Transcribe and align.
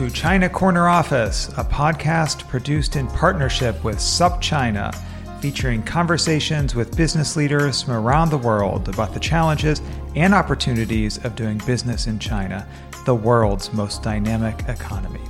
to 0.00 0.08
China 0.08 0.48
Corner 0.48 0.88
Office, 0.88 1.48
a 1.58 1.64
podcast 1.64 2.48
produced 2.48 2.96
in 2.96 3.06
partnership 3.08 3.84
with 3.84 3.98
SupChina, 3.98 4.94
featuring 5.42 5.82
conversations 5.82 6.74
with 6.74 6.96
business 6.96 7.36
leaders 7.36 7.82
from 7.82 7.92
around 7.92 8.30
the 8.30 8.38
world 8.38 8.88
about 8.88 9.12
the 9.12 9.20
challenges 9.20 9.82
and 10.16 10.32
opportunities 10.32 11.22
of 11.22 11.36
doing 11.36 11.58
business 11.66 12.06
in 12.06 12.18
China, 12.18 12.66
the 13.04 13.14
world's 13.14 13.74
most 13.74 14.02
dynamic 14.02 14.64
economy. 14.68 15.20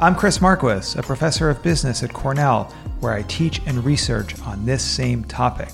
I'm 0.00 0.16
Chris 0.16 0.40
Marquis, 0.40 0.98
a 0.98 1.04
professor 1.04 1.48
of 1.48 1.62
business 1.62 2.02
at 2.02 2.12
Cornell, 2.12 2.64
where 2.98 3.12
I 3.12 3.22
teach 3.22 3.62
and 3.64 3.84
research 3.84 4.36
on 4.40 4.66
this 4.66 4.82
same 4.82 5.22
topic. 5.22 5.68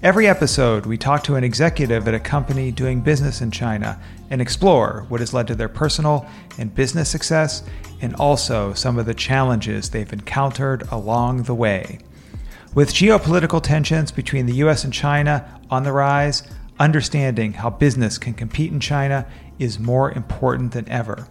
Every 0.00 0.28
episode, 0.28 0.86
we 0.86 0.96
talk 0.96 1.24
to 1.24 1.34
an 1.34 1.42
executive 1.42 2.06
at 2.06 2.14
a 2.14 2.20
company 2.20 2.70
doing 2.70 3.00
business 3.00 3.40
in 3.40 3.50
China 3.50 4.00
and 4.30 4.40
explore 4.40 5.04
what 5.08 5.18
has 5.18 5.34
led 5.34 5.48
to 5.48 5.56
their 5.56 5.68
personal 5.68 6.24
and 6.56 6.72
business 6.72 7.10
success 7.10 7.64
and 8.00 8.14
also 8.14 8.72
some 8.74 8.96
of 8.96 9.06
the 9.06 9.14
challenges 9.14 9.90
they've 9.90 10.12
encountered 10.12 10.86
along 10.92 11.42
the 11.42 11.54
way. 11.54 11.98
With 12.76 12.94
geopolitical 12.94 13.60
tensions 13.60 14.12
between 14.12 14.46
the 14.46 14.54
US 14.66 14.84
and 14.84 14.92
China 14.92 15.60
on 15.68 15.82
the 15.82 15.90
rise, 15.90 16.44
understanding 16.78 17.54
how 17.54 17.68
business 17.68 18.18
can 18.18 18.34
compete 18.34 18.70
in 18.70 18.78
China 18.78 19.26
is 19.58 19.80
more 19.80 20.12
important 20.12 20.70
than 20.70 20.88
ever. 20.88 21.26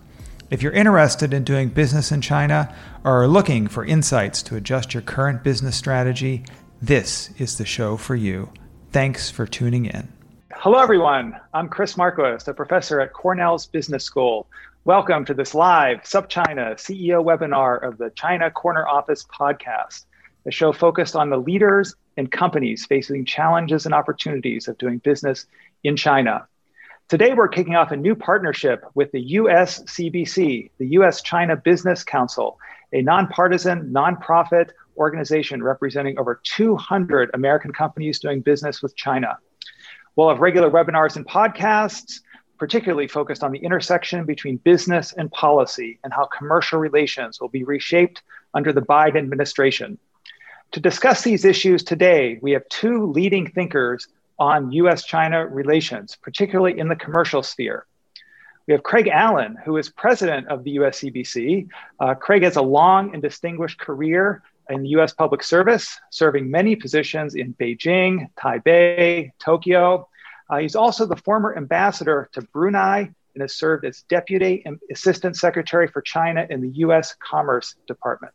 If 0.51 0.61
you're 0.61 0.73
interested 0.73 1.33
in 1.33 1.45
doing 1.45 1.69
business 1.69 2.11
in 2.11 2.19
China 2.19 2.75
or 3.05 3.23
are 3.23 3.27
looking 3.29 3.67
for 3.67 3.85
insights 3.85 4.43
to 4.43 4.57
adjust 4.57 4.93
your 4.93 5.03
current 5.03 5.41
business 5.41 5.77
strategy, 5.77 6.43
this 6.81 7.31
is 7.37 7.57
the 7.57 7.65
show 7.65 7.97
for 7.97 8.15
you. 8.15 8.51
Thanks 8.91 9.29
for 9.29 9.45
tuning 9.45 9.85
in. 9.85 10.11
Hello, 10.53 10.79
everyone. 10.79 11.39
I'm 11.53 11.69
Chris 11.69 11.97
Marquis, 11.97 12.49
a 12.49 12.53
professor 12.53 12.99
at 12.99 13.13
Cornell's 13.13 13.67
Business 13.67 14.03
School. 14.03 14.47
Welcome 14.85 15.25
to 15.25 15.33
this 15.33 15.53
live 15.53 16.03
SupChina 16.03 16.75
CEO 16.75 17.23
webinar 17.23 17.85
of 17.85 17.97
the 17.97 18.09
China 18.11 18.49
Corner 18.49 18.87
Office 18.87 19.25
podcast, 19.25 20.05
a 20.45 20.51
show 20.51 20.71
focused 20.71 21.15
on 21.15 21.29
the 21.29 21.37
leaders 21.37 21.95
and 22.15 22.31
companies 22.31 22.85
facing 22.85 23.25
challenges 23.25 23.85
and 23.85 23.93
opportunities 23.93 24.67
of 24.67 24.77
doing 24.77 24.99
business 24.99 25.45
in 25.83 25.95
China. 25.95 26.47
Today, 27.09 27.33
we're 27.33 27.47
kicking 27.47 27.75
off 27.75 27.91
a 27.91 27.97
new 27.97 28.15
partnership 28.15 28.83
with 28.93 29.11
the 29.11 29.21
US 29.21 29.83
CBC, 29.83 30.71
the 30.77 30.87
US 30.99 31.21
China 31.21 31.55
Business 31.55 32.03
Council, 32.03 32.59
a 32.93 33.01
nonpartisan, 33.01 33.91
nonprofit 33.93 34.71
organization 34.97 35.63
representing 35.63 36.17
over 36.19 36.41
200 36.43 37.31
American 37.33 37.71
companies 37.71 38.19
doing 38.19 38.41
business 38.41 38.81
with 38.81 38.95
China. 38.95 39.37
We'll 40.15 40.29
have 40.29 40.39
regular 40.39 40.69
webinars 40.69 41.15
and 41.15 41.25
podcasts, 41.25 42.21
particularly 42.57 43.07
focused 43.07 43.43
on 43.43 43.51
the 43.51 43.59
intersection 43.59 44.25
between 44.25 44.57
business 44.57 45.13
and 45.13 45.31
policy 45.31 45.99
and 46.03 46.11
how 46.11 46.25
commercial 46.25 46.79
relations 46.79 47.39
will 47.39 47.49
be 47.49 47.63
reshaped 47.63 48.23
under 48.53 48.73
the 48.73 48.81
Biden 48.81 49.17
administration. 49.17 49.99
To 50.71 50.79
discuss 50.79 51.21
these 51.21 51.45
issues 51.45 51.83
today, 51.83 52.39
we 52.41 52.51
have 52.51 52.67
two 52.69 53.05
leading 53.05 53.49
thinkers 53.49 54.07
on 54.39 54.71
US 54.71 55.05
China 55.05 55.47
relations, 55.47 56.17
particularly 56.21 56.77
in 56.77 56.87
the 56.87 56.95
commercial 56.95 57.43
sphere. 57.43 57.85
We 58.67 58.73
have 58.73 58.83
Craig 58.83 59.07
Allen, 59.07 59.55
who 59.63 59.77
is 59.77 59.89
president 59.89 60.47
of 60.49 60.63
the 60.63 60.75
USCBC. 60.75 61.69
Uh, 61.99 62.15
Craig 62.15 62.43
has 62.43 62.57
a 62.57 62.61
long 62.61 63.13
and 63.13 63.21
distinguished 63.21 63.79
career 63.79 64.43
in 64.69 64.83
the 64.83 64.89
US 64.89 65.13
public 65.13 65.43
service, 65.43 65.99
serving 66.09 66.49
many 66.49 66.75
positions 66.75 67.35
in 67.35 67.53
Beijing, 67.53 68.29
Taipei, 68.35 69.31
Tokyo. 69.39 70.07
Uh, 70.49 70.57
he's 70.57 70.75
also 70.75 71.05
the 71.05 71.15
former 71.15 71.55
ambassador 71.57 72.29
to 72.33 72.41
Brunei 72.41 73.09
and 73.33 73.41
has 73.41 73.55
served 73.55 73.85
as 73.85 74.01
Deputy 74.03 74.65
Assistant 74.91 75.35
Secretary 75.35 75.87
for 75.87 76.01
China 76.01 76.47
in 76.49 76.61
the 76.61 76.69
US 76.85 77.15
Commerce 77.19 77.75
Department. 77.87 78.33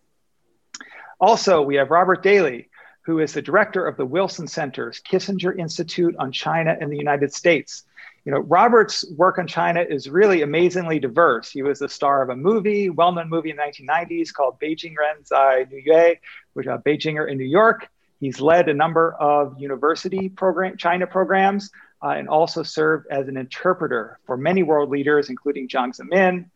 Also, 1.21 1.63
we 1.63 1.77
have 1.77 1.91
Robert 1.91 2.23
Daly, 2.23 2.69
who 3.03 3.19
is 3.19 3.33
the 3.33 3.43
director 3.43 3.87
of 3.87 3.97
the 3.97 4.07
Wilson 4.07 4.47
Center's 4.47 5.01
Kissinger 5.01 5.57
Institute 5.59 6.15
on 6.19 6.33
China 6.33 6.77
and 6.81 6.91
the 6.91 6.97
United 6.97 7.33
States. 7.33 7.85
You 8.25 8.31
know, 8.33 8.39
Robert's 8.39 9.05
work 9.17 9.39
on 9.39 9.49
China 9.49 9.81
is 9.81 10.09
really 10.09 10.43
amazingly 10.43 11.01
diverse. 11.01 11.51
He 11.51 11.63
was 11.63 11.81
the 11.81 11.89
star 11.89 12.23
of 12.23 12.29
a 12.29 12.37
movie, 12.37 12.89
well-known 12.89 13.29
movie 13.29 13.51
in 13.51 13.57
the 13.57 13.63
1990s 13.63 14.33
called 14.33 14.61
Beijing 14.61 14.95
Ren 14.97 15.25
Zai 15.25 15.65
Niuyue, 15.65 16.19
which 16.53 16.67
is 16.67 16.73
Beijinger 16.73 17.29
in 17.29 17.37
New 17.37 17.45
York. 17.45 17.89
He's 18.21 18.41
led 18.41 18.69
a 18.69 18.75
number 18.75 19.15
of 19.15 19.61
university 19.61 20.29
program, 20.29 20.77
China 20.77 21.09
programs 21.09 21.71
uh, 22.03 22.11
and 22.11 22.29
also 22.29 22.63
served 22.63 23.09
as 23.11 23.27
an 23.27 23.37
interpreter 23.37 24.19
for 24.25 24.37
many 24.37 24.63
world 24.63 24.91
leaders, 24.91 25.29
including 25.29 25.69
Jiang 25.69 25.97
Zemin, 25.97 26.47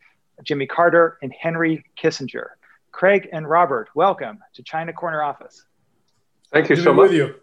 Jimmy 0.44 0.66
Carter, 0.66 1.18
and 1.22 1.32
Henry 1.32 1.84
Kissinger. 2.00 2.50
Craig 2.92 3.28
and 3.32 3.48
Robert, 3.48 3.88
welcome 3.94 4.38
to 4.54 4.62
China 4.62 4.92
Corner 4.92 5.22
Office. 5.22 5.64
Thank 6.52 6.70
you 6.70 6.76
so 6.76 6.94
much. 6.94 7.10
You. 7.10 7.34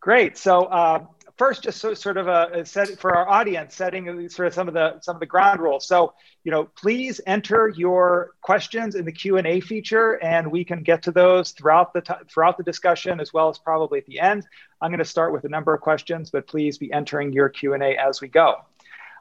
Great. 0.00 0.36
So, 0.36 0.64
uh, 0.64 1.04
first, 1.40 1.62
just 1.62 1.78
so, 1.80 1.94
sort 1.94 2.18
of 2.18 2.28
a, 2.28 2.50
a 2.52 2.66
set 2.66 3.00
for 3.00 3.16
our 3.16 3.26
audience, 3.26 3.74
setting 3.74 4.28
sort 4.28 4.46
of 4.48 4.52
some 4.52 4.68
of 4.68 4.74
the 4.74 5.00
some 5.00 5.16
of 5.16 5.20
the 5.20 5.32
ground 5.34 5.58
rules. 5.58 5.86
So, 5.86 6.12
you 6.44 6.52
know, 6.52 6.64
please 6.82 7.18
enter 7.26 7.72
your 7.74 8.32
questions 8.42 8.94
in 8.94 9.06
the 9.06 9.12
Q 9.20 9.38
and 9.38 9.46
A 9.46 9.60
feature, 9.60 10.22
and 10.22 10.50
we 10.50 10.64
can 10.64 10.82
get 10.82 11.02
to 11.04 11.10
those 11.10 11.52
throughout 11.52 11.94
the 11.94 12.02
t- 12.02 12.22
throughout 12.28 12.58
the 12.58 12.62
discussion, 12.72 13.20
as 13.20 13.32
well 13.32 13.48
as 13.48 13.56
probably 13.58 13.98
at 14.00 14.04
the 14.04 14.20
end. 14.20 14.46
I'm 14.82 14.90
going 14.90 14.98
to 14.98 15.12
start 15.16 15.32
with 15.32 15.44
a 15.44 15.48
number 15.48 15.72
of 15.72 15.80
questions, 15.80 16.30
but 16.30 16.46
please 16.46 16.76
be 16.76 16.92
entering 16.92 17.32
your 17.32 17.48
Q 17.48 17.72
and 17.72 17.82
A 17.82 17.96
as 17.96 18.20
we 18.20 18.28
go. 18.28 18.56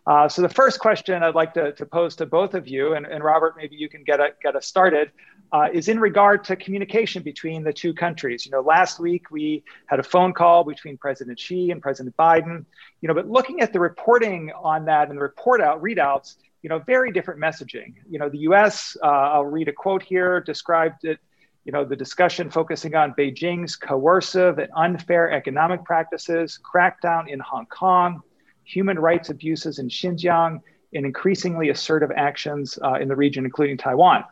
Uh, 0.06 0.28
so 0.28 0.41
the 0.41 0.50
first 0.50 0.79
question 0.79 1.24
I'd 1.24 1.35
like 1.35 1.53
to, 1.53 1.72
to 1.74 1.85
pose 1.85 2.16
to 2.18 2.25
both 2.25 2.53
of 2.53 2.68
you, 2.68 2.96
and, 2.96 3.06
and 3.06 3.24
Robert, 3.24 3.53
maybe 3.56 3.75
you 3.75 3.88
can 3.88 4.03
get, 4.03 4.19
a, 4.19 4.29
get 4.41 4.56
us 4.56 4.66
started, 4.66 5.12
uh, 5.51 5.67
is 5.73 5.87
in 5.87 5.99
regard 5.99 6.43
to 6.45 6.55
communication 6.55 7.23
between 7.23 7.63
the 7.63 7.73
two 7.73 7.93
countries. 7.93 8.45
You 8.45 8.51
know, 8.51 8.61
last 8.61 8.99
week 8.99 9.31
we 9.31 9.63
had 9.87 9.99
a 9.99 10.03
phone 10.03 10.33
call 10.33 10.63
between 10.63 10.97
President 10.97 11.39
Xi 11.39 11.71
and 11.71 11.81
President 11.81 12.16
Biden. 12.17 12.66
You 13.01 13.07
know, 13.07 13.13
but 13.13 13.29
looking 13.29 13.61
at 13.61 13.73
the 13.73 13.79
reporting 13.79 14.51
on 14.51 14.85
that 14.85 15.09
and 15.09 15.17
the 15.17 15.22
report 15.22 15.61
out 15.61 15.81
readouts, 15.81 16.35
you 16.61 16.69
know, 16.69 16.79
very 16.79 17.11
different 17.11 17.40
messaging. 17.40 17.96
You 18.09 18.19
know, 18.19 18.29
the 18.29 18.40
U.S. 18.40 18.96
Uh, 19.01 19.07
I'll 19.07 19.46
read 19.46 19.67
a 19.67 19.73
quote 19.73 20.03
here 20.03 20.41
described 20.41 21.05
it. 21.05 21.19
You 21.66 21.72
know, 21.72 21.85
the 21.85 21.95
discussion 21.95 22.49
focusing 22.49 22.95
on 22.95 23.13
Beijing's 23.13 23.75
coercive 23.75 24.59
and 24.59 24.69
unfair 24.75 25.31
economic 25.31 25.84
practices, 25.84 26.59
crackdown 26.63 27.28
in 27.28 27.40
Hong 27.40 27.66
Kong, 27.67 28.22
human 28.63 28.97
rights 28.97 29.29
abuses 29.29 29.78
in 29.78 29.87
Xinjiang, 29.87 30.61
and 30.93 31.05
increasingly 31.05 31.69
assertive 31.69 32.11
actions 32.16 32.79
uh, 32.84 32.95
in 32.95 33.07
the 33.07 33.16
region, 33.16 33.45
including 33.45 33.78
Taiwan. 33.78 34.23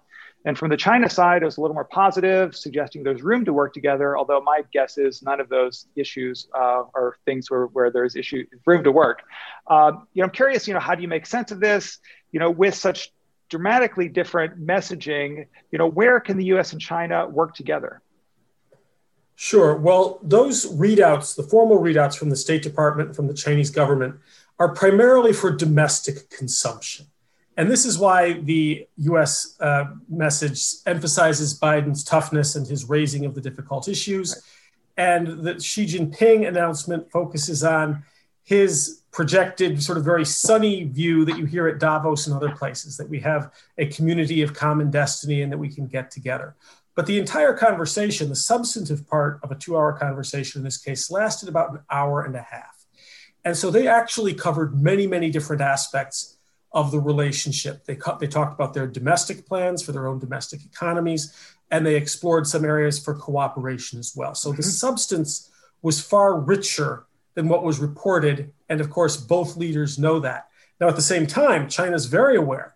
And 0.46 0.58
from 0.58 0.70
the 0.70 0.78
China 0.78 1.10
side, 1.10 1.42
it 1.42 1.46
was 1.46 1.58
a 1.58 1.62
little 1.62 1.74
more 1.74 1.86
positive, 1.86 2.56
suggesting 2.56 3.04
there's 3.04 3.22
room 3.22 3.44
to 3.46 3.54
work 3.54 3.74
together. 3.74 4.18
Although 4.18 4.42
my 4.42 4.62
guess 4.72 4.98
is 4.98 5.22
none 5.22 5.42
of 5.42 5.50
those 5.50 5.88
issues 5.96 6.48
uh, 6.56 6.84
are 6.94 7.16
things 7.26 7.52
where, 7.52 7.66
where 7.66 7.92
there's 7.92 8.16
issue 8.16 8.46
room 8.66 8.84
to 8.84 8.92
work. 8.92 9.24
Um, 9.68 10.08
you 10.14 10.22
know, 10.22 10.26
I'm 10.26 10.32
curious. 10.32 10.68
You 10.68 10.74
know, 10.74 10.80
how 10.80 10.96
do 10.96 11.02
you 11.02 11.08
make 11.08 11.26
sense 11.26 11.52
of 11.52 11.60
this? 11.60 12.00
You 12.32 12.40
know, 12.40 12.52
with 12.52 12.76
such 12.76 13.12
dramatically 13.50 14.10
different 14.10 14.66
messaging, 14.66 15.48
you 15.72 15.78
know, 15.78 15.88
where 15.88 16.20
can 16.20 16.38
the 16.38 16.46
U.S. 16.46 16.72
and 16.72 16.82
China 16.82 17.28
work 17.28 17.56
together? 17.56 18.02
Sure. 19.36 19.76
Well, 19.76 20.20
those 20.24 20.66
readouts, 20.66 21.36
the 21.36 21.44
formal 21.44 21.78
readouts 21.78 22.18
from 22.18 22.30
the 22.30 22.36
State 22.36 22.64
Department, 22.64 23.16
from 23.16 23.28
the 23.28 23.34
Chinese 23.34 23.70
government, 23.70 24.16
are 24.60 24.74
primarily 24.74 25.32
for 25.32 25.52
domestic 25.52 26.30
consumption. 26.30 27.06
And 27.58 27.72
this 27.72 27.86
is 27.86 27.98
why 27.98 28.34
the 28.34 28.88
US 28.98 29.58
uh, 29.60 29.86
message 30.08 30.64
emphasizes 30.86 31.60
Biden's 31.60 32.04
toughness 32.04 32.56
and 32.56 32.68
his 32.68 32.88
raising 32.88 33.26
of 33.26 33.34
the 33.34 33.42
difficult 33.42 33.88
issues. 33.88 34.36
Right. 34.36 35.06
And 35.06 35.44
the 35.44 35.60
Xi 35.60 35.86
Jinping 35.86 36.48
announcement 36.48 37.12
focuses 37.12 37.64
on 37.64 38.04
his 38.44 39.02
projected, 39.12 39.82
sort 39.82 39.98
of 39.98 40.06
very 40.06 40.24
sunny 40.24 40.84
view 40.84 41.26
that 41.26 41.38
you 41.38 41.46
hear 41.46 41.68
at 41.68 41.80
Davos 41.80 42.28
and 42.28 42.36
other 42.36 42.56
places 42.56 42.96
that 42.98 43.10
we 43.10 43.20
have 43.20 43.52
a 43.78 43.88
community 43.88 44.44
of 44.44 44.54
common 44.54 44.92
destiny 44.92 45.42
and 45.42 45.52
that 45.52 45.58
we 45.58 45.70
can 45.70 45.88
get 45.88 46.12
together. 46.12 46.56
But 46.94 47.08
the 47.08 47.20
entire 47.20 47.54
conversation, 47.54 48.30
the 48.30 48.36
substantive 48.36 49.08
part 49.08 49.40
of 49.44 49.52
a 49.52 49.56
two 49.56 49.76
hour 49.76 49.94
conversation 49.94 50.60
in 50.60 50.64
this 50.64 50.78
case, 50.78 51.10
lasted 51.12 51.50
about 51.50 51.72
an 51.72 51.80
hour 51.90 52.22
and 52.22 52.36
a 52.36 52.42
half. 52.42 52.86
And 53.44 53.58
so 53.58 53.70
they 53.70 53.88
actually 53.88 54.34
covered 54.34 54.80
many, 54.80 55.08
many 55.08 55.30
different 55.30 55.62
aspects 55.62 56.37
of 56.72 56.92
the 56.92 57.00
relationship. 57.00 57.86
They, 57.86 57.98
they 58.20 58.28
talked 58.28 58.54
about 58.54 58.74
their 58.74 58.88
domestic 58.88 59.46
plans 59.46 59.82
for 59.82 59.92
their 59.92 60.08
own 60.08 60.20
domestic 60.20 60.66
economies, 60.66 61.34
and 61.72 61.86
they 61.86 61.96
explored 61.96 62.48
some 62.48 62.66
areas 62.66 63.00
for 63.00 63.14
cooperation 63.14 64.00
as 64.00 64.14
well. 64.16 64.36
So 64.36 64.50
mm-hmm. 64.50 64.58
the 64.58 64.64
substance 64.64 65.50
was 65.82 66.02
far 66.02 66.40
richer 66.40 67.06
than 67.36 67.48
what 67.48 67.64
was 67.64 67.80
reported. 67.80 68.52
And 68.70 68.82
of 68.82 68.90
course, 68.90 69.18
both 69.18 69.58
leaders 69.58 69.98
know 69.98 70.20
that. 70.20 70.48
Now, 70.80 70.88
at 70.88 70.96
the 70.96 71.02
same 71.02 71.28
time, 71.28 71.70
China's 71.70 72.06
very 72.06 72.36
aware 72.36 72.76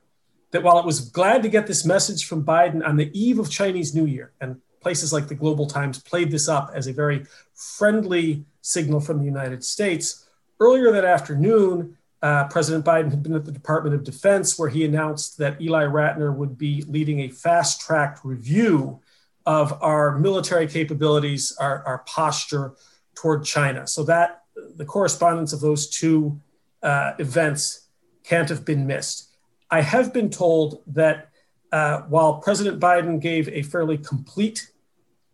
that 0.51 0.63
while 0.63 0.79
it 0.79 0.85
was 0.85 0.99
glad 1.09 1.43
to 1.43 1.49
get 1.49 1.67
this 1.67 1.85
message 1.85 2.25
from 2.25 2.43
Biden 2.45 2.85
on 2.85 2.97
the 2.97 3.09
eve 3.19 3.39
of 3.39 3.49
Chinese 3.49 3.95
New 3.95 4.05
Year, 4.05 4.33
and 4.41 4.61
places 4.81 5.13
like 5.13 5.27
the 5.27 5.35
Global 5.35 5.67
Times 5.67 5.99
played 5.99 6.31
this 6.31 6.49
up 6.49 6.71
as 6.73 6.87
a 6.87 6.93
very 6.93 7.25
friendly 7.53 8.45
signal 8.61 8.99
from 8.99 9.19
the 9.19 9.25
United 9.25 9.63
States, 9.63 10.27
earlier 10.59 10.91
that 10.91 11.05
afternoon, 11.05 11.97
uh, 12.21 12.47
President 12.47 12.85
Biden 12.85 13.09
had 13.09 13.23
been 13.23 13.33
at 13.33 13.45
the 13.45 13.51
Department 13.51 13.95
of 13.95 14.03
Defense 14.03 14.57
where 14.57 14.69
he 14.69 14.85
announced 14.85 15.37
that 15.39 15.59
Ely 15.61 15.85
Ratner 15.85 16.35
would 16.35 16.57
be 16.57 16.83
leading 16.87 17.21
a 17.21 17.29
fast 17.29 17.81
tracked 17.81 18.23
review 18.23 19.01
of 19.45 19.81
our 19.81 20.19
military 20.19 20.67
capabilities, 20.67 21.55
our, 21.59 21.83
our 21.83 21.99
posture 21.99 22.73
toward 23.15 23.43
China. 23.43 23.87
So 23.87 24.03
that 24.03 24.43
the 24.75 24.85
correspondence 24.85 25.51
of 25.51 25.61
those 25.61 25.89
two 25.89 26.39
uh, 26.83 27.13
events 27.17 27.87
can't 28.23 28.49
have 28.49 28.65
been 28.65 28.85
missed. 28.85 29.29
I 29.71 29.81
have 29.81 30.13
been 30.13 30.29
told 30.29 30.83
that 30.87 31.29
uh, 31.71 32.01
while 32.01 32.35
President 32.35 32.79
Biden 32.79 33.19
gave 33.19 33.47
a 33.49 33.63
fairly 33.63 33.97
complete 33.97 34.71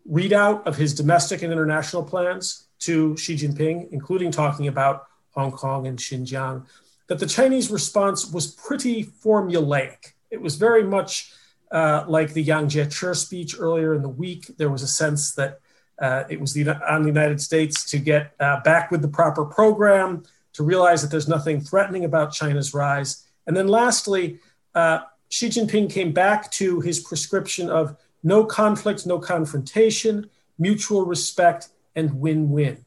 readout 0.10 0.66
of 0.66 0.78
his 0.78 0.94
domestic 0.94 1.42
and 1.42 1.52
international 1.52 2.04
plans 2.04 2.68
to 2.80 3.18
Xi 3.18 3.36
Jinping, 3.36 3.90
including 3.92 4.32
talking 4.32 4.68
about 4.68 5.07
Hong 5.38 5.52
Kong 5.52 5.88
and 5.88 6.00
Xinjiang, 6.00 6.66
that 7.08 7.20
the 7.20 7.28
Chinese 7.28 7.70
response 7.70 8.32
was 8.32 8.48
pretty 8.48 9.04
formulaic. 9.04 10.14
It 10.32 10.42
was 10.42 10.56
very 10.56 10.84
much 10.84 11.32
uh, 11.72 12.04
like 12.08 12.34
the 12.34 12.42
Yang 12.42 12.70
Jiechi 12.70 13.16
speech 13.16 13.56
earlier 13.60 13.94
in 13.94 14.02
the 14.02 14.10
week. 14.10 14.58
There 14.58 14.72
was 14.72 14.82
a 14.82 14.88
sense 14.88 15.34
that 15.36 15.60
uh, 16.02 16.24
it 16.30 16.40
was 16.42 16.54
the, 16.54 16.64
on 16.92 17.04
the 17.04 17.08
United 17.08 17.40
States 17.40 17.90
to 17.92 17.98
get 18.00 18.34
uh, 18.40 18.62
back 18.62 18.92
with 18.92 19.02
the 19.02 19.08
proper 19.08 19.46
program, 19.46 20.24
to 20.54 20.64
realize 20.64 21.02
that 21.02 21.12
there's 21.12 21.28
nothing 21.28 21.62
threatening 21.62 22.04
about 22.06 22.34
China's 22.34 22.74
rise, 22.74 23.28
and 23.46 23.56
then 23.56 23.68
lastly, 23.68 24.40
uh, 24.76 25.00
Xi 25.30 25.50
Jinping 25.50 25.90
came 25.90 26.12
back 26.12 26.52
to 26.54 26.80
his 26.82 27.00
prescription 27.00 27.70
of 27.70 27.96
no 28.24 28.44
conflict, 28.44 29.06
no 29.06 29.20
confrontation, 29.20 30.30
mutual 30.58 31.06
respect, 31.06 31.70
and 31.96 32.20
win 32.20 32.50
win. 32.50 32.86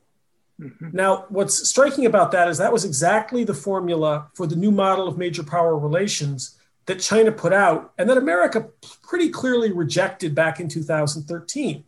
Mm-hmm. 0.61 0.91
Now, 0.93 1.25
what's 1.31 1.69
striking 1.69 2.07
about 2.07 2.33
that 2.33 2.49
is 2.49 2.59
that 2.59 2.73
was 2.73 2.85
exactly 2.85 3.45
the 3.45 3.55
formula 3.55 4.29
for 4.35 4.47
the 4.47 4.57
new 4.57 4.71
model 4.71 5.09
of 5.09 5.17
major 5.17 5.43
power 5.43 5.77
relations 5.79 6.59
that 6.87 7.01
China 7.01 7.33
put 7.33 7.53
out 7.53 7.93
and 7.99 8.09
that 8.11 8.19
America 8.19 8.69
pretty 9.03 9.31
clearly 9.31 9.73
rejected 9.73 10.35
back 10.35 10.61
in 10.61 10.69
2013. 10.69 11.85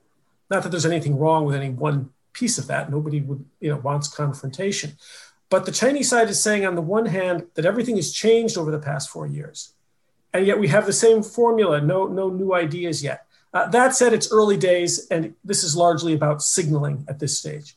Not 0.51 0.63
that 0.63 0.69
there's 0.71 0.87
anything 0.87 1.19
wrong 1.19 1.45
with 1.45 1.55
any 1.55 1.71
one 1.71 2.11
piece 2.33 2.59
of 2.59 2.67
that. 2.69 2.91
Nobody 2.91 3.21
would, 3.21 3.45
you 3.61 3.71
know, 3.71 3.79
wants 3.79 4.09
confrontation. 4.09 4.97
But 5.51 5.67
the 5.67 5.73
Chinese 5.73 6.09
side 6.09 6.31
is 6.31 6.43
saying, 6.43 6.65
on 6.65 6.77
the 6.77 6.83
one 6.83 7.07
hand, 7.07 7.47
that 7.55 7.67
everything 7.67 7.97
has 7.97 8.13
changed 8.13 8.57
over 8.57 8.71
the 8.71 8.79
past 8.79 9.11
four 9.11 9.27
years. 9.27 9.75
And 10.33 10.47
yet 10.47 10.59
we 10.59 10.69
have 10.69 10.87
the 10.87 10.95
same 10.95 11.23
formula, 11.23 11.81
no, 11.81 12.07
no 12.07 12.31
new 12.31 12.55
ideas 12.55 13.03
yet. 13.03 13.27
Uh, 13.53 13.69
that 13.69 13.95
said, 13.95 14.15
it's 14.15 14.33
early 14.33 14.57
days, 14.57 15.07
and 15.09 15.35
this 15.45 15.63
is 15.63 15.77
largely 15.77 16.15
about 16.15 16.43
signaling 16.43 17.05
at 17.07 17.19
this 17.19 17.37
stage. 17.39 17.77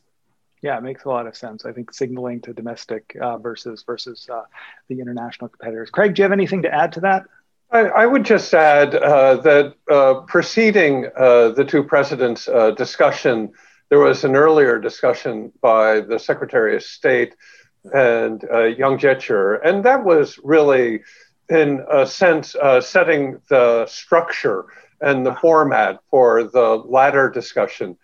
Yeah, 0.66 0.80
it 0.80 0.82
makes 0.82 1.04
a 1.04 1.10
lot 1.10 1.28
of 1.28 1.38
sense. 1.38 1.64
I 1.64 1.74
think 1.74 1.94
signaling 1.94 2.42
to 2.42 2.52
domestic 2.52 3.16
uh, 3.22 3.38
versus 3.38 3.84
versus 3.84 4.28
uh, 4.34 4.46
the 4.88 5.00
international 5.00 5.48
competitors. 5.48 5.92
Craig, 5.92 6.16
do 6.16 6.22
you 6.22 6.24
have 6.24 6.32
anything 6.32 6.64
to 6.64 6.74
add 6.74 6.92
to 6.94 7.02
that? 7.02 7.26
I, 7.70 7.82
I 7.82 8.06
would 8.08 8.26
just 8.26 8.52
add 8.52 8.96
uh, 8.96 9.36
that 9.42 9.76
uh, 9.92 10.22
preceding 10.22 11.06
uh, 11.16 11.50
the 11.50 11.66
two 11.66 11.84
presidents' 11.84 12.50
discussion, 12.76 13.52
there 13.90 14.00
was 14.00 14.24
an 14.24 14.36
earlier 14.36 14.80
discussion 14.80 15.52
by 15.62 16.00
the 16.00 16.18
Secretary 16.18 16.76
of 16.76 16.82
State 16.82 17.36
and 17.94 18.44
uh, 18.52 18.64
Yang 18.64 18.98
Jiechi. 18.98 19.60
And 19.64 19.86
that 19.86 20.04
was 20.04 20.40
really, 20.44 21.04
in 21.48 21.86
a 21.92 22.08
sense, 22.08 22.56
uh, 22.56 22.82
setting 22.82 23.40
the 23.50 23.86
structure 23.86 24.66
and 25.00 25.24
the 25.24 25.36
format 25.36 26.00
for 26.10 26.44
the 26.44 26.82
latter 26.88 27.30
discussion. 27.30 27.98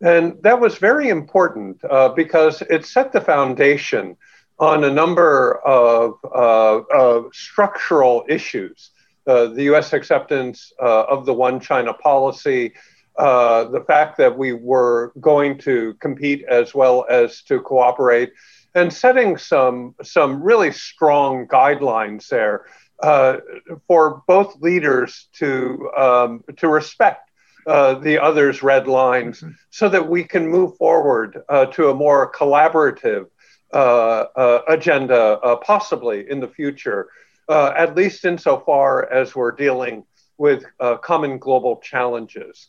And 0.00 0.40
that 0.42 0.60
was 0.60 0.78
very 0.78 1.08
important 1.08 1.82
uh, 1.84 2.10
because 2.10 2.62
it 2.62 2.86
set 2.86 3.12
the 3.12 3.20
foundation 3.20 4.16
on 4.58 4.84
a 4.84 4.90
number 4.90 5.60
of, 5.64 6.18
uh, 6.24 6.80
of 6.94 7.34
structural 7.34 8.24
issues. 8.28 8.90
Uh, 9.26 9.46
the 9.48 9.64
US 9.74 9.92
acceptance 9.92 10.72
uh, 10.80 11.04
of 11.04 11.26
the 11.26 11.34
one 11.34 11.60
China 11.60 11.92
policy, 11.92 12.72
uh, 13.18 13.64
the 13.64 13.80
fact 13.80 14.16
that 14.16 14.36
we 14.36 14.52
were 14.52 15.12
going 15.20 15.58
to 15.58 15.94
compete 15.94 16.44
as 16.48 16.74
well 16.74 17.04
as 17.10 17.42
to 17.42 17.60
cooperate, 17.60 18.32
and 18.74 18.92
setting 18.92 19.36
some 19.36 19.94
some 20.02 20.40
really 20.42 20.70
strong 20.70 21.46
guidelines 21.48 22.28
there 22.28 22.66
uh, 23.02 23.38
for 23.86 24.22
both 24.26 24.56
leaders 24.60 25.28
to 25.32 25.90
um, 25.96 26.44
to 26.56 26.68
respect 26.68 27.27
uh, 27.66 27.94
the 27.94 28.18
other's 28.18 28.62
red 28.62 28.86
lines, 28.86 29.40
mm-hmm. 29.40 29.52
so 29.70 29.88
that 29.88 30.08
we 30.08 30.24
can 30.24 30.46
move 30.48 30.76
forward 30.76 31.42
uh, 31.48 31.66
to 31.66 31.90
a 31.90 31.94
more 31.94 32.30
collaborative 32.32 33.26
uh, 33.72 33.76
uh, 33.76 34.62
agenda, 34.68 35.38
uh, 35.40 35.56
possibly 35.56 36.28
in 36.30 36.40
the 36.40 36.48
future, 36.48 37.08
at 37.50 37.94
least 37.94 38.24
insofar 38.24 39.10
as 39.12 39.34
we're 39.34 39.52
dealing 39.52 40.04
with 40.38 40.64
common 41.02 41.38
global 41.38 41.76
challenges. 41.78 42.68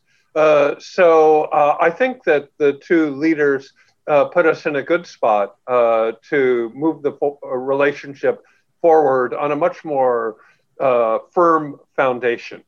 so 0.80 1.50
I 1.52 1.90
think 1.90 2.24
that 2.24 2.50
the 2.58 2.74
two 2.74 3.12
leaders 3.12 3.74
uh, 4.10 4.26
put 4.26 4.46
us 4.46 4.66
in 4.66 4.76
a 4.76 4.84
good 4.84 5.06
spot 5.06 5.56
uh, 5.68 6.14
to 6.30 6.72
move 6.74 7.04
the 7.04 7.12
fo- 7.14 7.40
relationship 7.44 8.44
forward 8.82 9.34
on 9.36 9.52
a 9.52 9.56
much 9.56 9.86
more 9.86 10.38
uh, 10.80 11.20
firm 11.32 11.80
foundation. 11.96 12.64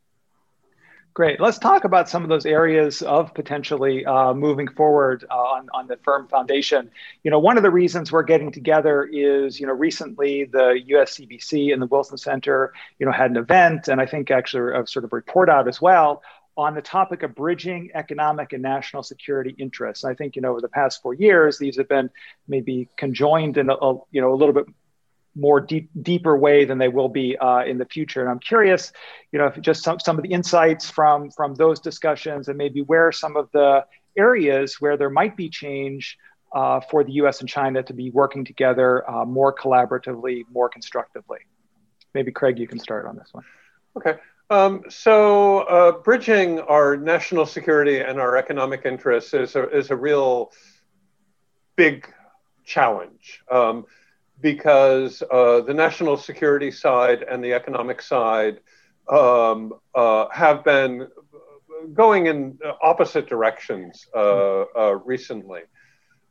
Great. 1.14 1.42
Let's 1.42 1.60
talk 1.60 1.84
about 1.84 2.08
some 2.08 2.24
of 2.24 2.30
those 2.30 2.46
areas 2.46 3.02
of 3.02 3.34
potentially 3.34 4.06
uh, 4.06 4.34
moving 4.34 4.70
forward 4.70 5.26
uh, 5.30 5.34
on, 5.34 5.70
on 5.74 5.88
the 5.88 5.98
firm 5.98 6.30
foundation. 6.30 6.90
You 7.24 7.32
know, 7.32 7.40
one 7.40 7.58
of 7.58 7.64
the 7.64 7.70
reasons 7.70 8.14
we're 8.14 8.24
getting 8.24 8.50
together 8.50 9.04
is, 9.04 9.60
you 9.60 9.68
know, 9.68 9.74
recently 9.74 10.46
the 10.46 10.80
USCBC 10.90 11.74
and 11.74 11.82
the 11.82 11.86
Wilson 11.88 12.18
Center, 12.18 12.72
you 12.98 13.06
know, 13.06 13.12
had 13.12 13.30
an 13.30 13.36
event, 13.36 13.90
and 13.90 14.00
I 14.00 14.06
think 14.06 14.32
actually 14.32 14.74
a 14.74 14.88
sort 14.88 15.04
of 15.04 15.12
report 15.12 15.50
out 15.50 15.68
as 15.68 15.82
well 15.82 16.24
on 16.58 16.76
the 16.76 16.82
topic 16.82 17.24
of 17.24 17.36
bridging 17.36 17.92
economic 17.94 18.54
and 18.54 18.62
national 18.62 19.04
security 19.04 19.54
interests. 19.58 20.06
And 20.06 20.12
I 20.12 20.16
think 20.16 20.38
you 20.38 20.42
know 20.42 20.52
over 20.52 20.62
the 20.62 20.70
past 20.70 21.02
four 21.02 21.14
years, 21.14 21.58
these 21.58 21.78
have 21.78 21.90
been 21.90 22.10
maybe 22.48 22.88
conjoined 22.98 23.58
in 23.58 23.70
a, 23.70 23.74
a 23.74 23.96
you 24.12 24.22
know 24.22 24.34
a 24.34 24.36
little 24.36 24.54
bit 24.54 24.66
more 25.36 25.62
deep, 25.62 25.90
deeper 26.02 26.38
way 26.38 26.66
than 26.66 26.78
they 26.78 26.88
will 26.88 27.10
be 27.10 27.38
uh, 27.38 27.64
in 27.64 27.78
the 27.78 27.86
future. 27.86 28.22
And 28.22 28.30
I'm 28.30 28.40
curious, 28.40 28.92
you 29.32 29.40
know, 29.40 29.50
just 29.62 29.84
some, 29.84 30.00
some 30.00 30.18
of 30.18 30.24
the 30.24 30.32
insights 30.32 30.90
from 30.90 31.32
from 31.32 31.56
those 31.56 31.80
discussions 31.80 32.48
and 32.48 32.58
maybe 32.58 32.82
where 32.82 33.12
some 33.12 33.38
of 33.38 33.50
the 33.54 33.86
areas 34.18 34.78
where 34.80 34.98
there 34.98 35.10
might 35.10 35.38
be 35.38 35.50
change 35.50 36.18
uh, 36.54 36.82
for 36.82 37.04
the 37.04 37.14
U.S. 37.14 37.40
and 37.40 37.48
China 37.48 37.82
to 37.84 37.94
be 37.94 38.10
working 38.12 38.44
together 38.44 39.10
uh, 39.10 39.26
more 39.26 39.56
collaboratively, 39.56 40.44
more 40.52 40.68
constructively. 40.68 41.40
Maybe 42.14 42.32
Craig, 42.32 42.60
you 42.60 42.68
can 42.68 42.80
start 42.80 43.06
on 43.06 43.16
this 43.16 43.30
one. 43.32 43.46
Okay. 43.98 44.20
Um, 44.50 44.84
so, 44.90 45.60
uh, 45.60 45.92
bridging 46.00 46.60
our 46.60 46.98
national 46.98 47.46
security 47.46 48.00
and 48.00 48.20
our 48.20 48.36
economic 48.36 48.86
interests 48.86 49.34
is 49.34 49.56
a, 49.56 49.70
is 49.70 49.92
a 49.92 49.96
real 49.96 50.52
big 51.78 52.06
challenge 52.66 53.42
um, 53.50 53.86
because 54.42 55.24
uh, 55.32 55.62
the 55.62 55.74
national 55.74 56.18
security 56.18 56.72
side 56.72 57.24
and 57.24 57.44
the 57.44 57.54
economic 57.54 58.02
side 58.02 58.60
um, 59.10 59.74
uh, 59.96 60.28
have 60.32 60.64
been 60.64 61.08
going 61.94 62.28
in 62.28 62.58
opposite 62.82 63.28
directions 63.28 64.08
recently. 65.04 65.62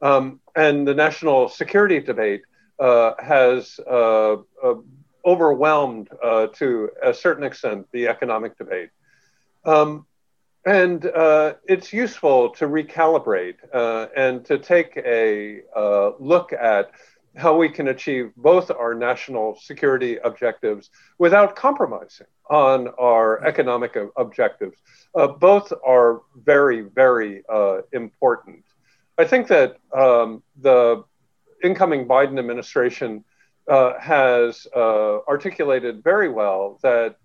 Um, 0.02 0.40
and 0.57 0.87
the 0.87 0.95
national 0.95 1.49
security 1.49 2.00
debate 2.00 2.43
has 2.79 3.79
overwhelmed 5.25 6.09
to 6.55 6.90
a 7.02 7.12
certain 7.12 7.45
extent 7.45 7.87
the 7.93 8.09
economic 8.09 8.57
debate. 8.57 8.90
Um, 9.64 10.07
and 10.64 11.05
uh, 11.07 11.55
it's 11.67 11.93
useful 11.93 12.50
to 12.50 12.67
recalibrate 12.67 13.57
uh, 13.73 14.07
and 14.17 14.45
to 14.45 14.59
take 14.59 14.97
a 14.97 15.62
uh, 15.75 16.11
look 16.19 16.52
at 16.52 16.90
how 17.37 17.57
we 17.57 17.69
can 17.69 17.89
achieve 17.89 18.33
both 18.37 18.71
our 18.71 18.95
national 18.95 19.57
security 19.57 20.17
objectives 20.25 20.91
without 21.19 21.55
compromising 21.55 22.27
on 22.51 22.89
our 22.99 23.45
economic 23.45 23.97
objectives. 24.17 24.77
Uh, 25.15 25.29
both 25.29 25.73
are 25.87 26.23
very, 26.45 26.81
very 26.81 27.43
uh, 27.49 27.79
important. 27.93 28.65
I 29.19 29.25
think 29.25 29.47
that 29.49 29.77
um, 29.97 30.43
the 30.61 31.05
incoming 31.63 32.07
Biden 32.07 32.39
administration 32.39 33.25
uh, 33.69 33.99
has 34.01 34.67
articulated 34.75 36.03
very 36.03 36.29
well 36.29 36.79
that 36.83 37.17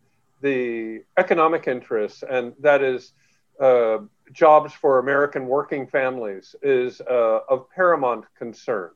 the 0.42 1.04
economic 1.18 1.68
interests, 1.68 2.24
and 2.30 2.54
that 2.60 2.84
is 2.84 3.14
uh, 3.60 4.00
jobs 4.34 4.74
for 4.74 5.00
American 5.00 5.48
working 5.48 5.88
families 5.88 6.56
is 6.62 7.02
uh, 7.02 7.40
of 7.50 7.70
paramount 7.70 8.26
concern. 8.38 8.92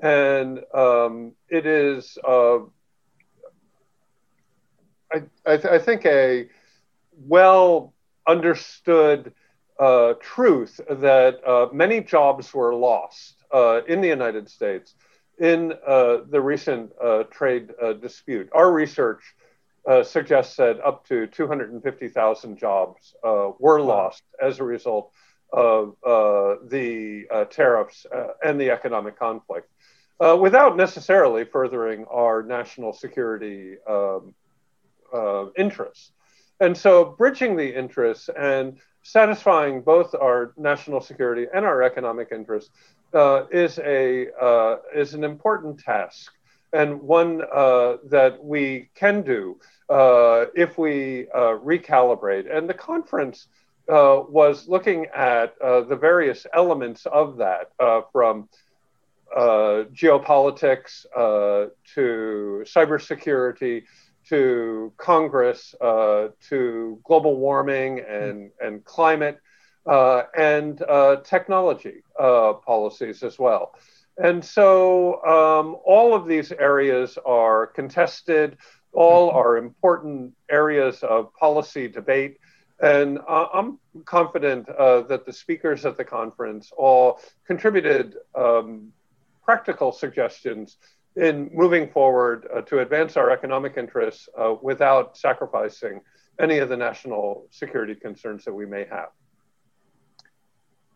And 0.00 0.60
um, 0.74 1.32
it 1.48 1.66
is, 1.66 2.16
uh, 2.26 2.58
I, 5.12 5.22
I, 5.46 5.56
th- 5.56 5.66
I, 5.66 5.78
think, 5.78 6.06
a 6.06 6.48
well 7.26 7.92
understood 8.26 9.32
uh, 9.78 10.14
truth 10.20 10.80
that 10.88 11.46
uh, 11.46 11.68
many 11.72 12.00
jobs 12.00 12.52
were 12.54 12.74
lost 12.74 13.36
uh, 13.52 13.82
in 13.86 14.00
the 14.00 14.08
United 14.08 14.48
States 14.48 14.94
in 15.38 15.68
the 15.68 16.40
recent 16.42 16.92
trade 17.30 17.70
dispute. 18.00 18.50
Our 18.52 18.70
research 18.70 19.22
uh, 19.88 20.02
suggests 20.02 20.56
that 20.56 20.78
up 20.84 21.06
to 21.08 21.26
250,000 21.26 22.58
jobs 22.58 23.14
uh, 23.24 23.50
were 23.58 23.80
lost 23.80 24.22
as 24.42 24.60
a 24.60 24.64
result 24.64 25.10
of 25.52 25.96
uh, 26.06 26.56
the 26.68 27.26
uh, 27.30 27.44
tariffs 27.46 28.06
uh, 28.14 28.28
and 28.44 28.60
the 28.60 28.70
economic 28.70 29.18
conflict, 29.18 29.70
uh, 30.20 30.36
without 30.36 30.76
necessarily 30.76 31.44
furthering 31.44 32.04
our 32.10 32.42
national 32.42 32.92
security 32.92 33.76
um, 33.88 34.34
interests. 35.56 36.12
And 36.60 36.76
so, 36.76 37.16
bridging 37.16 37.56
the 37.56 37.74
interests 37.74 38.28
and 38.38 38.78
satisfying 39.02 39.80
both 39.80 40.14
our 40.14 40.52
national 40.58 41.00
security 41.00 41.46
and 41.54 41.64
our 41.64 41.82
economic 41.82 42.28
interests 42.32 42.70
is 43.50 43.78
a 43.78 44.78
is 44.94 45.14
an 45.14 45.24
important 45.24 45.80
task 45.80 46.32
and 46.72 47.00
one 47.00 47.42
uh, 47.52 47.96
that 48.04 48.42
we 48.42 48.88
can 48.94 49.22
do 49.22 49.58
uh, 49.88 50.46
if 50.54 50.78
we 50.78 51.28
uh, 51.34 51.56
recalibrate. 51.58 52.54
And 52.54 52.68
the 52.68 52.74
conference 52.74 53.48
uh, 53.88 54.22
was 54.28 54.68
looking 54.68 55.06
at 55.06 55.54
uh, 55.60 55.82
the 55.82 55.96
various 55.96 56.46
elements 56.54 57.06
of 57.06 57.36
that, 57.38 57.72
uh, 59.36 59.84
geopolitics 59.92 61.04
to 61.94 62.64
cybersecurity 62.64 63.82
to 64.28 64.92
Congress 64.96 65.74
to 65.80 67.00
global 67.04 67.36
warming 67.36 68.00
and, 68.00 68.50
and 68.60 68.84
climate 68.84 69.38
and 69.86 70.82
technology 71.24 72.02
policies 72.18 73.22
as 73.22 73.38
well. 73.38 73.74
And 74.20 74.44
so 74.44 75.24
um, 75.24 75.76
all 75.84 76.14
of 76.14 76.26
these 76.26 76.52
areas 76.52 77.18
are 77.24 77.66
contested, 77.68 78.58
all 78.92 79.28
mm-hmm. 79.28 79.38
are 79.38 79.56
important 79.56 80.34
areas 80.50 81.02
of 81.02 81.32
policy 81.34 81.88
debate. 81.88 82.38
And 82.80 83.18
uh, 83.26 83.46
I'm 83.52 83.78
confident 84.04 84.68
uh, 84.68 85.02
that 85.02 85.24
the 85.24 85.32
speakers 85.32 85.86
at 85.86 85.96
the 85.96 86.04
conference 86.04 86.70
all 86.76 87.20
contributed 87.46 88.16
um, 88.34 88.92
practical 89.50 89.90
suggestions 89.90 90.76
in 91.16 91.50
moving 91.52 91.88
forward 91.90 92.46
uh, 92.54 92.60
to 92.60 92.78
advance 92.78 93.16
our 93.16 93.32
economic 93.32 93.76
interests 93.76 94.28
uh, 94.38 94.54
without 94.62 95.16
sacrificing 95.16 96.00
any 96.38 96.58
of 96.58 96.68
the 96.68 96.76
national 96.76 97.48
security 97.50 97.96
concerns 97.96 98.44
that 98.44 98.54
we 98.54 98.64
may 98.64 98.84
have. 98.88 99.08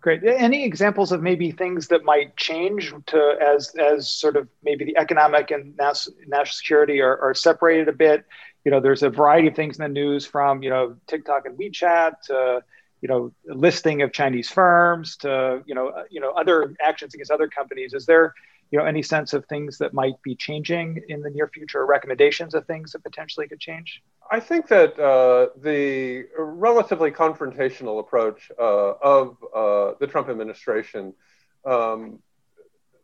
Great. 0.01 0.23
Any 0.23 0.65
examples 0.65 1.11
of 1.11 1.21
maybe 1.21 1.51
things 1.51 1.89
that 1.89 2.05
might 2.05 2.37
change 2.37 2.95
to 3.07 3.21
as 3.55 3.75
as 3.75 4.09
sort 4.09 4.37
of 4.37 4.47
maybe 4.63 4.85
the 4.85 4.97
economic 4.99 5.51
and 5.51 5.77
national 5.77 6.45
security 6.45 7.01
are, 7.01 7.19
are 7.19 7.35
separated 7.35 7.89
a 7.89 7.93
bit? 8.07 8.25
You 8.65 8.71
know, 8.71 8.79
there's 8.79 9.03
a 9.03 9.11
variety 9.11 9.49
of 9.49 9.57
things 9.57 9.79
in 9.79 9.83
the 9.83 9.89
news 9.89 10.25
from 10.25 10.63
you 10.63 10.71
know 10.71 10.95
TikTok 11.09 11.47
and 11.47 11.59
WeChat 11.59 12.21
to 12.27 12.63
you 13.05 13.09
know 13.09 13.31
listing 13.45 14.01
of 14.01 14.15
Chinese 14.15 14.49
firms 14.49 15.19
to 15.19 15.63
you 15.67 15.75
know 15.75 15.89
uh, 15.89 16.05
you 16.11 16.21
know 16.21 16.31
other 16.31 16.75
actions 16.81 17.13
against 17.13 17.31
other 17.31 17.49
companies. 17.49 17.93
Is 17.93 18.07
there 18.07 18.33
you 18.71 18.79
know 18.79 18.87
any 18.87 19.03
sense 19.03 19.35
of 19.35 19.45
things 19.45 19.77
that 19.77 19.93
might 19.93 20.15
be 20.23 20.35
changing 20.35 21.03
in 21.11 21.21
the 21.21 21.29
near 21.29 21.49
future, 21.49 21.83
or 21.83 21.87
recommendations 21.87 22.55
of 22.55 22.67
things 22.67 22.93
that 22.93 23.03
potentially 23.03 23.47
could 23.47 23.61
change? 23.61 24.03
I 24.31 24.41
think 24.41 24.69
that 24.69 24.99
uh, 24.99 25.49
the 25.61 26.25
relatively 26.39 27.11
confrontational 27.11 28.01
approach 28.01 28.51
uh, 28.59 28.93
of 29.03 29.37
uh, 29.55 29.93
the 30.01 30.07
Trump 30.07 30.31
administration 30.31 31.13
um, 31.67 32.21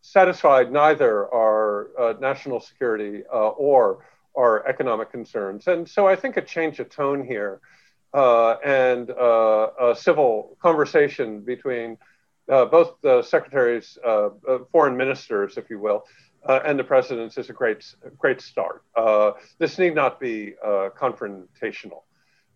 satisfied 0.00 0.72
neither 0.72 1.12
our 1.34 1.90
uh, 2.00 2.14
national 2.18 2.60
security 2.60 3.22
uh, 3.30 3.48
or 3.48 4.06
our 4.34 4.66
economic 4.66 5.10
concerns. 5.10 5.66
And 5.66 5.86
so 5.86 6.08
I 6.08 6.16
think 6.16 6.38
a 6.38 6.42
change 6.42 6.80
of 6.80 6.88
tone 6.88 7.22
here 7.22 7.60
uh, 8.14 8.56
and 8.64 9.10
a 9.10 9.94
civil 9.96 10.56
conversation 10.60 11.40
between 11.40 11.96
both 12.46 12.94
the 13.02 13.22
secretaries, 13.22 13.98
foreign 14.72 14.96
ministers, 14.96 15.56
if 15.56 15.70
you 15.70 15.78
will, 15.78 16.04
uh, 16.46 16.60
and 16.64 16.78
the 16.78 16.84
president's 16.84 17.36
is 17.36 17.50
a 17.50 17.52
great, 17.52 17.94
great 18.18 18.40
start. 18.40 18.82
Uh, 18.96 19.32
this 19.58 19.78
need 19.78 19.94
not 19.94 20.18
be 20.18 20.54
uh, 20.64 20.88
confrontational. 20.98 22.02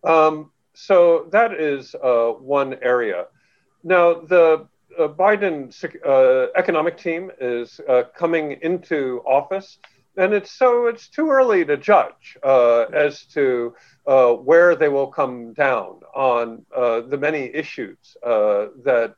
Um, 0.03 0.51
so 0.73 1.27
that 1.31 1.53
is 1.53 1.95
uh, 1.95 2.29
one 2.31 2.75
area. 2.81 3.27
Now, 3.83 4.15
the 4.15 4.67
uh, 4.97 5.07
Biden 5.07 5.71
uh, 6.05 6.51
economic 6.57 6.97
team 6.97 7.31
is 7.39 7.79
coming 8.17 8.57
into 8.61 9.21
office, 9.25 9.77
and 10.17 10.33
it's 10.33 10.51
so 10.51 10.87
it's 10.87 11.07
too 11.07 11.29
early 11.29 11.65
to 11.65 11.77
judge 11.77 12.37
as 12.43 13.25
to 13.25 13.73
where 14.05 14.75
they 14.75 14.89
will 14.89 15.07
come 15.07 15.53
down 15.53 16.01
on 16.13 16.65
the 16.71 17.17
many 17.19 17.53
issues 17.53 17.97
that 18.23 19.15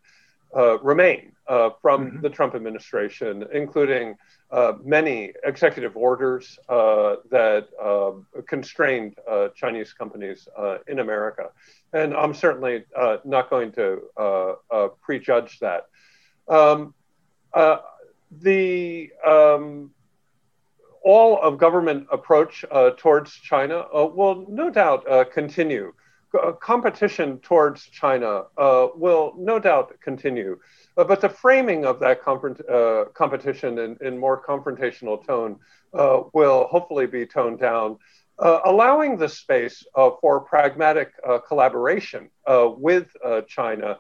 remain 0.81 1.31
from 1.81 2.07
mm-hmm. 2.07 2.21
the 2.21 2.29
Trump 2.29 2.55
administration, 2.55 3.45
including 3.53 4.15
uh, 4.49 4.73
many 4.83 5.33
executive 5.43 5.97
orders 5.97 6.57
uh, 6.69 7.17
that 7.29 7.67
uh, 7.81 8.11
constrained 8.47 9.15
uh, 9.29 9.49
Chinese 9.49 9.91
companies 9.91 10.47
uh, 10.57 10.77
in 10.87 10.99
America. 10.99 11.49
And 11.91 12.13
I'm 12.13 12.33
certainly 12.33 12.85
not 13.25 13.49
going 13.49 13.73
to 13.73 14.03
prejudge 15.01 15.59
that. 15.59 15.87
Um, 16.47 16.93
the 18.31 19.09
um, 19.25 19.91
all 21.11 21.31
of 21.41 21.57
government 21.57 22.07
approach 22.11 22.65
towards 22.97 23.31
China 23.51 23.85
will 24.19 24.45
no 24.49 24.69
doubt 24.69 25.01
continue. 25.31 25.93
competition 26.59 27.39
towards 27.39 27.79
China 28.01 28.31
will 29.03 29.33
no 29.37 29.59
doubt 29.59 29.87
continue. 30.01 30.57
Uh, 30.97 31.03
but 31.03 31.21
the 31.21 31.29
framing 31.29 31.85
of 31.85 31.99
that 31.99 32.19
uh, 32.27 33.05
competition 33.13 33.77
in, 33.77 33.97
in, 34.01 34.17
more 34.17 34.41
confrontational 34.41 35.23
tone 35.25 35.57
uh, 35.93 36.21
will 36.33 36.67
hopefully 36.67 37.05
be 37.05 37.25
toned 37.25 37.59
down, 37.59 37.97
uh, 38.39 38.59
allowing 38.65 39.15
the 39.15 39.29
space 39.29 39.85
uh, 39.95 40.09
for 40.19 40.39
pragmatic 40.41 41.11
uh, 41.27 41.37
collaboration 41.37 42.29
with 42.77 43.07
China 43.47 43.97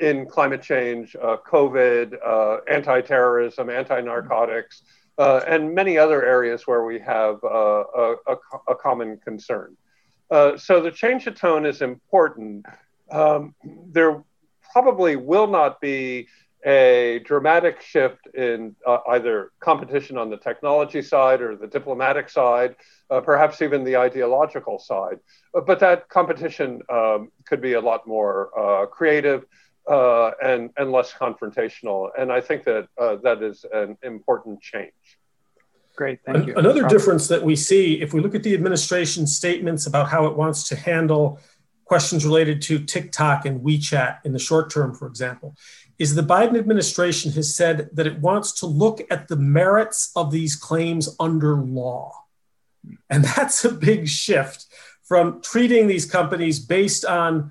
in 0.00 0.26
climate 0.26 0.62
change, 0.62 1.16
COVID, 1.20 2.62
anti 2.70 3.00
terrorism, 3.00 3.68
anti 3.68 4.00
narcotics, 4.00 4.82
and 5.18 5.74
many 5.74 5.98
other 5.98 6.24
areas 6.24 6.66
where 6.66 6.84
we 6.84 6.98
have 7.00 7.38
a, 7.42 7.84
a, 7.96 8.36
a, 8.68 8.74
common 8.74 9.18
concern. 9.18 9.76
so 10.56 10.80
the 10.80 10.92
change 10.92 11.26
of 11.26 11.34
tone 11.34 11.66
is 11.66 11.82
important. 11.82 12.64
Um, 13.10 13.54
there 13.86 14.22
probably 14.72 15.16
will 15.16 15.46
not 15.46 15.80
be 15.80 16.28
a 16.66 17.20
dramatic 17.24 17.80
shift 17.80 18.26
in 18.34 18.74
uh, 18.86 18.98
either 19.10 19.52
competition 19.60 20.18
on 20.18 20.28
the 20.28 20.36
technology 20.36 21.02
side 21.02 21.40
or 21.40 21.56
the 21.56 21.66
diplomatic 21.66 22.28
side, 22.28 22.74
uh, 23.10 23.20
perhaps 23.20 23.62
even 23.62 23.84
the 23.84 23.96
ideological 23.96 24.78
side. 24.78 25.18
Uh, 25.54 25.60
but 25.60 25.78
that 25.78 26.08
competition 26.08 26.82
um, 26.90 27.30
could 27.46 27.60
be 27.60 27.74
a 27.74 27.80
lot 27.80 28.06
more 28.06 28.50
uh, 28.58 28.86
creative 28.86 29.44
uh, 29.88 30.32
and, 30.42 30.70
and 30.76 30.90
less 30.90 31.12
confrontational. 31.12 32.08
And 32.18 32.32
I 32.32 32.40
think 32.40 32.64
that 32.64 32.88
uh, 33.00 33.16
that 33.22 33.42
is 33.42 33.64
an 33.72 33.96
important 34.02 34.60
change. 34.60 34.92
Great, 35.98 36.20
thank 36.24 36.46
you. 36.46 36.54
Another 36.54 36.86
difference 36.86 37.26
that 37.26 37.42
we 37.42 37.56
see, 37.56 38.00
if 38.00 38.14
we 38.14 38.20
look 38.20 38.36
at 38.36 38.44
the 38.44 38.54
administration's 38.54 39.34
statements 39.34 39.88
about 39.88 40.08
how 40.08 40.26
it 40.26 40.36
wants 40.36 40.68
to 40.68 40.76
handle 40.76 41.40
questions 41.86 42.24
related 42.24 42.62
to 42.62 42.78
TikTok 42.78 43.46
and 43.46 43.62
WeChat 43.62 44.18
in 44.24 44.32
the 44.32 44.38
short 44.38 44.70
term, 44.70 44.94
for 44.94 45.08
example, 45.08 45.56
is 45.98 46.14
the 46.14 46.22
Biden 46.22 46.56
administration 46.56 47.32
has 47.32 47.52
said 47.52 47.90
that 47.94 48.06
it 48.06 48.20
wants 48.20 48.52
to 48.60 48.66
look 48.66 49.00
at 49.10 49.26
the 49.26 49.34
merits 49.34 50.12
of 50.14 50.30
these 50.30 50.54
claims 50.54 51.16
under 51.18 51.56
law. 51.56 52.12
And 53.10 53.24
that's 53.24 53.64
a 53.64 53.72
big 53.72 54.06
shift 54.06 54.66
from 55.02 55.42
treating 55.42 55.88
these 55.88 56.08
companies 56.08 56.60
based 56.60 57.04
on 57.04 57.50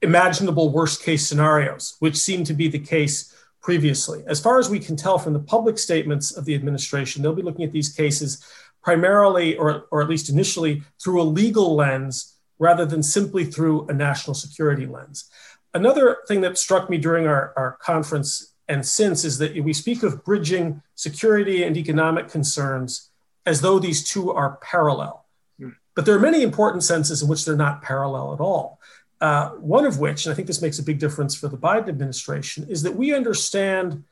imaginable 0.00 0.70
worst 0.70 1.02
case 1.02 1.26
scenarios, 1.26 1.96
which 1.98 2.16
seemed 2.16 2.46
to 2.46 2.54
be 2.54 2.68
the 2.68 2.78
case 2.78 3.29
previously. 3.62 4.22
As 4.26 4.40
far 4.40 4.58
as 4.58 4.70
we 4.70 4.78
can 4.78 4.96
tell 4.96 5.18
from 5.18 5.32
the 5.32 5.40
public 5.40 5.78
statements 5.78 6.30
of 6.32 6.44
the 6.44 6.54
administration, 6.54 7.22
they'll 7.22 7.34
be 7.34 7.42
looking 7.42 7.64
at 7.64 7.72
these 7.72 7.92
cases 7.92 8.44
primarily, 8.82 9.56
or, 9.56 9.86
or 9.90 10.02
at 10.02 10.08
least 10.08 10.30
initially, 10.30 10.82
through 11.02 11.20
a 11.20 11.24
legal 11.24 11.74
lens 11.74 12.36
rather 12.58 12.86
than 12.86 13.02
simply 13.02 13.44
through 13.44 13.86
a 13.88 13.92
national 13.92 14.34
security 14.34 14.86
lens. 14.86 15.30
Another 15.74 16.18
thing 16.26 16.40
that 16.40 16.58
struck 16.58 16.90
me 16.90 16.98
during 16.98 17.26
our, 17.26 17.52
our 17.56 17.78
conference 17.82 18.54
and 18.68 18.86
since 18.86 19.24
is 19.24 19.38
that 19.38 19.62
we 19.62 19.72
speak 19.72 20.02
of 20.02 20.24
bridging 20.24 20.82
security 20.94 21.64
and 21.64 21.76
economic 21.76 22.28
concerns 22.28 23.10
as 23.46 23.60
though 23.60 23.78
these 23.78 24.04
two 24.04 24.30
are 24.30 24.58
parallel. 24.62 25.26
Hmm. 25.58 25.70
But 25.94 26.06
there 26.06 26.14
are 26.14 26.20
many 26.20 26.42
important 26.42 26.84
senses 26.84 27.22
in 27.22 27.28
which 27.28 27.44
they're 27.44 27.56
not 27.56 27.82
parallel 27.82 28.32
at 28.32 28.40
all. 28.40 28.78
Uh, 29.20 29.50
one 29.50 29.84
of 29.84 29.98
which, 29.98 30.24
and 30.24 30.32
I 30.32 30.36
think 30.36 30.46
this 30.46 30.62
makes 30.62 30.78
a 30.78 30.82
big 30.82 30.98
difference 30.98 31.34
for 31.34 31.48
the 31.48 31.58
Biden 31.58 31.88
administration, 31.88 32.66
is 32.68 32.82
that 32.82 32.96
we 32.96 33.14
understand 33.14 34.02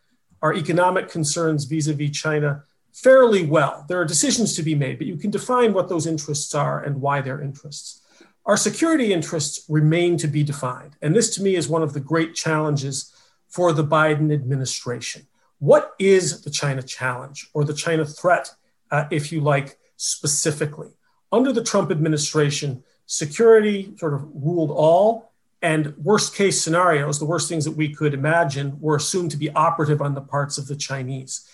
our 0.42 0.54
economic 0.54 1.08
concerns 1.08 1.64
vis 1.64 1.88
a 1.88 1.94
vis 1.94 2.10
China 2.10 2.62
fairly 2.92 3.46
well. 3.46 3.84
There 3.88 4.00
are 4.00 4.04
decisions 4.04 4.54
to 4.56 4.62
be 4.62 4.74
made, 4.74 4.98
but 4.98 5.06
you 5.06 5.16
can 5.16 5.30
define 5.30 5.72
what 5.72 5.88
those 5.88 6.06
interests 6.06 6.54
are 6.54 6.82
and 6.82 7.00
why 7.00 7.20
they're 7.20 7.40
interests. 7.40 8.02
Our 8.44 8.56
security 8.56 9.12
interests 9.12 9.64
remain 9.68 10.16
to 10.18 10.26
be 10.26 10.42
defined. 10.42 10.96
And 11.02 11.14
this, 11.14 11.34
to 11.34 11.42
me, 11.42 11.54
is 11.54 11.68
one 11.68 11.82
of 11.82 11.92
the 11.92 12.00
great 12.00 12.34
challenges 12.34 13.12
for 13.48 13.72
the 13.72 13.84
Biden 13.84 14.32
administration. 14.32 15.26
What 15.58 15.94
is 15.98 16.42
the 16.42 16.50
China 16.50 16.82
challenge 16.82 17.48
or 17.52 17.64
the 17.64 17.74
China 17.74 18.04
threat, 18.04 18.54
uh, 18.90 19.04
if 19.10 19.32
you 19.32 19.40
like, 19.40 19.78
specifically? 19.96 20.90
Under 21.30 21.52
the 21.52 21.64
Trump 21.64 21.90
administration, 21.90 22.84
security 23.08 23.94
sort 23.96 24.14
of 24.14 24.22
ruled 24.34 24.70
all, 24.70 25.32
and 25.60 25.96
worst 25.96 26.36
case 26.36 26.62
scenarios, 26.62 27.18
the 27.18 27.24
worst 27.24 27.48
things 27.48 27.64
that 27.64 27.72
we 27.72 27.92
could 27.92 28.14
imagine, 28.14 28.78
were 28.80 28.94
assumed 28.94 29.32
to 29.32 29.36
be 29.36 29.50
operative 29.50 30.00
on 30.00 30.14
the 30.14 30.20
parts 30.20 30.56
of 30.56 30.68
the 30.68 30.76
Chinese. 30.76 31.48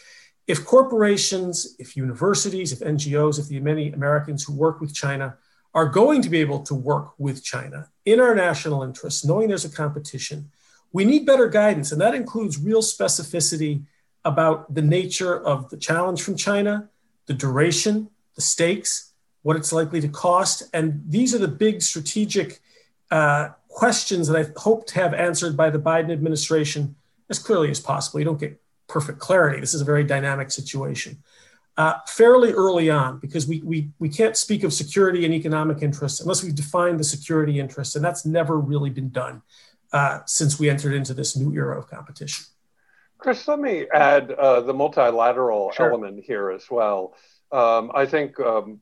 If 0.46 0.66
corporations, 0.66 1.75
if 1.78 1.96
universities, 1.96 2.73
if 2.73 2.80
NGOs, 2.80 3.38
if 3.38 3.49
the 3.49 3.61
many 3.61 3.92
Americans 3.92 4.44
who 4.44 4.52
work 4.52 4.80
with 4.80 4.92
China 4.92 5.38
are 5.73 5.88
going 5.88 6.20
to 6.23 6.28
be 6.28 6.38
able 6.38 6.62
to 6.64 6.75
work 6.75 7.12
with 7.18 7.42
China 7.42 7.88
in 8.04 8.20
our 8.20 8.34
national 8.34 8.82
interests, 8.82 9.25
knowing 9.25 9.49
there's 9.49 9.64
a 9.64 9.70
competition, 9.70 10.50
we 10.92 11.04
need 11.04 11.25
better 11.25 11.49
guidance. 11.49 11.92
And 11.92 12.00
that 12.00 12.14
includes 12.14 12.58
real 12.58 12.82
specificity 12.82 13.84
about 14.25 14.75
the 14.75 14.82
nature 14.82 15.34
of 15.34 15.70
the 15.70 15.76
challenge 15.76 16.20
from 16.23 16.37
China, 16.37 16.90
the 17.26 17.32
duration, 17.32 18.11
the 18.34 18.42
stakes, 18.42 19.13
what 19.44 19.56
it's 19.56 19.72
likely 19.72 20.00
to 20.00 20.08
cost. 20.08 20.64
And 20.72 21.02
these 21.06 21.34
are 21.34 21.38
the 21.38 21.48
big 21.48 21.80
strategic 21.80 22.60
uh, 23.10 23.50
questions 23.68 24.26
that 24.26 24.36
I 24.36 24.50
hope 24.58 24.86
to 24.88 24.94
have 24.96 25.14
answered 25.14 25.56
by 25.56 25.70
the 25.70 25.78
Biden 25.78 26.10
administration 26.10 26.96
as 27.30 27.38
clearly 27.38 27.70
as 27.70 27.78
possible. 27.78 28.18
You 28.18 28.24
don't 28.24 28.40
get 28.40 28.60
perfect 28.88 29.20
clarity. 29.20 29.60
This 29.60 29.74
is 29.74 29.80
a 29.80 29.84
very 29.84 30.02
dynamic 30.02 30.50
situation 30.50 31.22
uh, 31.76 31.94
fairly 32.06 32.52
early 32.52 32.90
on 32.90 33.18
because 33.18 33.46
we, 33.46 33.61
we, 33.62 33.90
we 33.98 34.09
can't 34.09 34.37
speak 34.37 34.62
of 34.64 34.72
security 34.72 35.24
and 35.24 35.35
economic 35.35 35.83
interests 35.83 36.20
unless 36.20 36.42
we 36.42 36.52
define 36.52 36.96
the 36.96 37.04
security 37.04 37.59
interests. 37.59 37.96
And 37.96 38.04
that's 38.04 38.24
never 38.24 38.59
really 38.59 38.90
been 38.90 39.11
done 39.11 39.42
uh, 39.92 40.20
since 40.26 40.59
we 40.59 40.70
entered 40.70 40.94
into 40.94 41.14
this 41.14 41.37
new 41.37 41.54
era 41.54 41.78
of 41.78 41.88
competition. 41.88 42.46
Chris, 43.18 43.46
let 43.48 43.59
me 43.59 43.87
add 43.92 44.33
uh, 44.33 44.61
the 44.61 44.74
multilateral 44.74 45.72
sure. 45.72 45.90
element 45.90 46.24
here 46.24 46.50
as 46.50 46.70
well. 46.70 47.14
Um, 47.50 47.90
I 47.94 48.07
think 48.07 48.38
um, 48.40 48.80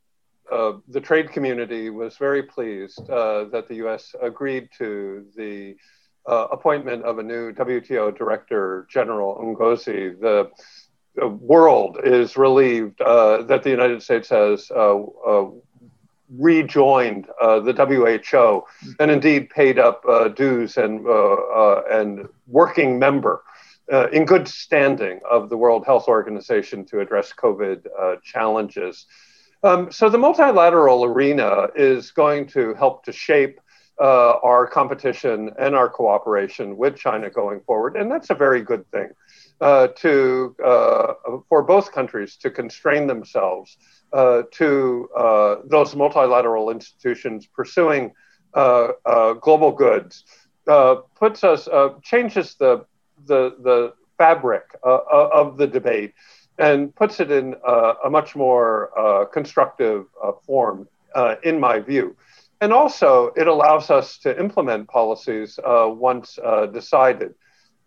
uh, 0.53 0.73
the 0.89 1.01
trade 1.01 1.31
community 1.33 1.91
was 1.91 2.17
very 2.17 2.43
pleased 2.43 3.09
uh, 3.11 3.45
that 3.53 3.67
the 3.69 3.77
US 3.87 4.15
agreed 4.21 4.69
to 4.79 5.27
the 5.37 5.77
uh, 6.27 6.47
appointment 6.53 7.05
of 7.05 7.19
a 7.19 7.23
new 7.23 7.53
WTO 7.53 8.17
Director 8.17 8.87
General 8.91 9.37
Ngozi. 9.37 10.21
The 10.21 10.51
world 11.29 11.99
is 12.05 12.37
relieved 12.37 13.01
uh, 13.01 13.43
that 13.43 13.63
the 13.63 13.71
United 13.71 14.03
States 14.03 14.31
has 14.31 14.71
uh, 14.71 14.99
uh, 15.03 15.51
rejoined 16.31 17.27
uh, 17.41 17.61
the 17.61 17.73
WHO 17.75 18.65
and 18.99 19.11
indeed 19.11 19.51
paid 19.51 19.79
up 19.79 20.03
uh, 20.09 20.29
dues 20.29 20.79
and 20.79 21.07
uh, 21.07 21.83
and 21.91 22.27
working 22.47 22.99
member 22.99 23.43
in 24.11 24.25
good 24.25 24.49
standing 24.49 25.21
of 25.31 25.51
the 25.51 25.57
World 25.57 25.85
Health 25.85 26.09
Organization 26.09 26.87
to 26.87 27.01
address 27.01 27.33
COVID 27.35 27.87
challenges. 28.23 29.07
Um, 29.65 29.93
so 29.93 30.09
the 30.09 30.19
multilateral 30.19 31.05
arena 31.05 31.69
is 31.77 32.11
going 32.11 32.49
to 32.49 32.75
help 32.75 33.05
to 33.05 33.13
shape 33.13 33.61
our 34.01 34.67
competition 34.67 35.53
and 35.61 35.77
our 35.77 35.89
cooperation 35.89 36.77
with 36.77 36.97
China 36.97 37.31
going 37.31 37.61
forward, 37.61 37.97
and 37.97 38.11
that's 38.11 38.31
a 38.31 38.35
very 38.35 38.61
good 38.63 38.85
thing 38.91 39.11
uh, 39.63 39.87
to 39.95 40.55
uh, 40.65 41.15
for 41.49 41.63
both 41.63 41.93
countries 41.93 42.37
to 42.37 42.51
constrain 42.51 43.07
themselves 43.07 43.77
uh, 44.13 44.43
to 44.51 45.09
uh, 45.17 45.57
those 45.67 45.95
multilateral 45.95 46.69
institutions 46.71 47.47
pursuing 47.47 48.13
uh, 48.55 48.89
uh, 49.07 49.33
global 49.35 49.71
goods 49.71 50.25
puts 51.15 51.45
us 51.45 51.69
changes 52.03 52.57
the 52.57 52.85
the 53.27 53.57
the 53.63 53.93
fabric 54.19 54.65
of 54.83 55.57
the 55.57 55.67
debate 55.67 56.13
and 56.63 56.95
puts 56.95 57.21
it 57.21 57.31
in 57.31 57.55
a 58.07 58.09
much 58.09 58.35
more 58.35 59.29
constructive 59.33 60.07
form, 60.47 60.89
in 61.43 61.61
my 61.61 61.81
view. 61.81 62.17
And 62.61 62.73
also, 62.73 63.33
it 63.37 63.49
allows 63.49 63.91
us 63.91 64.19
to 64.19 64.31
implement 64.39 64.89
policies 64.89 65.59
once 66.09 66.39
decided 66.73 67.35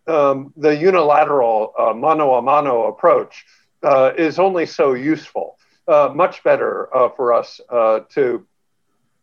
um, 0.08 0.54
the 0.58 0.76
unilateral 0.76 1.74
uh, 1.78 1.94
mano 1.94 2.36
a 2.36 2.42
mano 2.42 2.86
approach 2.86 3.46
uh, 3.84 4.12
is 4.18 4.40
only 4.40 4.66
so 4.66 4.94
useful. 4.94 5.58
Uh, 5.88 6.12
much 6.14 6.44
better 6.44 6.96
uh, 6.96 7.10
for 7.10 7.32
us 7.34 7.62
uh, 7.70 8.00
to 8.10 8.46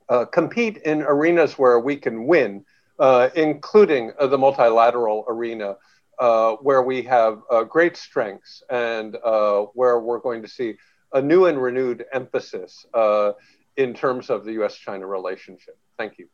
uh, 0.09 0.25
compete 0.27 0.77
in 0.79 1.03
arenas 1.03 1.59
where 1.59 1.81
we 1.81 1.97
can 1.97 2.27
win, 2.27 2.65
including 3.35 4.13
the 4.21 4.39
multilateral 4.39 5.25
arena, 5.29 5.77
Uh, 6.19 6.53
where 6.57 6.83
we 6.83 7.03
have 7.03 7.43
uh, 7.51 7.65
great 7.65 7.97
strengths 7.97 8.63
and 8.71 9.17
uh, 9.25 9.63
where 9.75 9.99
we're 9.99 10.21
going 10.21 10.43
to 10.43 10.47
see 10.47 10.75
a 11.15 11.21
new 11.21 11.47
and 11.47 11.61
renewed 11.61 12.05
emphasis 12.13 12.85
in 13.77 13.95
terms 13.95 14.31
of 14.31 14.45
the 14.45 14.53
US 14.63 14.77
China 14.77 15.07
relationship. 15.07 15.77
Thank 15.99 16.19
you. 16.19 16.29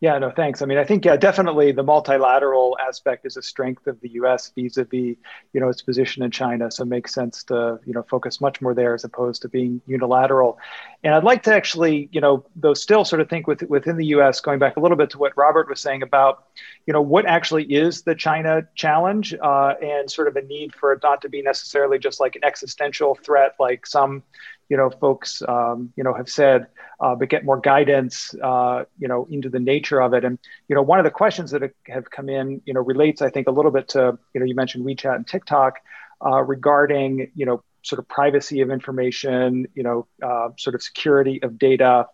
Yeah, 0.00 0.16
no, 0.16 0.30
thanks. 0.30 0.62
I 0.62 0.64
mean, 0.64 0.78
I 0.78 0.84
think 0.84 1.04
yeah, 1.04 1.18
definitely 1.18 1.72
the 1.72 1.82
multilateral 1.82 2.78
aspect 2.80 3.26
is 3.26 3.36
a 3.36 3.42
strength 3.42 3.86
of 3.86 4.00
the 4.00 4.08
U.S. 4.12 4.50
vis-a-vis, 4.56 5.16
you 5.52 5.60
know, 5.60 5.68
its 5.68 5.82
position 5.82 6.22
in 6.22 6.30
China. 6.30 6.70
So 6.70 6.84
it 6.84 6.86
makes 6.86 7.12
sense 7.12 7.44
to 7.44 7.78
you 7.84 7.92
know 7.92 8.02
focus 8.08 8.40
much 8.40 8.62
more 8.62 8.72
there 8.72 8.94
as 8.94 9.04
opposed 9.04 9.42
to 9.42 9.50
being 9.50 9.82
unilateral. 9.86 10.58
And 11.04 11.14
I'd 11.14 11.24
like 11.24 11.42
to 11.42 11.54
actually, 11.54 12.08
you 12.12 12.22
know, 12.22 12.46
though 12.56 12.72
still 12.72 13.04
sort 13.04 13.20
of 13.20 13.28
think 13.28 13.46
with, 13.46 13.62
within 13.64 13.98
the 13.98 14.06
U.S. 14.06 14.40
Going 14.40 14.58
back 14.58 14.78
a 14.78 14.80
little 14.80 14.96
bit 14.96 15.10
to 15.10 15.18
what 15.18 15.36
Robert 15.36 15.68
was 15.68 15.80
saying 15.80 16.02
about, 16.02 16.44
you 16.86 16.92
know, 16.92 17.02
what 17.02 17.26
actually 17.26 17.64
is 17.64 18.02
the 18.02 18.14
China 18.14 18.66
challenge 18.74 19.34
uh, 19.34 19.74
and 19.82 20.10
sort 20.10 20.28
of 20.28 20.36
a 20.36 20.42
need 20.42 20.74
for 20.74 20.92
it 20.92 21.00
not 21.02 21.22
to 21.22 21.28
be 21.28 21.42
necessarily 21.42 21.98
just 21.98 22.20
like 22.20 22.36
an 22.36 22.44
existential 22.44 23.14
threat, 23.14 23.54
like 23.58 23.86
some 23.86 24.22
you 24.70 24.76
know, 24.76 24.88
folks, 24.88 25.42
um, 25.48 25.92
you 25.96 26.04
know, 26.04 26.14
have 26.14 26.28
said, 26.28 26.68
uh, 27.00 27.14
but 27.16 27.28
get 27.28 27.44
more 27.44 27.58
guidance, 27.58 28.34
uh, 28.40 28.84
you 28.98 29.08
know, 29.08 29.26
into 29.28 29.50
the 29.50 29.58
nature 29.58 30.00
of 30.00 30.14
it. 30.14 30.24
And, 30.24 30.38
you 30.68 30.76
know, 30.76 30.82
one 30.82 31.00
of 31.00 31.04
the 31.04 31.10
questions 31.10 31.50
that 31.50 31.72
have 31.88 32.08
come 32.10 32.28
in, 32.28 32.62
you 32.64 32.72
know, 32.72 32.80
relates, 32.80 33.20
I 33.20 33.30
think, 33.30 33.48
a 33.48 33.50
little 33.50 33.72
bit 33.72 33.88
to, 33.88 34.16
you 34.32 34.40
know, 34.40 34.46
you 34.46 34.54
mentioned 34.54 34.86
WeChat 34.86 35.16
and 35.16 35.26
TikTok 35.26 35.80
uh, 36.24 36.40
regarding, 36.42 37.32
you 37.34 37.46
know, 37.46 37.64
sort 37.82 37.98
of 37.98 38.06
privacy 38.08 38.60
of 38.60 38.70
information, 38.70 39.66
you 39.74 39.82
know, 39.82 40.06
uh, 40.22 40.50
sort 40.56 40.76
of 40.76 40.82
security 40.82 41.42
of 41.42 41.58
data. 41.58 42.06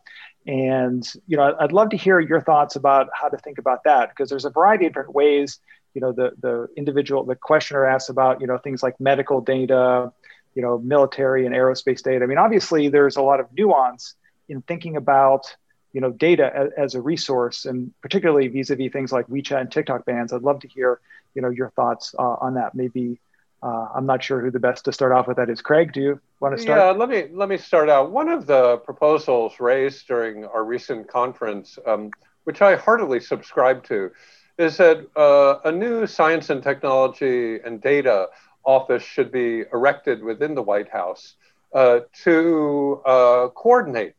And, 0.47 1.07
you 1.27 1.37
know, 1.37 1.57
I'd 1.59 1.73
love 1.73 1.91
to 1.91 1.97
hear 1.97 2.21
your 2.21 2.41
thoughts 2.41 2.77
about 2.77 3.09
how 3.13 3.29
to 3.29 3.37
think 3.37 3.59
about 3.59 3.85
that, 3.85 4.11
because 4.11 4.31
there's 4.31 4.45
a 4.45 4.51
variety 4.51 4.87
of 4.87 4.93
different 4.93 5.15
ways 5.15 5.59
you 5.97 6.01
know, 6.03 6.13
the 6.13 6.33
the 6.43 6.69
individual, 6.77 7.25
the 7.25 7.35
questioner 7.35 7.87
asks 7.87 8.11
about 8.11 8.43
you 8.43 8.47
know 8.47 8.59
things 8.59 8.83
like 8.83 9.01
medical 9.01 9.41
data, 9.41 10.13
you 10.55 10.61
know, 10.61 10.77
military 10.77 11.47
and 11.47 11.55
aerospace 11.55 12.03
data. 12.03 12.23
I 12.23 12.27
mean, 12.27 12.37
obviously, 12.37 12.91
there's 12.91 13.17
a 13.17 13.23
lot 13.23 13.41
of 13.41 13.47
nuance 13.57 14.15
in 14.47 14.61
thinking 14.61 14.99
about 14.99 15.57
you 15.95 16.03
know 16.03 16.11
data 16.11 16.53
as, 16.55 16.71
as 16.77 16.95
a 16.97 17.01
resource, 17.01 17.65
and 17.65 17.95
particularly 18.03 18.47
vis-a-vis 18.49 18.93
things 18.93 19.11
like 19.11 19.27
WeChat 19.29 19.59
and 19.59 19.73
TikTok 19.73 20.05
bans. 20.05 20.35
I'd 20.35 20.43
love 20.43 20.61
to 20.61 20.69
hear 20.69 21.01
you 21.35 21.41
know 21.41 21.49
your 21.49 21.71
thoughts 21.71 22.15
uh, 22.19 22.23
on 22.23 22.55
that. 22.55 22.75
Maybe 22.75 23.19
uh, 23.63 23.89
I'm 23.95 24.07
not 24.07 24.23
sure 24.23 24.41
who 24.41 24.51
the 24.51 24.61
best 24.61 24.85
to 24.85 24.93
start 24.93 25.13
off 25.13 25.27
with 25.27 25.37
that 25.39 25.49
is. 25.49 25.63
Craig, 25.63 25.93
do 25.93 26.01
you 26.01 26.21
want 26.41 26.57
to 26.57 26.63
start? 26.63 26.79
Yeah, 26.79 26.91
let 26.91 27.09
me 27.09 27.29
let 27.33 27.49
me 27.49 27.57
start 27.57 27.89
out. 27.89 28.11
One 28.11 28.29
of 28.29 28.47
the 28.47 28.79
proposals 28.79 29.59
raised 29.61 30.07
during 30.07 30.45
our 30.45 30.65
recent 30.65 31.09
conference, 31.09 31.79
um, 31.87 32.11
which 32.45 32.61
I 32.61 32.77
heartily 32.77 33.21
subscribe 33.21 33.85
to, 33.85 34.11
is 34.59 34.77
that 34.79 35.07
uh, 35.17 35.59
a 35.65 35.73
new 35.73 36.07
science 36.07 36.51
and 36.51 36.63
technology 36.63 37.59
and 37.65 37.81
data 37.81 38.29
office 38.65 39.03
should 39.03 39.31
be 39.31 39.65
erected 39.73 40.23
within 40.23 40.55
the 40.55 40.63
White 40.63 40.91
House 40.91 41.37
uh, 41.73 42.01
to 42.25 43.01
uh, 43.07 43.49
coordinate 43.55 44.16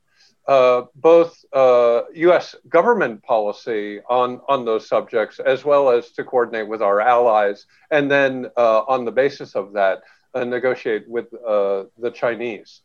uh, 0.47 0.83
both 0.95 1.43
U.S. 1.53 2.55
Uh, 2.55 2.57
government 2.69 3.21
policy 3.23 3.99
on, 4.09 4.41
on 4.47 4.65
those 4.65 4.87
subjects, 4.87 5.39
as 5.39 5.65
well 5.65 5.89
as 5.89 6.11
to 6.11 6.23
coordinate 6.23 6.67
with 6.67 6.81
our 6.81 7.01
allies, 7.01 7.65
and 7.91 8.09
then 8.09 8.47
uh, 8.57 8.81
on 8.87 9.05
the 9.05 9.11
basis 9.11 9.55
of 9.55 9.73
that, 9.73 10.01
negotiate 10.35 11.07
with 11.09 11.31
the 11.31 12.11
Chinese. 12.13 12.81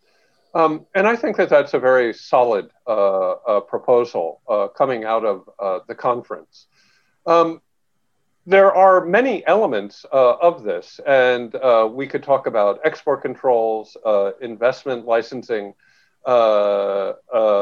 Um, 0.54 0.86
and 0.94 1.06
I 1.06 1.16
think 1.16 1.36
that 1.36 1.50
that's 1.50 1.74
a 1.74 1.78
very 1.78 2.14
solid 2.14 2.70
proposal 2.86 4.40
coming 4.76 5.04
out 5.04 5.24
of 5.24 5.84
the 5.86 5.94
conference. 5.94 6.66
Um, 7.26 7.60
there 8.46 8.74
are 8.74 9.04
many 9.04 9.46
elements 9.46 10.04
uh, 10.12 10.34
of 10.34 10.64
this, 10.64 10.98
and 11.06 11.54
uh, 11.54 11.88
we 11.90 12.08
could 12.08 12.24
talk 12.24 12.46
about 12.46 12.80
export 12.84 13.22
controls, 13.22 13.96
uh, 14.04 14.32
investment 14.40 15.06
licensing, 15.06 15.68
uh, 15.68 15.68
uh, 15.68 15.74
uh, 15.74 15.91
or 16.26 17.60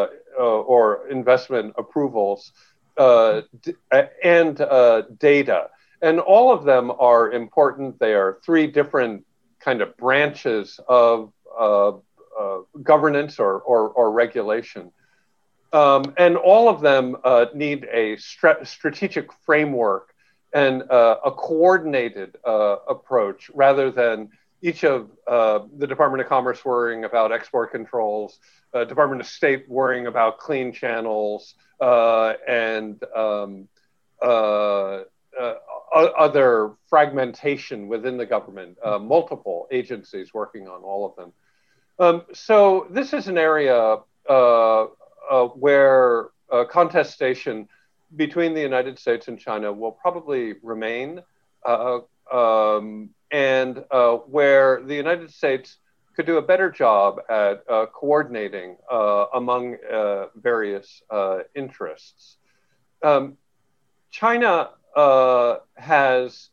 investment 1.11 1.75
approvals, 1.79 2.53
d- 2.96 3.75
and 4.25 4.57
data. 5.18 5.68
And 6.03 6.18
all 6.18 6.53
of 6.53 6.64
them 6.64 6.90
are 6.99 7.31
important. 7.31 7.99
They 7.99 8.14
are 8.14 8.38
three 8.44 8.66
different 8.66 9.25
kind 9.61 9.83
of 9.83 9.96
branches 9.96 10.81
of 10.88 11.33
governance 12.83 13.38
or, 13.38 13.61
or, 13.61 13.88
or 13.90 14.12
regulation. 14.12 14.92
Um, 15.73 16.14
and 16.16 16.37
all 16.37 16.68
of 16.68 16.81
them 16.81 17.16
need 17.55 17.87
a 17.92 18.16
strategic 18.16 19.33
framework 19.44 20.14
and 20.53 20.83
uh, 20.90 21.18
a 21.25 21.31
coordinated 21.31 22.37
uh, 22.44 22.77
approach 22.88 23.51
rather 23.55 23.90
than 23.90 24.31
each 24.62 24.85
of 24.85 25.11
uh, 25.27 25.61
the 25.79 25.87
Department 25.87 26.23
of 26.23 26.29
Commerce 26.29 26.64
worrying 26.64 27.05
about 27.05 27.33
export 27.33 27.73
controls, 27.73 28.38
uh, 28.75 28.85
Department 28.85 29.20
of 29.20 29.27
State 29.27 29.68
worrying 29.68 30.07
about 30.07 30.38
clean 30.38 30.73
channels, 30.73 31.55
uh, 31.81 32.35
and 32.46 33.03
um, 33.16 33.68
uh, 34.23 35.01
other 35.92 36.73
fragmentation 36.88 37.88
within 37.88 38.16
the 38.16 38.27
government, 38.27 38.79
multiple 39.01 39.66
agencies 39.73 40.33
working 40.35 40.68
on 40.68 40.83
all 40.83 41.07
of 41.07 41.16
them. 41.16 41.33
Um, 41.99 42.23
so 42.33 42.87
this 42.90 43.12
is 43.12 43.27
an 43.29 43.38
area 43.38 43.96
where 45.57 46.29
contestation 46.68 47.68
between 48.16 48.55
the 48.55 48.61
United 48.61 48.99
States 48.99 49.29
and 49.29 49.38
China 49.38 49.73
will 49.73 49.92
probably 49.92 50.55
remain, 50.62 51.23
uh, 51.64 52.01
um, 52.33 53.11
and 53.31 53.85
uh, 53.90 54.16
where 54.16 54.83
the 54.83 54.95
United 54.95 55.33
States 55.33 55.79
could 56.14 56.27
do 56.27 56.38
a 56.38 56.43
better 56.43 56.71
job 56.71 57.21
at 57.29 57.62
uh, 57.69 57.87
coordinating 57.87 58.77
uh, 58.90 59.27
among 59.35 59.77
uh, 59.90 60.27
various 60.37 61.03
uh, 61.11 61.38
interests. 61.55 62.37
Um, 63.03 63.37
China 64.11 64.71
has 65.77 66.51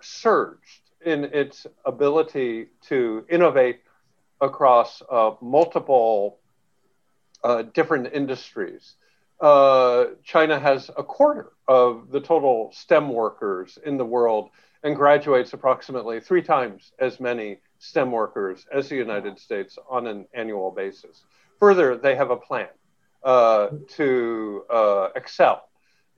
surged 0.00 0.80
in 1.04 1.24
its 1.24 1.66
ability 1.84 2.66
to 2.82 3.24
innovate 3.30 3.80
across 4.40 5.02
multiple 5.40 6.38
different 7.72 8.12
industries 8.12 8.96
uh, 9.40 10.06
China 10.24 10.58
has 10.58 10.90
a 10.96 11.04
quarter 11.04 11.52
of 11.68 12.10
the 12.10 12.20
total 12.20 12.70
STEM 12.72 13.08
workers 13.08 13.78
in 13.84 13.96
the 13.96 14.04
world 14.04 14.50
and 14.82 14.94
graduates 14.96 15.52
approximately 15.52 16.20
three 16.20 16.42
times 16.42 16.92
as 16.98 17.20
many 17.20 17.60
STEM 17.78 18.12
workers 18.12 18.66
as 18.72 18.88
the 18.88 18.96
United 18.96 19.38
States 19.38 19.78
on 19.88 20.06
an 20.06 20.26
annual 20.34 20.70
basis. 20.70 21.24
Further, 21.58 21.96
they 21.96 22.14
have 22.14 22.30
a 22.30 22.36
plan 22.36 22.68
uh, 23.24 23.68
to 23.96 24.64
uh, 24.70 25.08
excel 25.16 25.68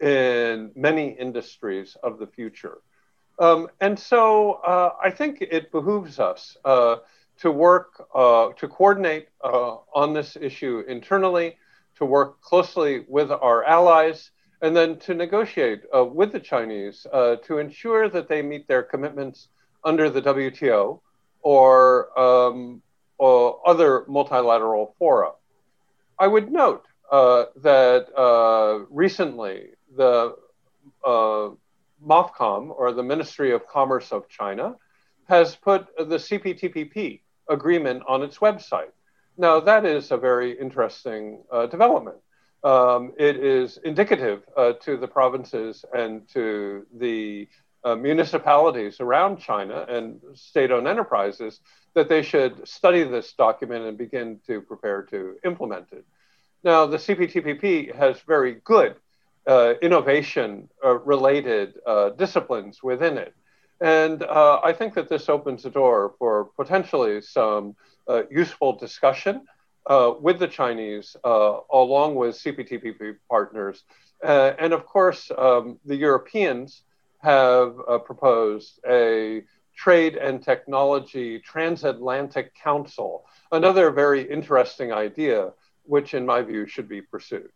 in 0.01 0.71
many 0.75 1.11
industries 1.11 1.97
of 2.03 2.19
the 2.19 2.27
future. 2.27 2.79
Um, 3.39 3.69
and 3.81 3.99
so 3.99 4.53
uh, 4.53 4.93
I 5.03 5.11
think 5.11 5.41
it 5.41 5.73
behooves 5.73 6.19
us 6.19 6.59
uh, 6.65 6.97
to 7.39 7.51
work, 7.51 8.07
uh, 8.15 8.51
to 8.59 8.69
coordinate 8.69 9.29
on 9.43 10.13
this 10.13 10.37
issue 10.37 10.85
internally 10.87 11.57
to 11.97 12.05
work 12.05 12.41
closely 12.43 13.05
with 13.09 13.31
our 13.31 13.65
allies, 13.65 14.31
and 14.63 14.77
then 14.77 14.99
to 14.99 15.15
negotiate 15.15 15.83
uh, 15.95 16.05
with 16.05 16.33
the 16.33 16.41
Chinese 16.41 17.07
uh, 17.13 17.37
to 17.37 17.59
ensure 17.59 18.09
that 18.09 18.29
they 18.29 18.43
meet 18.43 18.69
their 18.69 18.83
commitments 18.83 19.49
under 19.85 20.11
the 20.11 20.21
WTO 20.21 21.01
or, 21.43 22.19
um, 22.19 22.83
or 23.19 23.61
other 23.67 24.05
multilateral 24.09 24.95
fora. 24.99 25.33
I 26.19 26.27
would 26.27 26.53
note 26.53 26.85
uh, 27.11 27.47
that 27.57 28.07
uh, 28.17 28.85
recently 28.91 29.71
the 29.97 30.37
uh, 31.05 31.51
MOFCOM, 32.07 32.71
or 32.71 32.93
the 32.93 33.03
Ministry 33.03 33.53
of 33.53 33.67
Commerce 33.67 34.13
of 34.13 34.29
China, 34.29 34.77
has 35.29 35.55
put 35.55 35.87
the 35.97 36.17
CPTPP 36.17 37.21
agreement 37.49 38.03
on 38.09 38.23
its 38.23 38.39
website. 38.39 38.93
Now, 39.37 39.61
that 39.61 39.85
is 39.85 40.11
a 40.11 40.17
very 40.17 40.59
interesting 40.59 41.43
uh, 41.51 41.67
development. 41.67 42.17
Um, 42.63 43.13
it 43.19 43.37
is 43.37 43.79
indicative 43.85 44.43
uh, 44.57 44.75
to 44.85 44.97
the 44.97 45.09
provinces 45.09 45.85
and 45.95 46.29
to 46.35 46.87
the 46.95 47.49
uh, 47.85 47.95
municipalities 47.95 49.01
around 49.01 49.39
China 49.39 49.87
and 49.89 50.21
state 50.35 50.71
owned 50.71 50.87
enterprises 50.87 51.61
that 51.95 52.09
they 52.09 52.23
should 52.23 52.69
study 52.69 53.03
this 53.05 53.33
document 53.33 53.85
and 53.87 53.97
begin 53.97 54.39
to 54.47 54.61
prepare 54.61 55.03
to 55.05 55.37
implement 55.45 55.87
it. 55.93 56.05
Now, 56.63 56.87
the 56.87 56.99
CPTPP 56.99 57.95
has 57.95 58.21
very 58.21 58.57
good 58.65 58.97
uh, 59.47 59.75
innovation 59.81 60.69
uh, 60.85 60.99
related 60.99 61.75
uh, 61.87 62.11
disciplines 62.11 62.83
within 62.83 63.17
it. 63.17 63.35
And 63.81 64.23
I 64.23 64.75
think 64.75 64.93
that 64.95 65.09
this 65.09 65.31
opens 65.31 65.63
the 65.63 65.71
door 65.71 66.15
for 66.19 66.51
potentially 66.57 67.23
some 67.23 67.75
uh, 68.07 68.25
useful 68.31 68.75
discussion 68.75 69.47
uh, 69.91 70.15
with 70.21 70.39
the 70.39 70.47
Chinese, 70.47 71.17
uh, 71.25 71.59
along 71.73 72.15
with 72.15 72.37
CPTPP 72.37 73.17
partners. 73.29 73.83
and 74.23 74.73
of 74.73 74.87
course, 74.87 75.31
um, 75.37 75.79
the 75.85 75.97
Europeans 75.97 76.83
have 77.19 77.75
proposed 78.07 78.81
a 78.89 79.43
Trade 79.77 80.17
and 80.17 80.43
Technology 80.43 81.41
Transatlantic 81.41 82.55
Council, 82.55 83.25
another 83.51 83.91
very 83.91 84.23
interesting 84.31 84.93
idea, 84.93 85.53
which 85.85 86.15
in 86.15 86.25
my 86.25 86.43
view 86.43 86.67
should 86.67 86.89
be 86.89 87.01
pursued. 87.03 87.51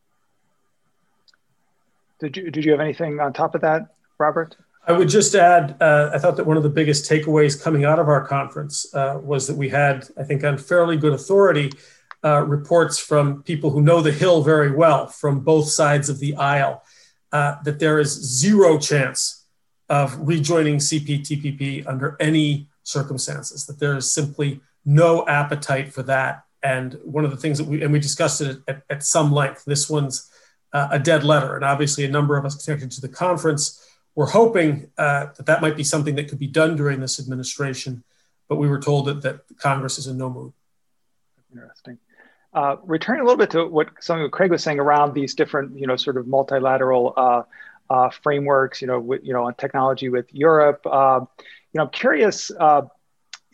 Did 2.19 2.37
you, 2.37 2.51
did 2.51 2.65
you 2.65 2.73
have 2.73 2.81
anything 2.81 3.21
on 3.21 3.33
top 3.33 3.55
of 3.55 3.61
that, 3.61 3.95
Robert? 4.19 4.57
I 4.87 4.93
would 4.93 5.09
just 5.09 5.35
add, 5.35 5.77
uh, 5.81 6.11
I 6.13 6.19
thought 6.19 6.37
that 6.37 6.47
one 6.47 6.57
of 6.57 6.63
the 6.63 6.69
biggest 6.71 7.11
takeaways 7.11 7.63
coming 7.63 7.85
out 7.85 7.99
of 7.99 8.09
our 8.09 8.27
conference 8.27 8.93
uh, 8.95 9.19
was 9.23 9.47
that 9.47 9.57
we 9.57 9.69
had, 9.69 10.07
I 10.19 10.25
think, 10.25 10.45
on 10.45 10.59
fairly 10.59 10.97
good 10.97 11.15
authority, 11.15 11.73
uh, 12.25 12.43
reports 12.43 12.99
from 12.99 13.43
people 13.43 13.71
who 13.71 13.83
know 13.83 14.01
the 14.01 14.13
Hill 14.13 14.43
very 14.43 14.71
well 14.71 15.07
from 15.07 15.41
both 15.41 15.69
sides 15.69 16.09
of 16.09 16.19
the 16.21 16.37
aisle 16.37 16.83
uh, 17.33 17.57
that 17.65 17.79
there 17.79 17.99
is 17.99 18.11
zero 18.11 18.79
chance 18.79 19.45
of 19.89 20.17
rejoining 20.27 20.77
CPTPP 20.77 21.87
under 21.87 22.17
any 22.21 22.69
circumstances, 22.83 23.67
that 23.67 23.79
there 23.79 23.97
is 23.97 24.11
simply 24.11 24.61
no 24.85 25.27
appetite 25.27 25.93
for 25.93 26.03
that. 26.05 26.45
And 26.63 26.99
one 27.05 27.25
of 27.25 27.31
the 27.31 27.37
things 27.37 27.59
that 27.59 27.67
we, 27.67 27.83
and 27.83 27.93
we 27.93 28.01
discussed 28.01 28.41
it 28.41 28.59
at, 28.67 28.83
at 28.89 29.03
some 29.03 29.31
length, 29.33 29.65
this 29.67 29.91
one's 29.91 30.31
uh, 30.73 30.89
a 30.91 30.99
dead 30.99 31.25
letter. 31.25 31.55
And 31.57 31.65
obviously, 31.65 32.05
a 32.05 32.11
number 32.11 32.39
of 32.39 32.47
us 32.47 32.65
connected 32.65 32.91
to 32.93 33.01
the 33.01 33.09
conference 33.09 33.85
we're 34.15 34.27
hoping 34.27 34.91
uh, 34.97 35.27
that 35.37 35.47
that 35.47 35.61
might 35.61 35.77
be 35.77 35.85
something 35.85 36.15
that 36.17 36.29
could 36.29 36.39
be 36.39 36.47
done 36.47 36.77
during 36.77 37.01
this 37.01 37.19
administration, 37.19 38.05
but 38.49 38.57
we 38.57 38.69
were 38.69 38.81
told 38.81 39.07
that, 39.07 39.23
that 39.23 39.41
Congress 39.59 39.99
is 39.99 40.07
in 40.07 40.19
no 40.19 40.31
mood. 40.31 40.53
Interesting. 41.53 41.99
Uh, 42.55 42.77
returning 42.85 43.21
a 43.21 43.25
little 43.25 43.37
bit 43.39 43.51
to 43.51 43.67
what 43.67 43.89
some 44.01 44.21
of 44.21 44.31
Craig 44.31 44.51
was 44.51 44.63
saying 44.63 44.79
around 44.79 45.13
these 45.13 45.35
different, 45.35 45.77
you 45.77 45.87
know, 45.87 45.97
sort 45.97 46.17
of 46.17 46.29
multilateral 46.29 47.13
uh, 47.17 47.43
uh, 47.91 48.11
frameworks, 48.23 48.81
you 48.81 48.87
know, 48.87 49.01
with, 49.01 49.25
you 49.25 49.33
know, 49.33 49.45
on 49.45 49.55
technology 49.55 50.09
with 50.09 50.33
Europe. 50.33 50.87
Um, 50.87 51.29
you 51.41 51.79
know, 51.79 51.85
I'm 51.85 51.91
curious. 51.91 52.51
Uh, 52.51 52.83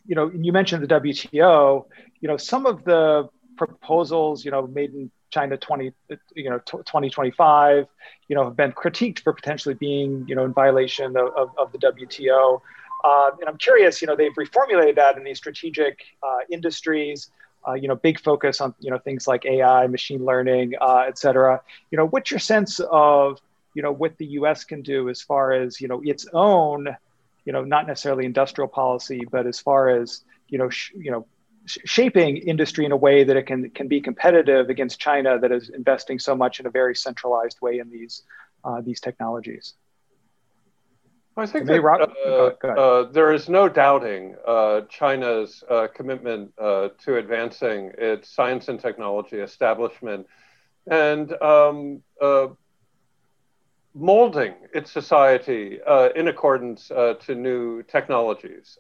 you 0.07 0.15
know, 0.15 0.31
you 0.31 0.53
mentioned 0.53 0.83
the 0.83 1.01
WTO. 1.01 1.87
You 2.21 2.29
know, 2.29 2.37
some 2.37 2.67
of 2.67 2.85
the 2.85 3.29
proposals, 3.57 4.45
you 4.45 4.51
know, 4.51 4.67
made 4.67 4.93
in 4.93 5.11
China 5.31 5.57
20, 5.57 5.93
you 6.35 6.51
know, 6.51 6.59
2025, 6.59 7.87
you 8.29 8.37
know, 8.37 8.45
have 8.45 8.57
been 8.57 8.73
critiqued 8.73 9.21
for 9.21 9.33
potentially 9.33 9.75
being, 9.75 10.25
you 10.29 10.35
know, 10.35 10.45
in 10.45 10.53
violation 10.53 11.17
of, 11.17 11.29
of, 11.37 11.51
of 11.57 11.73
the 11.73 11.79
WTO. 11.79 12.61
Uh, 13.05 13.31
and 13.39 13.49
I'm 13.49 13.57
curious, 13.57 14.03
you 14.03 14.09
know, 14.09 14.17
they've 14.17 14.35
reformulated 14.35 14.97
that 14.97 15.17
in 15.17 15.25
these 15.25 15.39
strategic 15.39 16.01
uh, 16.23 16.39
industries, 16.51 17.31
uh, 17.67 17.75
you 17.75 17.89
know, 17.89 17.95
big 17.97 18.21
focus 18.21 18.61
on, 18.61 18.75
you 18.81 18.91
know, 18.91 18.99
things 18.99 19.27
like 19.27 19.45
AI, 19.45 19.87
machine 19.87 20.25
learning, 20.25 20.75
uh, 20.81 21.05
et 21.07 21.19
cetera. 21.19 21.61
You 21.91 21.99
know, 21.99 22.07
what's 22.07 22.31
your 22.31 22.41
sense 22.41 22.81
of, 22.91 23.39
you 23.75 23.83
know, 23.83 23.93
what 23.93 24.17
the 24.19 24.27
U.S. 24.27 24.65
can 24.65 24.83
do 24.83 25.09
as 25.09 25.21
far 25.23 25.53
as, 25.53 25.81
you 25.81 25.89
know, 25.89 26.01
its 26.05 26.27
own, 26.33 26.89
you 27.45 27.53
know, 27.53 27.65
not 27.65 27.87
necessarily 27.87 28.25
industrial 28.25 28.69
policy, 28.69 29.23
but 29.31 29.47
as 29.47 29.61
far 29.61 29.91
as, 29.91 30.23
you 30.49 30.59
know, 30.59 30.69
sh- 30.71 30.93
you 30.97 31.11
know, 31.11 31.27
shaping 31.67 32.39
industry 32.39 32.85
in 32.85 32.93
a 32.93 32.97
way 32.97 33.25
that 33.25 33.37
it 33.37 33.47
can 33.47 33.71
can 33.71 33.89
be 33.89 34.01
competitive 34.01 34.69
against 34.71 34.99
China 34.99 35.39
that 35.39 35.53
is 35.53 35.71
investing 35.71 36.19
so 36.19 36.35
much 36.35 36.61
in 36.61 36.67
a 36.67 36.71
very 36.71 36.95
centralized 36.97 37.61
way 37.61 37.79
in 37.79 37.91
these 37.91 38.23
uh, 38.65 38.81
these 38.81 39.01
technologies. 39.01 39.75
I 41.41 41.47
think 41.47 41.67
that, 41.67 41.83
uh, 42.27 42.67
uh, 42.67 43.11
there 43.11 43.33
is 43.33 43.49
no 43.49 43.69
doubting 43.69 44.37
uh, 44.47 44.83
China's 44.83 45.65
uh, 45.69 45.89
commitment 45.95 46.53
uh, 46.59 46.89
to 47.05 47.17
advancing 47.17 47.93
its 47.99 48.29
science 48.31 48.69
and 48.69 48.79
technology 48.79 49.37
establishment 49.37 50.27
and 50.91 51.33
um, 51.43 52.03
molding 53.95 54.55
its 54.73 54.91
society 54.91 55.79
in 56.15 56.29
accordance 56.29 56.89
to 56.89 57.35
new 57.35 57.83
technologies 57.83 58.79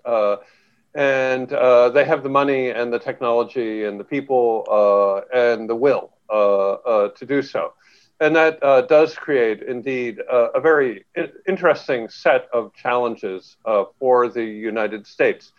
and 0.94 1.52
uh, 1.52 1.88
they 1.90 2.04
have 2.04 2.22
the 2.22 2.28
money 2.28 2.70
and 2.70 2.92
the 2.92 2.98
technology 2.98 3.84
and 3.84 4.00
the 4.00 4.04
people 4.04 4.66
uh, 4.68 5.36
and 5.36 5.68
the 5.68 5.76
will 5.76 6.12
uh, 6.28 6.72
uh 6.72 7.08
to 7.10 7.26
do 7.26 7.42
so. 7.42 7.74
And 8.20 8.36
that 8.36 8.62
uh, 8.62 8.82
does 8.82 9.14
create, 9.14 9.62
indeed, 9.62 10.20
uh, 10.30 10.50
a 10.54 10.60
very 10.60 11.06
interesting 11.48 12.08
set 12.10 12.48
of 12.52 12.74
challenges 12.74 13.56
for 13.98 14.28
the 14.28 14.44
United 14.44 15.06
States, 15.06 15.52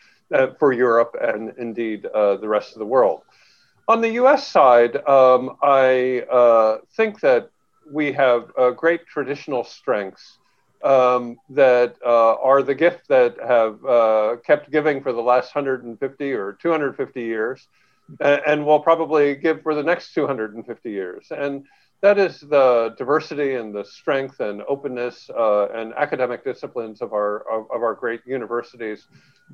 for 0.59 0.71
Europe, 0.71 1.15
and 1.19 1.53
indeed 1.57 2.03
the 2.03 2.47
rest 2.47 2.73
of 2.73 2.79
the 2.79 2.85
world. 2.85 3.23
On 3.87 3.99
the 3.99 4.11
US 4.21 4.47
side, 4.47 4.95
um, 5.07 5.57
I 5.63 6.23
think 6.95 7.19
that 7.21 7.49
we 7.91 8.11
have 8.13 8.51
great 8.77 9.07
traditional 9.07 9.63
strengths 9.63 10.37
um, 10.83 11.37
that 11.49 11.95
uh, 12.05 12.35
are 12.35 12.63
the 12.63 12.75
gift 12.75 13.07
that 13.07 13.35
have 13.45 13.83
uh, 13.85 14.37
kept 14.45 14.71
giving 14.71 15.01
for 15.01 15.13
the 15.13 15.21
last 15.21 15.53
150 15.55 16.33
or 16.33 16.53
250 16.53 17.21
years 17.21 17.67
and 18.19 18.65
will 18.65 18.79
probably 18.79 19.35
give 19.35 19.61
for 19.61 19.73
the 19.75 19.83
next 19.83 20.13
250 20.13 20.91
years. 20.91 21.27
And 21.31 21.65
that 22.01 22.17
is 22.17 22.39
the 22.41 22.95
diversity 22.97 23.55
and 23.55 23.73
the 23.73 23.85
strength 23.85 24.39
and 24.39 24.61
openness 24.67 25.29
uh, 25.29 25.67
and 25.69 25.93
academic 25.93 26.43
disciplines 26.43 27.01
of 27.01 27.13
our, 27.13 27.39
of, 27.51 27.69
of 27.71 27.83
our 27.83 27.93
great 27.93 28.21
universities 28.25 29.07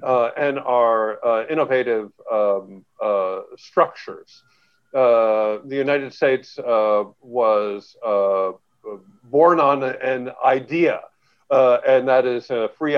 uh, 0.04 0.30
and 0.38 0.60
our 0.60 1.24
uh, 1.26 1.46
innovative 1.48 2.12
um, 2.32 2.86
uh, 3.04 3.42
structures. 3.58 4.44
the 4.94 5.62
United 5.70 6.14
States 6.14 6.58
was 7.22 7.96
born 9.30 9.60
on 9.60 9.84
an 9.84 10.32
idea 10.46 11.02
uh, 11.50 11.78
and 11.88 12.08
that 12.08 12.26
is 12.26 12.52
uh, 12.52 12.68
free 12.78 12.98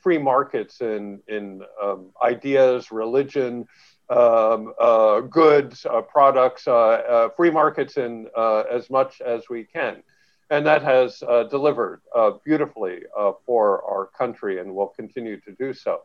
free 0.00 0.18
markets 0.18 0.80
in 0.80 1.20
in 1.28 1.62
um, 1.82 2.06
ideas, 2.22 2.90
religion, 2.90 3.66
um, 4.10 4.74
uh, 4.80 5.20
goods, 5.20 5.86
uh, 5.86 6.00
products, 6.02 6.66
uh, 6.66 6.72
uh, 6.74 7.28
free 7.30 7.50
markets 7.50 7.96
in 7.96 8.28
as 8.70 8.90
much 8.90 9.20
as 9.20 9.48
we 9.48 9.64
can, 9.64 10.02
and 10.50 10.66
that 10.66 10.82
has 10.82 11.20
delivered 11.50 12.02
beautifully 12.44 13.02
for 13.46 13.84
our 13.84 14.06
country 14.06 14.58
and 14.60 14.74
will 14.74 14.88
continue 14.88 15.40
to 15.40 15.52
do 15.52 15.72
so. 15.72 16.00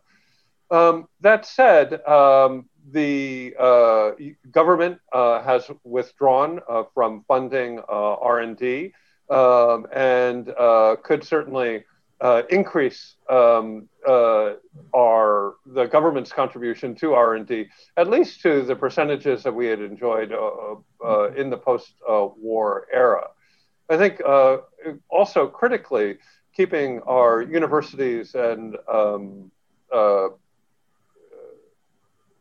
Um, 0.71 1.07
that 1.21 1.45
said, 1.45 2.03
um, 2.07 2.65
the 2.91 3.55
government 4.51 4.99
has 5.13 5.69
withdrawn 5.83 6.61
from 6.93 7.23
funding 7.27 7.79
R 7.89 8.39
and 8.39 8.55
D 8.57 8.93
um, 9.29 9.87
and 9.93 10.49
uh, 10.49 10.95
could 11.03 11.23
certainly 11.23 11.83
uh, 12.25 12.41
increase 12.49 13.17
um, 13.29 13.87
uh, 14.07 14.53
our 14.95 15.55
the 15.77 15.85
government's 15.85 16.31
contribution 16.31 16.95
to 16.95 17.13
R 17.13 17.35
and 17.35 17.45
D, 17.45 17.67
at 17.97 18.07
least 18.09 18.41
to 18.41 18.63
the 18.63 18.75
percentages 18.75 19.43
that 19.43 19.53
we 19.53 19.67
had 19.67 19.79
enjoyed 19.79 20.31
uh, 20.33 20.75
uh, 21.05 21.31
in 21.41 21.51
the 21.51 21.57
post-war 21.57 22.87
era. 22.91 23.27
I 23.93 23.97
think 23.97 24.21
uh, 24.25 24.57
also 25.09 25.45
critically 25.45 26.17
keeping 26.57 26.99
our 27.01 27.43
universities 27.43 28.33
and 28.33 28.75
um, 28.91 29.51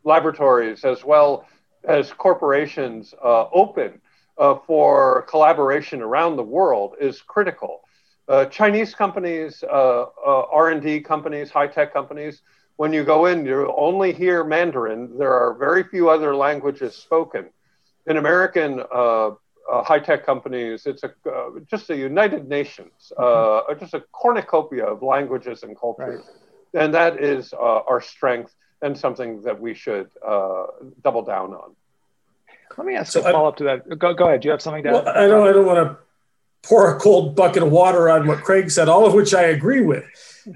laboratories 0.03 0.83
as 0.83 1.03
well 1.03 1.45
as 1.83 2.11
corporations 2.11 3.13
open 3.21 4.01
uh, 4.37 4.55
for 4.67 5.21
collaboration 5.29 6.01
around 6.01 6.35
the 6.35 6.43
world 6.57 6.95
is 6.99 7.21
critical. 7.21 7.84
Uh, 8.27 8.45
Chinese 8.45 8.95
companies, 8.95 9.63
uh, 9.63 10.05
uh 10.25 10.45
R&D 10.51 11.01
companies, 11.01 11.51
high-tech 11.51 11.93
companies, 11.93 12.41
when 12.77 12.91
you 12.91 13.03
go 13.03 13.27
in, 13.27 13.45
you 13.45 13.73
only 13.77 14.11
hear 14.11 14.43
Mandarin. 14.43 15.17
There 15.17 15.33
are 15.33 15.53
very 15.53 15.83
few 15.83 16.09
other 16.09 16.35
languages 16.35 16.95
spoken. 16.95 17.49
In 18.07 18.17
American 18.17 18.83
uh, 18.93 19.27
uh, 19.27 19.33
high-tech 19.83 20.25
companies, 20.25 20.85
it's 20.85 21.03
a, 21.03 21.13
just 21.69 21.89
a 21.89 21.95
United 21.95 22.49
Nations, 22.49 23.13
mm-hmm. 23.17 23.79
just 23.79 23.93
a 23.93 24.03
cornucopia 24.11 24.85
of 24.85 25.03
languages 25.03 25.63
and 25.63 25.79
cultures. 25.79 26.25
Right. 26.73 26.83
And 26.83 26.93
that 26.93 27.23
is 27.23 27.53
our 27.53 28.01
strength 28.01 28.53
and 28.81 28.97
something 28.97 29.41
that 29.43 29.59
we 29.59 29.73
should 29.73 30.09
double 31.01 31.21
down 31.21 31.53
on. 31.53 31.75
Let 32.77 32.87
me 32.87 32.95
ask 32.95 33.13
so 33.13 33.21
a 33.21 33.31
follow 33.31 33.47
up 33.47 33.57
to 33.57 33.63
that. 33.65 33.97
Go, 33.97 34.13
go 34.13 34.25
ahead. 34.25 34.41
Do 34.41 34.47
you 34.47 34.51
have 34.51 34.61
something 34.61 34.83
to 34.83 34.91
well, 34.91 35.07
I 35.07 35.27
don't. 35.27 35.47
I 35.47 35.53
don't 35.53 35.65
want 35.65 35.87
to 35.87 36.04
pour 36.65 36.93
a 36.93 36.99
cold 36.99 37.35
bucket 37.35 37.63
of 37.63 37.71
water 37.71 38.09
on 38.09 38.27
what 38.27 38.43
Craig 38.43 38.71
said, 38.71 38.89
all 38.89 39.05
of 39.05 39.13
which 39.13 39.33
I 39.33 39.43
agree 39.43 39.81
with. 39.81 40.03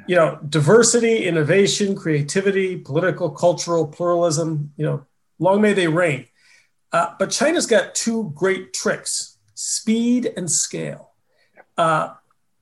You 0.07 0.15
know, 0.15 0.39
diversity, 0.47 1.25
innovation, 1.25 1.95
creativity, 1.95 2.77
political, 2.77 3.29
cultural 3.29 3.87
pluralism. 3.87 4.73
You 4.75 4.85
know, 4.85 5.05
long 5.37 5.61
may 5.61 5.73
they 5.73 5.87
reign. 5.87 6.25
Uh, 6.91 7.13
but 7.17 7.31
China's 7.31 7.65
got 7.65 7.95
two 7.95 8.31
great 8.35 8.73
tricks: 8.73 9.37
speed 9.53 10.31
and 10.35 10.49
scale. 10.49 11.11
Uh, 11.77 12.13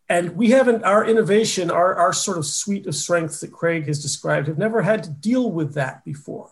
and 0.10 0.38
we 0.38 0.51
haven't 0.51 0.83
our 0.83 1.05
innovation, 1.05 1.69
our, 1.69 1.95
our 1.95 2.13
sort 2.13 2.38
of 2.38 2.45
suite 2.45 2.88
of 2.88 2.95
strengths 2.95 3.41
that 3.41 3.51
Craig 3.51 3.88
has 3.88 4.01
described, 4.01 4.47
have 4.47 4.57
never 4.57 4.81
had 4.81 5.03
to 5.03 5.10
deal 5.10 5.51
with 5.51 5.73
that 5.73 6.05
before. 6.05 6.51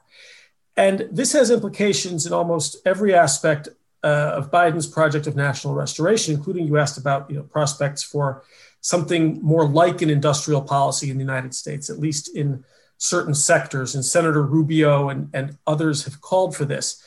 And 0.76 1.08
this 1.12 1.32
has 1.34 1.52
implications 1.52 2.26
in 2.26 2.34
almost 2.34 2.78
every 2.86 3.14
aspect 3.14 3.70
uh, 4.06 4.34
of 4.38 4.52
Biden's 4.52 4.86
project 4.86 5.26
of 5.26 5.36
national 5.36 5.74
restoration, 5.74 6.36
including 6.36 6.68
you 6.68 6.78
asked 6.78 7.00
about 7.00 7.30
you 7.30 7.38
know, 7.38 7.44
prospects 7.44 8.04
for 8.04 8.44
something 8.82 9.42
more 9.42 9.68
like 9.68 10.04
an 10.04 10.12
industrial 10.12 10.62
policy 10.62 11.10
in 11.10 11.18
the 11.18 11.24
United 11.24 11.56
States, 11.56 11.90
at 11.90 11.98
least 11.98 12.36
in 12.36 12.64
certain 12.98 13.34
sectors. 13.34 13.96
And 13.96 14.06
Senator 14.06 14.44
Rubio 14.44 15.10
and, 15.10 15.30
and 15.34 15.58
others 15.66 16.06
have 16.06 16.22
called 16.22 16.56
for 16.56 16.66
this. 16.66 17.04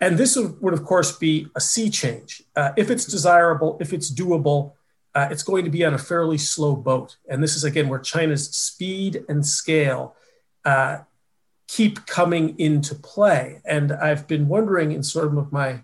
And 0.00 0.18
this 0.18 0.36
would, 0.36 0.72
of 0.72 0.84
course, 0.84 1.18
be 1.18 1.48
a 1.56 1.60
sea 1.60 1.90
change. 1.90 2.42
Uh, 2.54 2.70
if 2.76 2.90
it's 2.90 3.06
desirable, 3.06 3.76
if 3.80 3.92
it's 3.92 4.12
doable, 4.12 4.74
uh, 5.16 5.28
it's 5.30 5.42
going 5.42 5.64
to 5.64 5.70
be 5.70 5.84
on 5.84 5.94
a 5.94 5.98
fairly 5.98 6.38
slow 6.38 6.76
boat. 6.76 7.16
And 7.28 7.42
this 7.42 7.56
is, 7.56 7.64
again, 7.64 7.88
where 7.88 7.98
China's 7.98 8.48
speed 8.50 9.24
and 9.28 9.44
scale 9.44 10.14
uh, 10.64 10.98
keep 11.66 12.06
coming 12.06 12.56
into 12.60 12.94
play. 12.94 13.62
And 13.64 13.90
I've 13.90 14.28
been 14.28 14.46
wondering 14.46 14.92
in 14.92 15.02
sort 15.02 15.26
of 15.26 15.50
my 15.50 15.80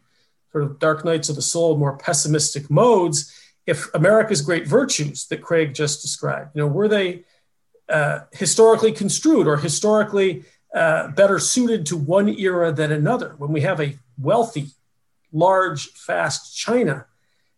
sort 0.53 0.65
of 0.65 0.79
dark 0.79 1.05
nights 1.05 1.29
of 1.29 1.37
the 1.37 1.43
soul, 1.43 1.77
more 1.77 1.97
pessimistic 1.97 2.71
modes, 2.71 3.33
if 3.67 3.93
America's 3.95 4.43
great 4.43 4.67
virtues 4.67 5.27
that 5.27 5.41
Craig 5.41 5.75
just 5.75 6.03
described, 6.03 6.51
you 6.55 6.61
know, 6.61 6.67
were 6.67 6.89
they 6.89 7.25
uh, 7.89 8.21
historically 8.33 8.93
construed 8.93 9.47
or 9.47 9.57
historically 9.57 10.45
uh, 10.75 11.09
better 11.09 11.39
suited 11.39 11.87
to 11.87 11.97
one 11.97 12.29
era 12.29 12.73
than 12.73 12.93
another? 12.93 13.35
When 13.39 13.53
we 13.53 13.63
have 13.63 13.81
a 13.81 13.97
wealthy, 14.19 14.69
large, 15.33 15.89
fast 15.93 16.57
China, 16.57 17.07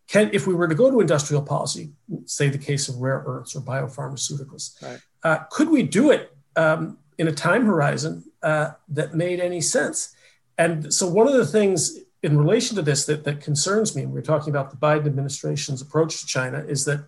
can 0.07 0.31
if 0.33 0.47
we 0.47 0.55
were 0.55 0.69
to 0.69 0.75
go 0.75 0.91
to 0.91 1.01
industrial 1.01 1.43
policy, 1.43 1.93
say 2.27 2.49
the 2.49 2.59
case 2.59 2.89
of 2.89 2.97
rare 2.97 3.23
earths 3.27 3.57
or 3.57 3.61
biopharmaceuticals, 3.61 4.83
right. 4.83 5.01
uh, 5.23 5.39
could 5.51 5.71
we 5.71 5.83
do 5.83 6.11
it 6.11 6.37
um, 6.57 6.99
in 7.19 7.29
a 7.29 7.33
time 7.33 7.65
horizon 7.65 8.25
uh, 8.43 8.73
that 8.89 9.15
made 9.15 9.41
any 9.41 9.61
sense. 9.61 10.15
And 10.59 10.93
so, 10.93 11.09
one 11.09 11.27
of 11.27 11.35
the 11.35 11.47
things 11.47 11.99
in 12.25 12.39
relation 12.39 12.75
to 12.75 12.83
this 12.83 13.05
that, 13.05 13.23
that 13.25 13.43
concerns 13.43 13.95
me, 13.95 14.03
and 14.03 14.13
we're 14.13 14.23
talking 14.23 14.49
about 14.49 14.71
the 14.71 14.79
Biden 14.79 15.07
administration's 15.07 15.83
approach 15.83 16.21
to 16.21 16.27
China, 16.27 16.65
is 16.67 16.87
that 16.87 17.07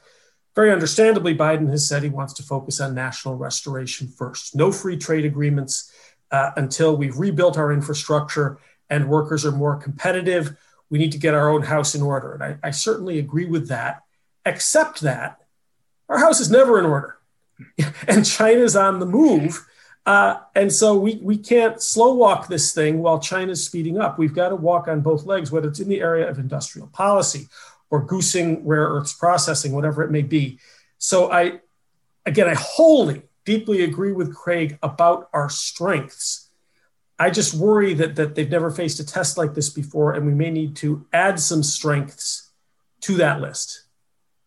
very 0.55 0.71
understandably, 0.71 1.35
Biden 1.35 1.71
has 1.71 1.89
said 1.89 2.03
he 2.03 2.11
wants 2.11 2.35
to 2.35 2.43
focus 2.43 2.81
on 2.83 2.95
national 2.95 3.35
restoration 3.37 4.09
first. 4.09 4.55
No 4.55 4.71
free 4.71 4.99
trade 4.99 5.25
agreements 5.25 5.91
uh, 6.31 6.51
until 6.57 6.97
we've 6.97 7.17
rebuilt 7.17 7.57
our 7.57 7.73
infrastructure 7.73 8.59
and 8.91 9.09
workers 9.09 9.47
are 9.47 9.53
more 9.53 9.77
competitive. 9.77 10.55
We 10.91 10.99
need 10.99 11.13
to 11.13 11.19
get 11.19 11.35
our 11.35 11.49
own 11.51 11.63
house 11.63 11.95
in 11.95 12.03
order. 12.03 12.35
And 12.35 12.43
I, 12.43 12.69
I 12.69 12.71
certainly 12.71 13.19
agree 13.19 13.47
with 13.47 13.69
that, 13.69 14.03
except 14.45 15.01
that 15.01 15.39
our 16.11 16.19
house 16.19 16.41
is 16.41 16.51
never 16.51 16.79
in 16.79 16.85
order. 16.85 17.17
and 18.07 18.25
China's 18.25 18.77
on 18.77 19.01
the 19.01 19.07
move. 19.07 19.67
Uh, 20.07 20.39
and 20.55 20.73
so 20.73 20.97
we, 20.97 21.17
we 21.17 21.37
can't 21.37 21.83
slow 21.83 22.15
walk 22.15 22.47
this 22.47 22.73
thing 22.73 23.01
while 23.01 23.19
China's 23.19 23.67
speeding 23.67 23.99
up. 23.99 24.19
We've 24.19 24.33
got 24.35 24.51
to 24.51 24.57
walk 24.57 24.87
on 24.87 25.01
both 25.01 25.27
legs, 25.27 25.51
whether 25.51 25.69
it's 25.69 25.81
in 25.81 25.89
the 25.89 26.01
area 26.01 26.31
of 26.31 26.39
industrial 26.39 26.87
policy 26.87 27.49
or 27.91 28.05
goosing 28.05 28.65
rare 28.65 28.87
earths 28.87 29.13
processing, 29.13 29.73
whatever 29.73 30.05
it 30.05 30.13
may 30.13 30.23
be. 30.23 30.61
So 30.99 31.33
I, 31.33 31.61
again, 32.25 32.49
I 32.49 32.55
wholly, 32.55 33.23
deeply 33.45 33.83
agree 33.83 34.13
with 34.13 34.35
Craig 34.35 34.79
about 34.81 35.29
our 35.33 35.51
strengths. 35.51 36.51
I 37.19 37.31
just 37.31 37.55
worry 37.55 37.95
that 37.95 38.15
that 38.17 38.35
they've 38.35 38.51
never 38.51 38.71
faced 38.71 39.01
a 39.01 39.07
test 39.07 39.39
like 39.39 39.55
this 39.55 39.71
before, 39.71 40.13
and 40.13 40.27
we 40.27 40.35
may 40.35 40.51
need 40.51 40.77
to 40.77 41.07
add 41.13 41.41
some 41.41 41.63
strengths 41.63 42.51
to 43.01 43.15
that 43.15 43.41
list. 43.41 43.85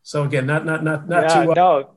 So 0.03 0.23
again, 0.23 0.45
not 0.45 0.65
not 0.65 0.83
not 0.83 1.09
not 1.09 1.23
yeah, 1.23 1.45
to 1.45 1.51
uh, 1.51 1.53
no, 1.55 1.89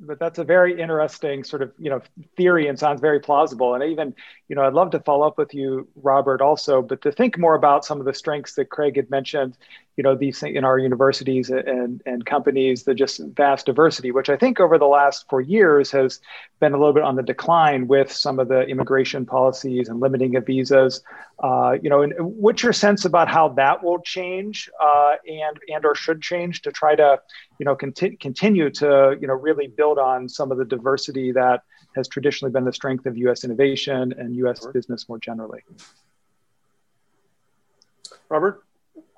but 0.00 0.18
that's 0.18 0.38
a 0.38 0.44
very 0.44 0.80
interesting 0.80 1.44
sort 1.44 1.62
of 1.62 1.72
you 1.78 1.90
know 1.90 2.00
theory 2.36 2.68
and 2.68 2.78
sounds 2.78 3.00
very 3.00 3.20
plausible. 3.20 3.74
And 3.74 3.84
even 3.84 4.14
you 4.48 4.56
know 4.56 4.64
i'd 4.64 4.72
love 4.72 4.90
to 4.90 5.00
follow 5.00 5.26
up 5.26 5.38
with 5.38 5.54
you 5.54 5.88
robert 5.96 6.40
also 6.40 6.82
but 6.82 7.02
to 7.02 7.12
think 7.12 7.38
more 7.38 7.54
about 7.54 7.84
some 7.84 8.00
of 8.00 8.06
the 8.06 8.14
strengths 8.14 8.54
that 8.54 8.70
craig 8.70 8.96
had 8.96 9.10
mentioned 9.10 9.56
you 9.98 10.04
know 10.04 10.14
these 10.14 10.42
in 10.44 10.64
our 10.64 10.78
universities 10.78 11.50
and 11.50 12.02
and 12.06 12.24
companies 12.24 12.84
the 12.84 12.94
just 12.94 13.20
vast 13.34 13.66
diversity 13.66 14.12
which 14.12 14.30
i 14.30 14.36
think 14.36 14.60
over 14.60 14.78
the 14.78 14.86
last 14.86 15.28
four 15.28 15.40
years 15.40 15.90
has 15.90 16.20
been 16.60 16.72
a 16.72 16.78
little 16.78 16.94
bit 16.94 17.02
on 17.02 17.16
the 17.16 17.22
decline 17.22 17.88
with 17.88 18.10
some 18.10 18.38
of 18.38 18.46
the 18.46 18.60
immigration 18.62 19.26
policies 19.26 19.88
and 19.88 20.00
limiting 20.00 20.36
of 20.36 20.46
visas. 20.46 21.02
Uh, 21.40 21.76
you 21.82 21.90
know 21.90 22.02
and 22.02 22.14
what's 22.18 22.62
your 22.62 22.72
sense 22.72 23.04
about 23.04 23.28
how 23.28 23.48
that 23.48 23.82
will 23.82 23.98
change 24.00 24.70
uh, 24.80 25.14
and 25.28 25.58
and 25.68 25.84
or 25.84 25.94
should 25.94 26.22
change 26.22 26.62
to 26.62 26.70
try 26.70 26.94
to 26.94 27.20
you 27.58 27.64
know 27.64 27.74
conti- 27.74 28.16
continue 28.16 28.70
to 28.70 29.16
you 29.20 29.26
know 29.26 29.34
really 29.34 29.66
build 29.66 29.98
on 29.98 30.28
some 30.28 30.52
of 30.52 30.58
the 30.58 30.64
diversity 30.64 31.32
that 31.32 31.62
has 31.96 32.06
traditionally 32.06 32.52
been 32.52 32.64
the 32.64 32.72
strength 32.72 33.04
of 33.06 33.16
us 33.16 33.42
innovation 33.42 34.14
and 34.16 34.36
us 34.46 34.64
business 34.72 35.08
more 35.08 35.18
generally? 35.18 35.60
Robert 38.28 38.62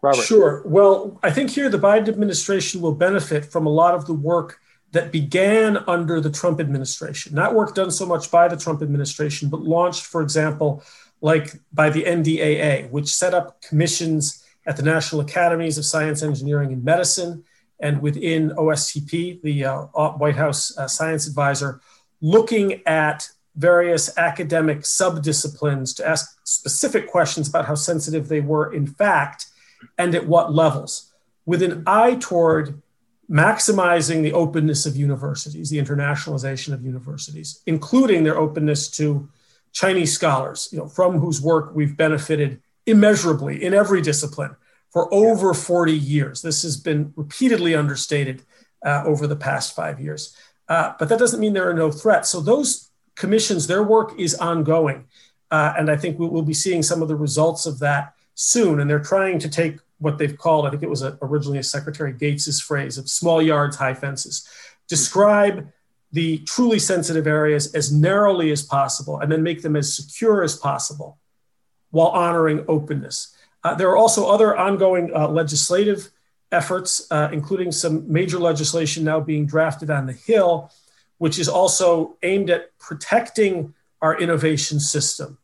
Robert. 0.02 0.22
Sure. 0.22 0.62
Well, 0.64 1.18
I 1.22 1.30
think 1.30 1.50
here 1.50 1.68
the 1.68 1.78
Biden 1.78 2.08
administration 2.08 2.80
will 2.80 2.94
benefit 2.94 3.44
from 3.44 3.66
a 3.66 3.70
lot 3.70 3.94
of 3.94 4.06
the 4.06 4.14
work 4.14 4.60
that 4.92 5.12
began 5.12 5.76
under 5.86 6.20
the 6.20 6.30
Trump 6.30 6.58
administration. 6.58 7.34
Not 7.34 7.54
work 7.54 7.74
done 7.74 7.90
so 7.90 8.06
much 8.06 8.30
by 8.30 8.48
the 8.48 8.56
Trump 8.56 8.82
administration, 8.82 9.48
but 9.48 9.60
launched, 9.60 10.04
for 10.04 10.22
example, 10.22 10.82
like 11.20 11.54
by 11.72 11.90
the 11.90 12.04
NDAA, 12.04 12.90
which 12.90 13.12
set 13.12 13.34
up 13.34 13.60
commissions 13.62 14.44
at 14.66 14.76
the 14.76 14.82
National 14.82 15.20
Academies 15.20 15.78
of 15.78 15.84
Science, 15.84 16.22
Engineering, 16.22 16.72
and 16.72 16.84
Medicine, 16.84 17.44
and 17.78 18.02
within 18.02 18.50
OSTP, 18.50 19.40
the 19.42 19.64
uh, 19.64 19.82
White 20.12 20.36
House 20.36 20.76
uh, 20.76 20.86
Science 20.86 21.26
Advisor, 21.26 21.80
looking 22.20 22.82
at 22.86 23.28
various 23.56 24.16
academic 24.16 24.80
subdisciplines 24.80 25.94
to 25.96 26.06
ask 26.06 26.38
specific 26.44 27.08
questions 27.08 27.48
about 27.48 27.66
how 27.66 27.74
sensitive 27.74 28.28
they 28.28 28.40
were, 28.40 28.72
in 28.72 28.86
fact, 28.86 29.46
and 29.98 30.14
at 30.14 30.26
what 30.26 30.52
levels, 30.52 31.12
with 31.46 31.62
an 31.62 31.82
eye 31.86 32.16
toward 32.20 32.80
maximizing 33.30 34.22
the 34.22 34.32
openness 34.32 34.86
of 34.86 34.96
universities, 34.96 35.70
the 35.70 35.78
internationalization 35.78 36.74
of 36.74 36.84
universities, 36.84 37.62
including 37.66 38.24
their 38.24 38.38
openness 38.38 38.90
to 38.90 39.28
Chinese 39.72 40.12
scholars, 40.12 40.68
you 40.72 40.78
know, 40.78 40.88
from 40.88 41.18
whose 41.18 41.40
work 41.40 41.70
we've 41.74 41.96
benefited 41.96 42.60
immeasurably 42.86 43.62
in 43.62 43.72
every 43.72 44.02
discipline 44.02 44.56
for 44.90 45.12
over 45.14 45.54
40 45.54 45.92
years. 45.92 46.42
This 46.42 46.62
has 46.62 46.76
been 46.76 47.12
repeatedly 47.14 47.74
understated 47.74 48.42
uh, 48.84 49.04
over 49.06 49.28
the 49.28 49.36
past 49.36 49.76
five 49.76 50.00
years. 50.00 50.36
Uh, 50.68 50.94
but 50.98 51.08
that 51.08 51.18
doesn't 51.18 51.40
mean 51.40 51.52
there 51.52 51.68
are 51.68 51.74
no 51.74 51.92
threats. 51.92 52.30
So 52.30 52.40
those 52.40 52.90
commissions, 53.14 53.66
their 53.66 53.82
work 53.82 54.18
is 54.18 54.34
ongoing. 54.34 55.06
Uh, 55.50 55.74
and 55.76 55.90
I 55.90 55.96
think 55.96 56.18
we 56.18 56.28
will 56.28 56.42
be 56.42 56.54
seeing 56.54 56.82
some 56.82 57.02
of 57.02 57.08
the 57.08 57.16
results 57.16 57.66
of 57.66 57.78
that 57.80 58.14
soon. 58.40 58.81
And 58.81 58.88
they're 58.88 58.98
trying 58.98 59.38
to 59.40 59.50
take 59.50 59.79
what 59.98 60.16
they've 60.16 60.37
called, 60.37 60.66
I 60.66 60.70
think 60.70 60.83
it 60.83 60.88
was 60.88 61.03
a, 61.03 61.18
originally 61.20 61.59
a 61.59 61.62
Secretary 61.62 62.12
Gates's 62.12 62.59
phrase 62.59 62.96
of 62.96 63.09
small 63.09 63.42
yards, 63.42 63.76
high 63.76 63.92
fences, 63.92 64.48
describe 64.88 65.70
the 66.12 66.38
truly 66.38 66.79
sensitive 66.79 67.26
areas 67.26 67.74
as 67.74 67.92
narrowly 67.92 68.50
as 68.50 68.62
possible 68.62 69.20
and 69.20 69.31
then 69.31 69.42
make 69.42 69.61
them 69.61 69.76
as 69.76 69.94
secure 69.94 70.42
as 70.42 70.57
possible 70.57 71.18
while 71.90 72.09
honoring 72.09 72.64
openness. 72.66 73.37
Uh, 73.62 73.74
there 73.74 73.90
are 73.90 73.96
also 73.96 74.26
other 74.26 74.57
ongoing 74.57 75.14
uh, 75.14 75.29
legislative 75.29 76.11
efforts, 76.50 77.07
uh, 77.11 77.29
including 77.33 77.70
some 77.70 78.11
major 78.11 78.38
legislation 78.38 79.05
now 79.05 79.20
being 79.20 79.44
drafted 79.44 79.90
on 79.90 80.07
the 80.07 80.14
Hill, 80.14 80.72
which 81.18 81.38
is 81.38 81.48
also 81.48 82.16
aimed 82.22 82.48
at 82.48 82.76
protecting 82.79 83.74
our 84.00 84.18
innovation 84.18 84.81
system 84.81 85.37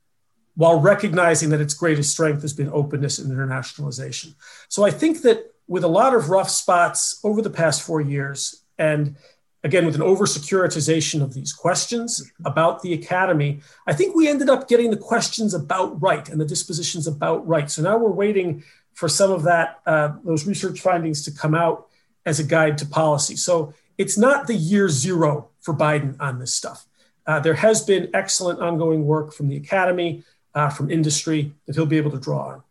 while 0.56 0.80
recognizing 0.80 1.50
that 1.50 1.60
its 1.60 1.74
greatest 1.74 2.10
strength 2.10 2.42
has 2.42 2.52
been 2.52 2.70
openness 2.70 3.18
and 3.18 3.30
internationalization. 3.30 4.34
So 4.68 4.84
I 4.84 4.90
think 4.90 5.22
that 5.22 5.54
with 5.68 5.84
a 5.84 5.88
lot 5.88 6.14
of 6.14 6.30
rough 6.30 6.48
spots 6.48 7.20
over 7.22 7.42
the 7.42 7.50
past 7.50 7.82
four 7.82 8.00
years, 8.00 8.64
and 8.78 9.16
again, 9.62 9.84
with 9.84 9.94
an 9.94 10.02
over 10.02 10.24
securitization 10.24 11.22
of 11.22 11.34
these 11.34 11.52
questions 11.52 12.32
about 12.44 12.82
the 12.82 12.94
academy, 12.94 13.60
I 13.86 13.92
think 13.92 14.14
we 14.14 14.28
ended 14.28 14.48
up 14.48 14.68
getting 14.68 14.90
the 14.90 14.96
questions 14.96 15.52
about 15.54 16.00
right 16.00 16.26
and 16.28 16.40
the 16.40 16.46
dispositions 16.46 17.06
about 17.06 17.46
right. 17.46 17.70
So 17.70 17.82
now 17.82 17.98
we're 17.98 18.10
waiting 18.10 18.64
for 18.94 19.08
some 19.08 19.30
of 19.30 19.42
that, 19.42 19.80
uh, 19.84 20.12
those 20.24 20.46
research 20.46 20.80
findings 20.80 21.22
to 21.24 21.30
come 21.30 21.54
out 21.54 21.88
as 22.24 22.40
a 22.40 22.44
guide 22.44 22.78
to 22.78 22.86
policy. 22.86 23.36
So 23.36 23.74
it's 23.98 24.16
not 24.16 24.46
the 24.46 24.54
year 24.54 24.88
zero 24.88 25.50
for 25.60 25.74
Biden 25.74 26.16
on 26.18 26.38
this 26.38 26.54
stuff. 26.54 26.86
Uh, 27.26 27.40
there 27.40 27.54
has 27.54 27.82
been 27.82 28.08
excellent 28.14 28.60
ongoing 28.60 29.04
work 29.04 29.34
from 29.34 29.48
the 29.48 29.56
academy 29.56 30.22
uh, 30.56 30.70
from 30.70 30.90
industry 30.90 31.52
that 31.66 31.76
he'll 31.76 31.86
be 31.86 31.98
able 31.98 32.10
to 32.10 32.18
draw 32.18 32.48
on. 32.48 32.62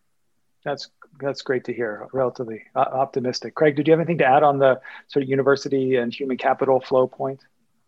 That's 0.65 0.89
that's 1.21 1.41
great 1.41 1.63
to 1.65 1.73
hear. 1.73 2.07
Relatively 2.11 2.63
uh, 2.75 2.79
optimistic. 2.79 3.55
Craig, 3.55 3.77
did 3.77 3.87
you 3.87 3.91
have 3.91 4.01
anything 4.01 4.17
to 4.17 4.25
add 4.25 4.43
on 4.43 4.59
the 4.59 4.81
sort 5.07 5.23
of 5.23 5.29
university 5.29 5.95
and 5.95 6.13
human 6.13 6.35
capital 6.35 6.81
flow 6.81 7.07
point? 7.07 7.39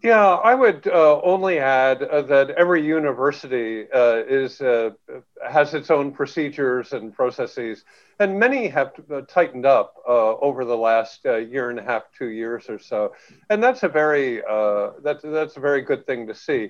Yeah, 0.03 0.35
I 0.35 0.53
would 0.53 0.87
uh, 0.87 1.19
only 1.23 1.57
add 1.57 2.03
uh, 2.03 2.21
that 2.21 2.51
every 2.51 2.85
university 2.85 3.91
uh, 3.91 4.21
is 4.27 4.61
uh, 4.61 4.91
has 5.49 5.73
its 5.73 5.89
own 5.89 6.11
procedures 6.11 6.93
and 6.93 7.11
processes, 7.11 7.83
and 8.19 8.39
many 8.39 8.67
have 8.67 8.93
uh, 9.11 9.21
tightened 9.21 9.65
up 9.65 9.95
uh, 10.07 10.35
over 10.35 10.63
the 10.63 10.77
last 10.77 11.25
year 11.25 11.71
and 11.71 11.79
a 11.79 11.83
half, 11.83 12.03
two 12.15 12.27
years 12.27 12.69
or 12.69 12.77
so, 12.77 13.13
and 13.49 13.61
that's 13.61 13.81
a 13.81 13.89
very 13.89 14.43
that's 15.03 15.23
that's 15.23 15.57
a 15.57 15.59
very 15.59 15.81
good 15.81 16.05
thing 16.05 16.27
to 16.27 16.35
see 16.35 16.69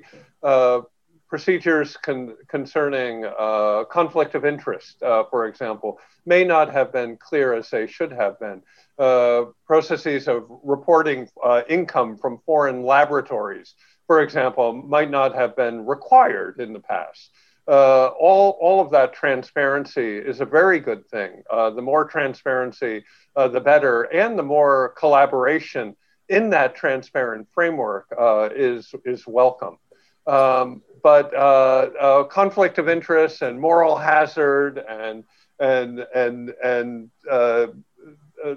procedures 1.27 1.97
con- 1.97 2.35
concerning 2.47 3.25
uh, 3.25 3.83
conflict 3.89 4.35
of 4.35 4.45
interest, 4.45 5.01
uh, 5.03 5.23
for 5.29 5.45
example, 5.45 5.99
may 6.25 6.43
not 6.43 6.71
have 6.71 6.91
been 6.91 7.17
clear 7.17 7.53
as 7.53 7.69
they 7.69 7.87
should 7.87 8.11
have 8.11 8.39
been. 8.39 8.61
Uh, 8.97 9.45
processes 9.65 10.27
of 10.27 10.45
reporting 10.63 11.27
uh, 11.43 11.61
income 11.69 12.17
from 12.17 12.39
foreign 12.45 12.83
laboratories, 12.83 13.75
for 14.07 14.21
example, 14.21 14.73
might 14.73 15.11
not 15.11 15.35
have 15.35 15.55
been 15.55 15.85
required 15.85 16.59
in 16.59 16.73
the 16.73 16.79
past. 16.79 17.29
Uh, 17.67 18.07
all, 18.19 18.57
all 18.61 18.79
of 18.79 18.89
that 18.91 19.11
transparency 19.13 20.17
is 20.17 20.39
a 20.39 20.45
very 20.45 20.79
good 20.79 21.05
thing. 21.09 21.43
Uh, 21.51 21.69
the 21.69 21.81
more 21.81 22.05
transparency, 22.05 23.03
the 23.35 23.59
better, 23.59 24.03
and 24.03 24.39
the 24.39 24.43
more 24.43 24.93
collaboration 24.97 25.95
in 26.29 26.49
that 26.49 26.75
transparent 26.75 27.45
framework 27.53 28.07
is, 28.55 28.95
is 29.03 29.27
welcome. 29.27 29.77
Um, 30.27 30.81
but 31.01 31.33
uh, 31.33 31.89
uh, 31.99 32.23
conflict 32.25 32.77
of 32.79 32.89
interest 32.89 33.41
and 33.41 33.59
moral 33.59 33.95
hazard 33.95 34.83
and 34.89 35.23
and 35.59 36.05
and 36.13 36.53
and 36.63 37.09
uh, 37.31 37.67
uh 38.43 38.55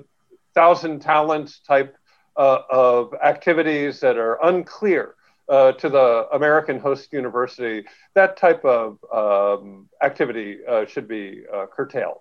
thousand 0.52 1.01
talents 1.01 1.61
type 1.61 1.97
uh, 2.36 2.62
of 2.68 3.14
activities 3.22 4.01
that 4.01 4.16
are 4.16 4.38
unclear 4.45 5.14
uh, 5.49 5.70
to 5.72 5.88
the 5.88 6.26
American 6.32 6.80
host 6.80 7.12
university, 7.12 7.84
that 8.14 8.36
type 8.36 8.64
of 8.64 8.99
um, 9.12 9.88
activity 10.03 10.59
should 10.88 11.07
be 11.07 11.45
curtailed. 11.70 12.18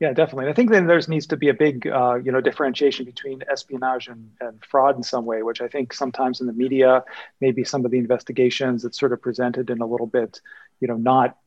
Yeah, 0.00 0.12
definitely. 0.12 0.50
I 0.50 0.54
think 0.54 0.70
then 0.70 0.86
there 0.86 1.00
needs 1.08 1.26
to 1.28 1.36
be 1.36 1.48
a 1.48 1.54
big, 1.54 1.86
uh, 1.86 2.16
you 2.16 2.32
know, 2.32 2.40
differentiation 2.40 3.04
between 3.04 3.42
espionage 3.50 4.08
and, 4.08 4.28
and 4.40 4.62
fraud 4.64 4.96
in 4.96 5.02
some 5.02 5.24
way, 5.24 5.42
which 5.42 5.60
I 5.60 5.68
think 5.68 5.92
sometimes 5.92 6.40
in 6.40 6.46
the 6.46 6.52
media, 6.52 7.04
maybe 7.40 7.62
some 7.64 7.84
of 7.84 7.90
the 7.92 7.98
investigations, 7.98 8.84
it's 8.84 8.98
sort 8.98 9.12
of 9.12 9.22
presented 9.22 9.70
in 9.70 9.80
a 9.80 9.86
little 9.86 10.08
bit, 10.08 10.40
you 10.80 10.88
know, 10.88 10.96
not 10.96 11.38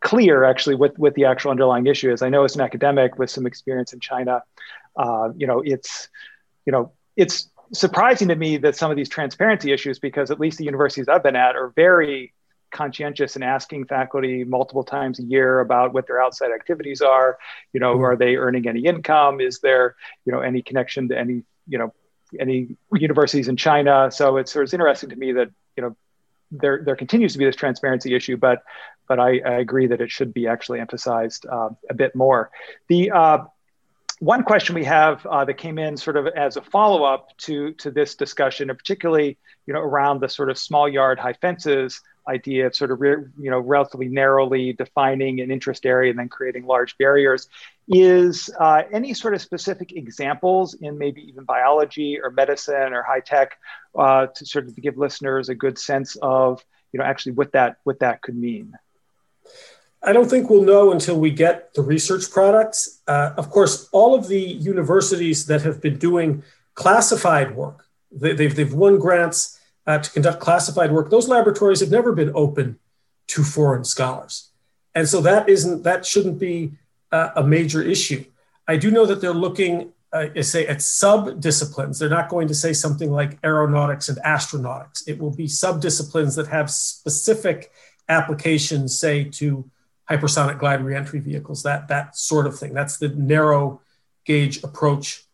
clear 0.00 0.42
actually 0.42 0.74
what, 0.74 0.98
what 0.98 1.14
the 1.14 1.26
actual 1.26 1.50
underlying 1.50 1.86
issue 1.86 2.10
is. 2.10 2.22
I 2.22 2.30
know 2.30 2.44
as 2.44 2.54
an 2.54 2.62
academic 2.62 3.18
with 3.18 3.30
some 3.30 3.46
experience 3.46 3.92
in 3.92 4.00
China, 4.00 4.42
uh, 4.96 5.28
you 5.36 5.46
know, 5.46 5.62
it's, 5.64 6.08
you 6.64 6.72
know, 6.72 6.92
it's 7.16 7.50
surprising 7.72 8.28
to 8.28 8.36
me 8.36 8.56
that 8.56 8.74
some 8.74 8.90
of 8.90 8.96
these 8.96 9.08
transparency 9.08 9.70
issues, 9.70 9.98
because 9.98 10.30
at 10.30 10.40
least 10.40 10.58
the 10.58 10.64
universities 10.64 11.08
I've 11.08 11.22
been 11.22 11.36
at 11.36 11.56
are 11.56 11.72
very 11.76 12.32
conscientious 12.72 13.36
in 13.36 13.42
asking 13.42 13.84
faculty 13.86 14.44
multiple 14.44 14.82
times 14.82 15.18
a 15.18 15.22
year 15.22 15.60
about 15.60 15.92
what 15.92 16.06
their 16.06 16.20
outside 16.20 16.50
activities 16.50 17.00
are. 17.00 17.38
You 17.72 17.80
know, 17.80 17.94
mm-hmm. 17.94 18.04
are 18.04 18.16
they 18.16 18.36
earning 18.36 18.66
any 18.66 18.84
income? 18.86 19.40
Is 19.40 19.60
there, 19.60 19.94
you 20.24 20.32
know, 20.32 20.40
any 20.40 20.62
connection 20.62 21.08
to 21.08 21.18
any, 21.18 21.42
you 21.68 21.78
know, 21.78 21.92
any 22.40 22.76
universities 22.94 23.48
in 23.48 23.56
China? 23.56 24.10
So 24.10 24.38
it's, 24.38 24.56
it's 24.56 24.72
interesting 24.72 25.10
to 25.10 25.16
me 25.16 25.32
that, 25.32 25.50
you 25.76 25.82
know, 25.82 25.96
there, 26.50 26.82
there 26.84 26.96
continues 26.96 27.32
to 27.32 27.38
be 27.38 27.44
this 27.44 27.56
transparency 27.56 28.14
issue, 28.14 28.36
but, 28.36 28.62
but 29.08 29.18
I, 29.18 29.38
I 29.40 29.54
agree 29.60 29.86
that 29.86 30.00
it 30.00 30.10
should 30.10 30.34
be 30.34 30.46
actually 30.46 30.80
emphasized 30.80 31.46
uh, 31.46 31.70
a 31.88 31.94
bit 31.94 32.14
more. 32.14 32.50
The 32.88 33.10
uh, 33.10 33.38
one 34.18 34.44
question 34.44 34.74
we 34.74 34.84
have 34.84 35.26
uh, 35.26 35.44
that 35.44 35.54
came 35.54 35.78
in 35.78 35.96
sort 35.96 36.16
of 36.16 36.26
as 36.28 36.56
a 36.56 36.62
follow-up 36.62 37.36
to, 37.38 37.72
to 37.74 37.90
this 37.90 38.14
discussion, 38.14 38.70
and 38.70 38.78
particularly, 38.78 39.38
you 39.66 39.74
know, 39.74 39.80
around 39.80 40.20
the 40.20 40.28
sort 40.28 40.48
of 40.50 40.56
small 40.58 40.88
yard 40.88 41.18
high 41.18 41.32
fences, 41.32 42.00
idea 42.28 42.66
of 42.66 42.74
sort 42.74 42.90
of 42.90 43.00
re, 43.00 43.16
you 43.38 43.50
know 43.50 43.58
relatively 43.58 44.08
narrowly 44.08 44.72
defining 44.72 45.40
an 45.40 45.50
interest 45.50 45.84
area 45.86 46.10
and 46.10 46.18
then 46.18 46.28
creating 46.28 46.66
large 46.66 46.96
barriers 46.98 47.48
is 47.88 48.50
uh, 48.60 48.82
any 48.92 49.12
sort 49.12 49.34
of 49.34 49.40
specific 49.40 49.92
examples 49.92 50.74
in 50.74 50.98
maybe 50.98 51.20
even 51.22 51.44
biology 51.44 52.18
or 52.20 52.30
medicine 52.30 52.92
or 52.92 53.02
high 53.02 53.20
tech 53.20 53.58
uh, 53.98 54.26
to 54.26 54.46
sort 54.46 54.66
of 54.66 54.76
give 54.76 54.96
listeners 54.96 55.48
a 55.48 55.54
good 55.54 55.78
sense 55.78 56.16
of 56.22 56.64
you 56.92 56.98
know 56.98 57.04
actually 57.04 57.32
what 57.32 57.52
that 57.52 57.76
what 57.84 57.98
that 58.00 58.22
could 58.22 58.36
mean 58.36 58.72
I 60.04 60.12
don't 60.12 60.28
think 60.28 60.50
we'll 60.50 60.64
know 60.64 60.90
until 60.90 61.18
we 61.18 61.30
get 61.30 61.74
the 61.74 61.82
research 61.82 62.28
products. 62.32 63.02
Uh, 63.06 63.34
of 63.36 63.50
course, 63.50 63.88
all 63.92 64.16
of 64.16 64.26
the 64.26 64.40
universities 64.40 65.46
that 65.46 65.62
have 65.62 65.80
been 65.80 65.96
doing 65.96 66.42
classified 66.74 67.54
work, 67.54 67.86
they, 68.10 68.32
they've, 68.32 68.54
they've 68.54 68.74
won 68.74 68.98
grants 68.98 69.60
uh, 69.86 69.98
to 69.98 70.10
conduct 70.10 70.40
classified 70.40 70.92
work, 70.92 71.10
those 71.10 71.28
laboratories 71.28 71.80
have 71.80 71.90
never 71.90 72.12
been 72.12 72.32
open 72.34 72.78
to 73.28 73.42
foreign 73.42 73.84
scholars. 73.84 74.50
And 74.94 75.08
so 75.08 75.20
that 75.22 75.48
isn't 75.48 75.82
that 75.84 76.04
shouldn't 76.04 76.38
be 76.38 76.72
uh, 77.10 77.30
a 77.36 77.42
major 77.42 77.82
issue. 77.82 78.24
I 78.68 78.76
do 78.76 78.90
know 78.90 79.06
that 79.06 79.20
they're 79.20 79.32
looking, 79.32 79.92
uh, 80.12 80.42
say, 80.42 80.66
at 80.66 80.82
sub 80.82 81.40
disciplines. 81.40 81.98
They're 81.98 82.08
not 82.08 82.28
going 82.28 82.48
to 82.48 82.54
say 82.54 82.72
something 82.72 83.10
like 83.10 83.38
aeronautics 83.42 84.08
and 84.08 84.18
astronautics. 84.18 85.06
It 85.06 85.18
will 85.18 85.34
be 85.34 85.48
sub 85.48 85.80
disciplines 85.80 86.36
that 86.36 86.48
have 86.48 86.70
specific 86.70 87.72
applications, 88.08 88.98
say, 88.98 89.24
to 89.24 89.68
hypersonic 90.10 90.58
glide 90.58 90.84
reentry 90.84 91.20
vehicles, 91.20 91.62
that 91.62 91.88
that 91.88 92.16
sort 92.16 92.46
of 92.46 92.58
thing. 92.58 92.74
That's 92.74 92.98
the 92.98 93.08
narrow 93.08 93.80
gauge 94.24 94.62
approach 94.62 95.24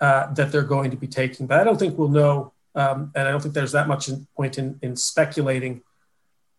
uh, 0.00 0.32
that 0.34 0.52
they're 0.52 0.62
going 0.62 0.90
to 0.90 0.96
be 0.96 1.06
taking. 1.06 1.46
But 1.46 1.60
I 1.60 1.64
don't 1.64 1.78
think 1.78 1.96
we'll 1.96 2.08
know 2.08 2.52
um, 2.76 3.10
and 3.14 3.26
I 3.26 3.30
don't 3.30 3.40
think 3.40 3.54
there's 3.54 3.72
that 3.72 3.88
much 3.88 4.10
point 4.36 4.58
in, 4.58 4.78
in 4.82 4.96
speculating 4.96 5.82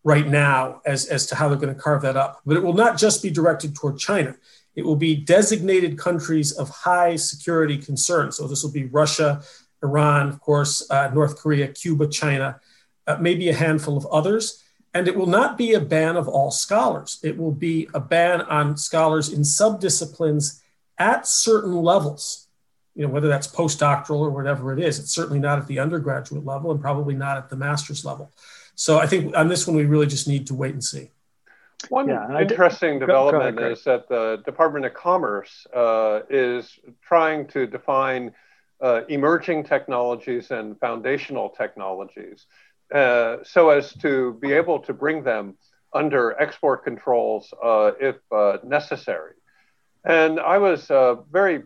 right 0.02 0.26
now 0.26 0.82
as, 0.84 1.06
as 1.06 1.26
to 1.26 1.36
how 1.36 1.48
they're 1.48 1.56
going 1.56 1.74
to 1.74 1.80
carve 1.80 2.02
that 2.02 2.16
up. 2.16 2.40
But 2.44 2.56
it 2.56 2.62
will 2.62 2.74
not 2.74 2.98
just 2.98 3.22
be 3.22 3.30
directed 3.30 3.74
toward 3.76 3.98
China. 3.98 4.36
It 4.74 4.84
will 4.84 4.96
be 4.96 5.14
designated 5.14 5.96
countries 5.96 6.52
of 6.52 6.68
high 6.68 7.16
security 7.16 7.78
concern. 7.78 8.32
So 8.32 8.48
this 8.48 8.64
will 8.64 8.72
be 8.72 8.84
Russia, 8.84 9.42
Iran, 9.82 10.28
of 10.28 10.40
course, 10.40 10.88
uh, 10.90 11.10
North 11.14 11.38
Korea, 11.38 11.68
Cuba, 11.68 12.08
China, 12.08 12.60
uh, 13.06 13.16
maybe 13.20 13.48
a 13.48 13.54
handful 13.54 13.96
of 13.96 14.06
others. 14.06 14.64
And 14.94 15.06
it 15.06 15.14
will 15.16 15.26
not 15.26 15.56
be 15.56 15.74
a 15.74 15.80
ban 15.80 16.16
of 16.16 16.26
all 16.26 16.50
scholars. 16.50 17.20
It 17.22 17.38
will 17.38 17.52
be 17.52 17.88
a 17.94 18.00
ban 18.00 18.42
on 18.42 18.76
scholars 18.76 19.32
in 19.32 19.40
subdisciplines 19.40 20.60
at 20.98 21.28
certain 21.28 21.74
levels 21.74 22.47
you 22.98 23.06
know, 23.06 23.12
whether 23.12 23.28
that's 23.28 23.46
postdoctoral 23.46 24.18
or 24.18 24.30
whatever 24.30 24.72
it 24.72 24.80
is. 24.80 24.98
It's 24.98 25.12
certainly 25.12 25.38
not 25.38 25.60
at 25.60 25.68
the 25.68 25.78
undergraduate 25.78 26.44
level 26.44 26.72
and 26.72 26.80
probably 26.80 27.14
not 27.14 27.36
at 27.36 27.48
the 27.48 27.54
master's 27.54 28.04
level. 28.04 28.32
So 28.74 28.98
I 28.98 29.06
think 29.06 29.36
on 29.36 29.46
this 29.46 29.68
one, 29.68 29.76
we 29.76 29.84
really 29.84 30.08
just 30.08 30.26
need 30.26 30.48
to 30.48 30.54
wait 30.54 30.72
and 30.72 30.82
see. 30.82 31.12
One 31.90 32.08
yeah, 32.08 32.40
interesting 32.40 32.98
development 32.98 33.54
go, 33.54 33.60
go 33.60 33.66
ahead, 33.66 33.78
is 33.78 33.84
that 33.84 34.08
the 34.08 34.42
Department 34.44 34.84
of 34.84 34.94
Commerce 34.94 35.64
uh, 35.72 36.22
is 36.28 36.76
trying 37.00 37.46
to 37.48 37.68
define 37.68 38.32
uh, 38.80 39.02
emerging 39.08 39.62
technologies 39.62 40.50
and 40.50 40.76
foundational 40.80 41.50
technologies 41.50 42.46
uh, 42.92 43.36
so 43.44 43.70
as 43.70 43.92
to 43.94 44.34
be 44.40 44.52
able 44.52 44.80
to 44.80 44.92
bring 44.92 45.22
them 45.22 45.56
under 45.92 46.40
export 46.40 46.82
controls 46.82 47.54
uh, 47.62 47.92
if 48.00 48.16
uh, 48.32 48.58
necessary. 48.64 49.34
And 50.04 50.40
I 50.40 50.58
was 50.58 50.90
uh, 50.90 51.14
very 51.30 51.62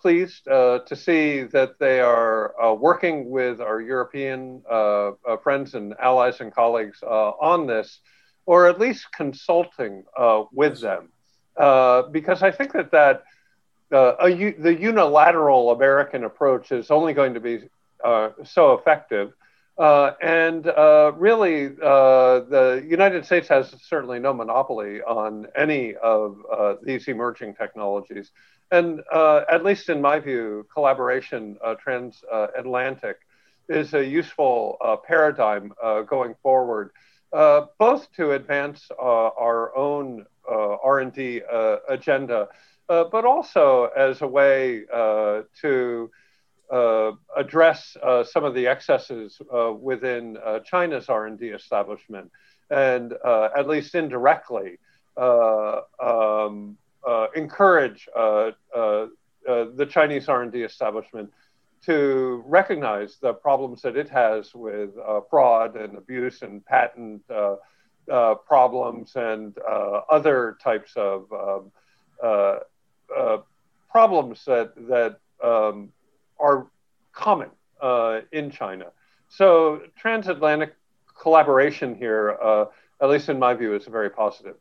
pleased 0.00 0.46
uh, 0.48 0.80
to 0.80 0.96
see 0.96 1.42
that 1.42 1.78
they 1.78 2.00
are 2.00 2.54
uh, 2.60 2.72
working 2.74 3.30
with 3.30 3.60
our 3.60 3.80
European 3.80 4.62
uh, 4.70 5.12
friends 5.42 5.74
and 5.74 5.94
allies 6.00 6.40
and 6.40 6.54
colleagues 6.54 6.98
uh, 7.02 7.30
on 7.52 7.66
this, 7.66 8.00
or 8.46 8.66
at 8.66 8.78
least 8.78 9.12
consulting 9.12 10.04
uh, 10.16 10.44
with 10.52 10.80
them, 10.80 11.08
because 12.12 12.42
I 12.42 12.50
think 12.50 12.72
that 12.72 12.90
that 12.92 13.24
a, 13.90 14.54
the 14.58 14.74
unilateral 14.74 15.72
American 15.72 16.24
approach 16.24 16.72
is 16.72 16.90
only 16.90 17.12
going 17.14 17.34
to 17.34 17.40
be 17.40 17.68
so 18.44 18.74
effective. 18.74 19.32
And 19.78 20.66
really, 21.16 21.68
the 21.68 22.84
United 22.86 23.24
States 23.24 23.48
has 23.48 23.74
certainly 23.82 24.18
no 24.18 24.32
monopoly 24.34 25.00
on 25.02 25.46
any 25.56 25.94
of 25.96 26.36
these 26.82 27.08
emerging 27.08 27.54
technologies. 27.54 28.32
And 28.70 29.00
uh, 29.10 29.42
at 29.50 29.64
least 29.64 29.88
in 29.88 30.00
my 30.00 30.18
view, 30.18 30.66
collaboration 30.72 31.56
uh, 31.64 31.74
transatlantic 31.76 33.18
is 33.68 33.94
a 33.94 34.04
useful 34.04 34.76
uh, 34.80 34.96
paradigm 34.96 35.72
uh, 35.82 36.02
going 36.02 36.34
forward, 36.42 36.90
uh, 37.32 37.66
both 37.78 38.10
to 38.12 38.32
advance 38.32 38.88
uh, 38.98 39.02
our 39.02 39.76
own 39.76 40.26
R&D 40.50 41.42
agenda, 41.88 42.48
but 42.88 43.24
also 43.26 43.90
as 43.96 44.22
a 44.22 44.26
way 44.26 44.84
to 45.60 46.10
Uh, 46.70 47.12
address 47.36 47.96
uh, 48.02 48.22
some 48.22 48.44
of 48.44 48.54
the 48.54 48.66
excesses 48.66 49.40
uh, 49.54 49.72
within 49.72 50.36
China's 50.64 51.08
R&D 51.08 51.48
establishment, 51.48 52.30
and 52.70 53.14
at 53.24 53.66
least 53.66 53.94
indirectly. 53.94 54.78
Um, 55.16 56.76
uh, 57.06 57.28
encourage 57.34 58.08
uh, 58.14 58.50
uh, 58.76 59.06
the 59.46 59.86
Chinese 59.88 60.28
R&D 60.28 60.62
establishment 60.62 61.32
to 61.86 62.42
recognize 62.44 63.16
the 63.22 63.32
problems 63.32 63.80
that 63.82 63.96
it 63.96 64.10
has 64.10 64.54
with 64.54 64.90
fraud 65.30 65.76
and 65.76 65.96
abuse 65.96 66.42
and 66.42 66.64
patent 66.66 67.22
problems 68.46 69.12
and 69.14 69.56
other 70.10 70.58
types 70.62 70.92
of 70.96 71.32
um, 71.32 72.60
problems 73.90 74.44
that 74.44 74.74
that 74.88 75.18
um, 75.42 75.90
are 76.38 76.66
common 77.12 77.50
uh, 77.80 78.20
in 78.32 78.50
China. 78.50 78.86
So 79.28 79.82
transatlantic 79.96 80.74
collaboration 81.20 81.94
here, 81.94 82.38
uh, 82.42 82.66
at 83.00 83.08
least 83.08 83.28
in 83.28 83.38
my 83.38 83.54
view, 83.54 83.74
is 83.74 83.86
very 83.86 84.10
positive. 84.10 84.56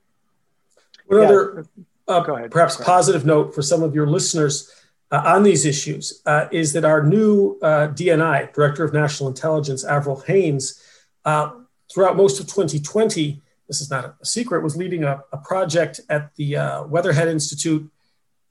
What 1.07 1.17
yeah. 1.17 1.23
other 1.25 1.65
uh, 2.07 2.47
perhaps 2.49 2.77
positive 2.77 3.25
note 3.25 3.53
for 3.53 3.61
some 3.61 3.83
of 3.83 3.95
your 3.95 4.07
listeners 4.07 4.73
uh, 5.11 5.21
on 5.25 5.43
these 5.43 5.65
issues 5.65 6.21
uh, 6.25 6.47
is 6.51 6.73
that 6.73 6.83
our 6.83 7.03
new 7.03 7.57
uh, 7.61 7.87
DNI, 7.89 8.53
Director 8.53 8.83
of 8.83 8.93
National 8.93 9.29
Intelligence, 9.29 9.85
Avril 9.85 10.19
Haines, 10.21 10.83
uh, 11.25 11.51
throughout 11.93 12.17
most 12.17 12.39
of 12.39 12.47
2020, 12.47 13.41
this 13.67 13.81
is 13.81 13.89
not 13.89 14.15
a 14.21 14.25
secret, 14.25 14.63
was 14.63 14.75
leading 14.75 15.03
a, 15.03 15.23
a 15.31 15.37
project 15.37 16.01
at 16.09 16.35
the 16.35 16.57
uh, 16.57 16.83
Weatherhead 16.85 17.27
Institute 17.27 17.89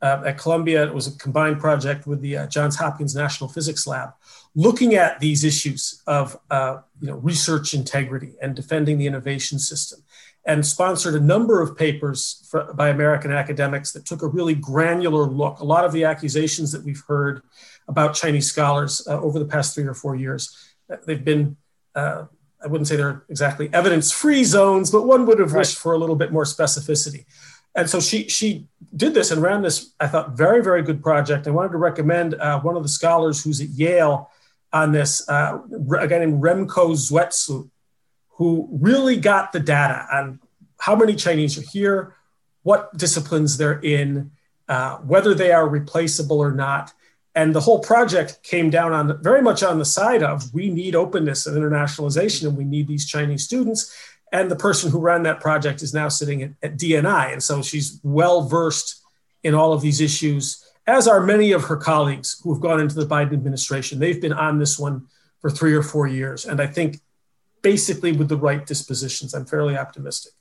at 0.03 0.38
Columbia. 0.38 0.86
It 0.86 0.94
was 0.94 1.07
a 1.07 1.18
combined 1.18 1.59
project 1.59 2.07
with 2.07 2.20
the 2.20 2.47
Johns 2.49 2.76
Hopkins 2.76 3.14
National 3.14 3.49
Physics 3.49 3.86
Lab, 3.86 4.11
looking 4.55 4.94
at 4.94 5.20
these 5.20 5.44
issues 5.44 6.03
of 6.07 6.38
you 7.01 7.09
know, 7.09 7.16
research 7.16 7.74
integrity 7.74 8.34
and 8.40 8.55
defending 8.55 8.99
the 8.99 9.07
innovation 9.07 9.59
system 9.59 10.03
and 10.47 10.64
sponsored 10.64 11.14
a 11.14 11.20
number 11.20 11.61
of 11.61 11.76
papers 11.76 12.47
for, 12.49 12.72
by 12.72 12.88
American 12.88 13.32
academics 13.32 13.92
that 13.92 14.07
took 14.07 14.22
a 14.22 14.28
really 14.28 14.55
granular 14.55 15.24
look. 15.24 15.59
A 15.59 15.64
lot 15.64 15.84
of 15.84 15.92
the 15.92 16.05
accusations 16.05 16.70
that 16.72 16.84
we've 16.84 17.03
heard 17.09 17.42
about 17.88 18.14
Chinese 18.14 18.47
scholars 18.47 19.07
uh, 19.09 19.20
over 19.20 19.38
the 19.40 19.44
past 19.44 19.74
three 19.74 19.84
or 19.84 19.94
four 19.94 20.14
years, 20.14 20.57
uh, 20.90 20.97
they've 21.05 21.24
been, 21.24 21.57
uh, 21.97 22.26
I 22.62 22.68
wouldn't 22.68 22.86
say 22.86 22.97
they're 22.97 23.24
exactly 23.28 23.68
evidence 23.72 24.12
free 24.12 24.44
zones, 24.44 24.90
but 24.90 25.03
one 25.03 25.26
would 25.26 25.40
have 25.40 25.53
right. 25.53 25.59
wished 25.59 25.78
for 25.78 25.92
a 25.92 25.99
little 25.99 26.16
bit 26.16 26.32
more 26.32 26.44
specificity. 26.44 27.26
And 27.76 27.88
so 27.88 28.00
she, 28.00 28.26
she 28.28 28.66
did 28.96 29.12
this 29.12 29.30
and 29.30 29.42
ran 29.42 29.62
this, 29.62 29.92
I 30.00 30.06
thought, 30.06 30.36
very, 30.36 30.62
very 30.62 30.82
good 30.82 31.02
project. 31.02 31.46
I 31.46 31.50
wanted 31.50 31.72
to 31.72 31.78
recommend 31.78 32.34
uh, 32.34 32.58
one 32.60 32.74
of 32.74 32.82
the 32.82 32.88
scholars 32.88 33.44
who's 33.44 33.60
at 33.60 33.68
Yale 33.68 34.30
on 34.72 34.92
this, 34.92 35.28
uh, 35.28 35.58
a 36.00 36.08
guy 36.08 36.18
named 36.18 36.42
Remco 36.42 36.96
Zwetsloot 36.96 37.70
who 38.30 38.68
really 38.70 39.16
got 39.16 39.52
the 39.52 39.60
data 39.60 40.06
on 40.12 40.40
how 40.78 40.96
many 40.96 41.14
Chinese 41.14 41.58
are 41.58 41.68
here, 41.70 42.14
what 42.62 42.96
disciplines 42.96 43.56
they're 43.56 43.80
in, 43.80 44.30
uh, 44.68 44.96
whether 44.98 45.34
they 45.34 45.52
are 45.52 45.68
replaceable 45.68 46.38
or 46.38 46.52
not. 46.52 46.92
And 47.34 47.54
the 47.54 47.60
whole 47.60 47.80
project 47.80 48.42
came 48.42 48.70
down 48.70 48.92
on 48.92 49.22
very 49.22 49.42
much 49.42 49.62
on 49.62 49.78
the 49.78 49.84
side 49.84 50.22
of 50.22 50.52
we 50.54 50.70
need 50.70 50.94
openness 50.94 51.46
and 51.46 51.56
internationalization, 51.56 52.48
and 52.48 52.56
we 52.56 52.64
need 52.64 52.88
these 52.88 53.06
Chinese 53.06 53.44
students. 53.44 53.94
And 54.32 54.50
the 54.50 54.56
person 54.56 54.90
who 54.90 54.98
ran 54.98 55.22
that 55.22 55.40
project 55.40 55.82
is 55.82 55.94
now 55.94 56.08
sitting 56.08 56.42
at, 56.42 56.50
at 56.62 56.76
DNI. 56.76 57.32
And 57.32 57.42
so 57.42 57.62
she's 57.62 58.00
well 58.02 58.42
versed 58.42 59.02
in 59.42 59.54
all 59.54 59.72
of 59.72 59.80
these 59.80 60.00
issues, 60.00 60.64
as 60.86 61.06
are 61.06 61.20
many 61.20 61.52
of 61.52 61.64
her 61.64 61.76
colleagues 61.76 62.40
who 62.42 62.52
have 62.52 62.62
gone 62.62 62.80
into 62.80 62.96
the 62.96 63.06
Biden 63.06 63.32
administration. 63.32 63.98
They've 63.98 64.20
been 64.20 64.32
on 64.32 64.58
this 64.58 64.78
one 64.78 65.06
for 65.40 65.50
three 65.50 65.74
or 65.74 65.82
four 65.82 66.06
years. 66.06 66.44
And 66.44 66.60
I 66.60 66.66
think 66.66 67.00
basically 67.62 68.12
with 68.12 68.28
the 68.28 68.36
right 68.36 68.64
dispositions, 68.66 69.34
I'm 69.34 69.46
fairly 69.46 69.76
optimistic. 69.76 70.32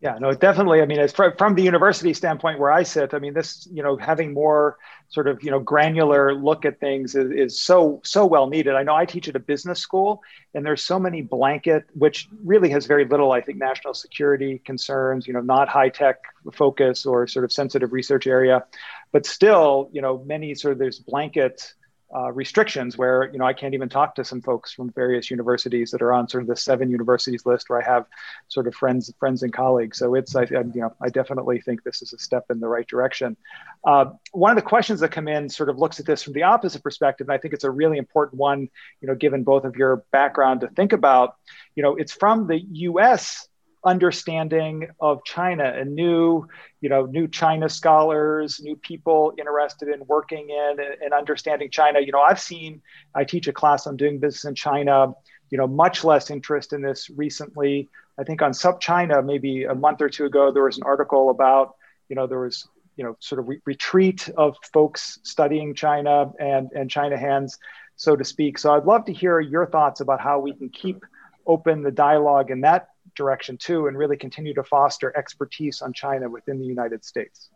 Yeah, 0.00 0.16
no, 0.18 0.32
definitely. 0.32 0.80
I 0.80 0.86
mean, 0.86 0.98
as 0.98 1.12
from 1.12 1.54
the 1.54 1.62
university 1.62 2.14
standpoint 2.14 2.58
where 2.58 2.72
I 2.72 2.84
sit, 2.84 3.12
I 3.12 3.18
mean, 3.18 3.34
this, 3.34 3.68
you 3.70 3.82
know, 3.82 3.98
having 3.98 4.32
more 4.32 4.78
sort 5.08 5.28
of, 5.28 5.42
you 5.42 5.50
know, 5.50 5.58
granular 5.60 6.34
look 6.34 6.64
at 6.64 6.80
things 6.80 7.14
is, 7.14 7.30
is 7.30 7.60
so, 7.60 8.00
so 8.02 8.24
well 8.24 8.46
needed. 8.46 8.74
I 8.76 8.82
know 8.82 8.94
I 8.94 9.04
teach 9.04 9.28
at 9.28 9.36
a 9.36 9.40
business 9.40 9.78
school 9.78 10.22
and 10.54 10.64
there's 10.64 10.82
so 10.82 10.98
many 10.98 11.20
blanket, 11.20 11.84
which 11.92 12.30
really 12.42 12.70
has 12.70 12.86
very 12.86 13.04
little, 13.04 13.30
I 13.32 13.42
think, 13.42 13.58
national 13.58 13.92
security 13.92 14.62
concerns, 14.64 15.26
you 15.26 15.34
know, 15.34 15.42
not 15.42 15.68
high 15.68 15.90
tech 15.90 16.16
focus 16.54 17.04
or 17.04 17.26
sort 17.26 17.44
of 17.44 17.52
sensitive 17.52 17.92
research 17.92 18.26
area, 18.26 18.64
but 19.12 19.26
still, 19.26 19.90
you 19.92 20.00
know, 20.00 20.22
many 20.24 20.54
sort 20.54 20.72
of 20.72 20.78
there's 20.78 20.98
blanket 20.98 21.74
uh, 22.14 22.32
restrictions 22.32 22.98
where 22.98 23.30
you 23.32 23.38
know 23.38 23.44
I 23.44 23.52
can't 23.52 23.74
even 23.74 23.88
talk 23.88 24.14
to 24.16 24.24
some 24.24 24.42
folks 24.42 24.72
from 24.72 24.90
various 24.90 25.30
universities 25.30 25.90
that 25.92 26.02
are 26.02 26.12
on 26.12 26.28
sort 26.28 26.42
of 26.42 26.48
the 26.48 26.56
seven 26.56 26.90
universities 26.90 27.46
list 27.46 27.70
where 27.70 27.80
I 27.80 27.84
have 27.84 28.06
sort 28.48 28.66
of 28.66 28.74
friends 28.74 29.12
friends 29.18 29.42
and 29.42 29.52
colleagues. 29.52 29.98
So 29.98 30.14
it's 30.14 30.34
I, 30.34 30.42
you 30.42 30.70
know 30.74 30.94
I 31.00 31.08
definitely 31.08 31.60
think 31.60 31.82
this 31.82 32.02
is 32.02 32.12
a 32.12 32.18
step 32.18 32.46
in 32.50 32.58
the 32.58 32.68
right 32.68 32.86
direction. 32.86 33.36
Uh, 33.84 34.06
one 34.32 34.50
of 34.50 34.56
the 34.56 34.68
questions 34.68 35.00
that 35.00 35.10
come 35.10 35.28
in 35.28 35.48
sort 35.48 35.68
of 35.68 35.78
looks 35.78 36.00
at 36.00 36.06
this 36.06 36.22
from 36.22 36.32
the 36.32 36.42
opposite 36.42 36.82
perspective, 36.82 37.28
and 37.28 37.34
I 37.34 37.38
think 37.38 37.54
it's 37.54 37.64
a 37.64 37.70
really 37.70 37.98
important 37.98 38.40
one. 38.40 38.68
You 39.00 39.08
know, 39.08 39.14
given 39.14 39.44
both 39.44 39.64
of 39.64 39.76
your 39.76 40.04
background 40.10 40.62
to 40.62 40.68
think 40.68 40.92
about. 40.92 41.36
You 41.76 41.84
know, 41.84 41.96
it's 41.96 42.12
from 42.12 42.48
the 42.48 42.58
U.S 42.58 43.48
understanding 43.84 44.88
of 45.00 45.24
China 45.24 45.64
and 45.64 45.94
new, 45.94 46.46
you 46.80 46.88
know, 46.88 47.06
new 47.06 47.26
China 47.26 47.68
scholars, 47.68 48.60
new 48.60 48.76
people 48.76 49.32
interested 49.38 49.88
in 49.88 50.06
working 50.06 50.50
in 50.50 50.76
and 51.02 51.12
understanding 51.12 51.70
China. 51.70 52.00
You 52.00 52.12
know, 52.12 52.20
I've 52.20 52.40
seen, 52.40 52.82
I 53.14 53.24
teach 53.24 53.48
a 53.48 53.52
class 53.52 53.86
on 53.86 53.96
doing 53.96 54.18
business 54.18 54.44
in 54.44 54.54
China, 54.54 55.14
you 55.50 55.58
know, 55.58 55.66
much 55.66 56.04
less 56.04 56.30
interest 56.30 56.72
in 56.72 56.82
this 56.82 57.10
recently. 57.10 57.88
I 58.18 58.24
think 58.24 58.42
on 58.42 58.52
SupChina, 58.52 59.24
maybe 59.24 59.64
a 59.64 59.74
month 59.74 60.02
or 60.02 60.10
two 60.10 60.26
ago, 60.26 60.52
there 60.52 60.64
was 60.64 60.76
an 60.76 60.84
article 60.84 61.30
about, 61.30 61.74
you 62.08 62.16
know, 62.16 62.26
there 62.26 62.40
was, 62.40 62.68
you 62.96 63.04
know, 63.04 63.16
sort 63.20 63.38
of 63.38 63.48
re- 63.48 63.60
retreat 63.64 64.28
of 64.36 64.56
folks 64.74 65.20
studying 65.22 65.74
China 65.74 66.30
and, 66.38 66.70
and 66.72 66.90
China 66.90 67.16
hands, 67.16 67.56
so 67.96 68.14
to 68.14 68.24
speak. 68.24 68.58
So 68.58 68.74
I'd 68.74 68.84
love 68.84 69.06
to 69.06 69.12
hear 69.12 69.40
your 69.40 69.64
thoughts 69.64 70.00
about 70.00 70.20
how 70.20 70.38
we 70.38 70.52
can 70.52 70.68
keep 70.68 71.02
open 71.46 71.82
the 71.82 71.90
dialogue 71.90 72.50
in 72.50 72.60
that 72.60 72.88
direction 73.22 73.56
too, 73.56 73.86
and 73.86 73.96
really 74.02 74.16
continue 74.16 74.54
to 74.54 74.64
foster 74.64 75.08
expertise 75.22 75.82
on 75.82 75.92
China 75.92 76.26
within 76.28 76.58
the 76.58 76.68
United 76.76 77.04
States. 77.04 77.50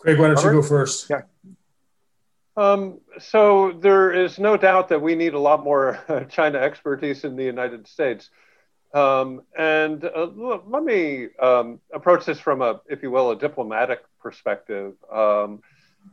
Craig, 0.00 0.18
why 0.18 0.26
don't 0.28 0.36
Robert? 0.36 0.54
you 0.54 0.62
go 0.62 0.66
first? 0.66 1.10
Yeah. 1.10 1.22
Um, 2.56 3.00
so 3.18 3.72
there 3.86 4.12
is 4.24 4.38
no 4.38 4.56
doubt 4.56 4.88
that 4.88 5.00
we 5.00 5.14
need 5.14 5.34
a 5.34 5.38
lot 5.38 5.62
more 5.62 5.84
China 6.30 6.58
expertise 6.58 7.24
in 7.24 7.36
the 7.36 7.44
United 7.44 7.86
States. 7.86 8.30
Um, 8.92 9.42
and 9.56 10.04
uh, 10.04 10.26
let 10.66 10.82
me 10.82 11.28
um, 11.40 11.78
approach 11.94 12.24
this 12.24 12.40
from 12.40 12.60
a, 12.60 12.80
if 12.88 13.02
you 13.04 13.10
will, 13.12 13.30
a 13.30 13.38
diplomatic 13.38 14.00
perspective. 14.20 14.94
Um, 15.12 15.62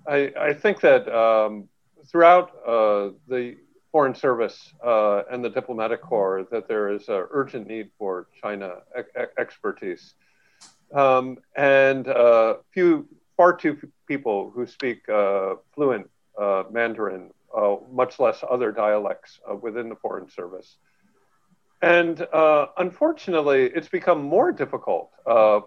I, 0.07 0.31
I, 0.39 0.53
think 0.53 0.81
that 0.81 1.03
um, 1.09 1.69
throughout 2.11 2.51
uh, 2.67 3.09
the 3.27 3.57
Foreign 3.97 4.13
Service 4.13 4.75
uh, 4.85 5.23
and 5.31 5.43
the 5.43 5.49
diplomatic 5.49 6.03
corps 6.03 6.45
that 6.51 6.67
there 6.67 6.87
is 6.87 7.09
an 7.09 7.25
urgent 7.31 7.65
need 7.65 7.89
for 7.97 8.27
China 8.43 8.73
e- 8.95 9.21
expertise. 9.39 10.13
Um, 10.93 11.39
and 11.55 12.07
uh, 12.07 12.57
few, 12.71 13.07
far 13.35 13.57
too 13.57 13.75
few 13.75 13.91
people 14.07 14.51
who 14.53 14.67
speak 14.67 15.09
uh, 15.09 15.55
fluent 15.73 16.07
uh, 16.39 16.65
Mandarin, 16.71 17.31
uh, 17.57 17.77
much 17.91 18.19
less 18.19 18.43
other 18.47 18.71
dialects 18.71 19.39
uh, 19.49 19.55
within 19.55 19.89
the 19.89 19.95
Foreign 19.95 20.29
Service. 20.29 20.77
And 21.81 22.23
unfortunately, 22.77 23.71
it's 23.73 23.89
become 23.89 24.21
more 24.21 24.51
difficult 24.51 25.09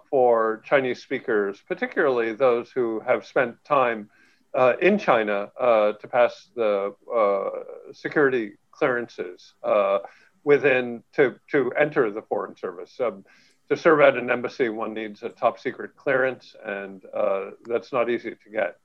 for 0.08 0.62
Chinese 0.64 1.02
speakers, 1.02 1.60
particularly 1.66 2.32
those 2.32 2.70
who 2.70 3.00
have 3.00 3.26
spent 3.26 3.56
time 3.64 4.08
uh, 4.54 4.74
in 4.80 4.98
China 4.98 5.50
uh, 5.58 5.92
to 5.92 6.08
pass 6.08 6.48
the 6.54 6.94
uh, 7.14 7.92
security 7.92 8.52
clearances 8.72 9.54
uh, 9.62 9.98
within 10.44 11.02
to 11.12 11.36
to 11.50 11.70
enter 11.72 12.10
the 12.10 12.22
foreign 12.22 12.56
service. 12.56 12.98
Um, 13.00 13.24
to 13.68 13.76
serve 13.76 14.00
at 14.00 14.16
an 14.16 14.30
embassy, 14.30 14.68
one 14.68 14.94
needs 14.94 15.22
a 15.22 15.28
top 15.28 15.60
secret 15.60 15.94
clearance, 15.94 16.56
and 16.64 17.04
uh, 17.14 17.50
that's 17.66 17.92
not 17.92 18.10
easy 18.10 18.30
to 18.30 18.50
get. 18.50 18.76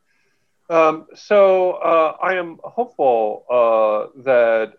Um, 0.69 1.07
so 1.15 1.71
uh, 1.73 2.15
I 2.21 2.35
am 2.35 2.59
hopeful 2.63 3.45
that 4.17 4.73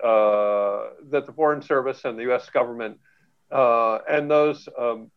that 1.10 1.26
the 1.26 1.32
Foreign 1.32 1.62
Service 1.62 2.04
and 2.04 2.16
the 2.16 2.22
U.S. 2.22 2.48
government 2.50 2.98
and 3.50 4.30
those 4.30 4.68
um, 4.78 5.10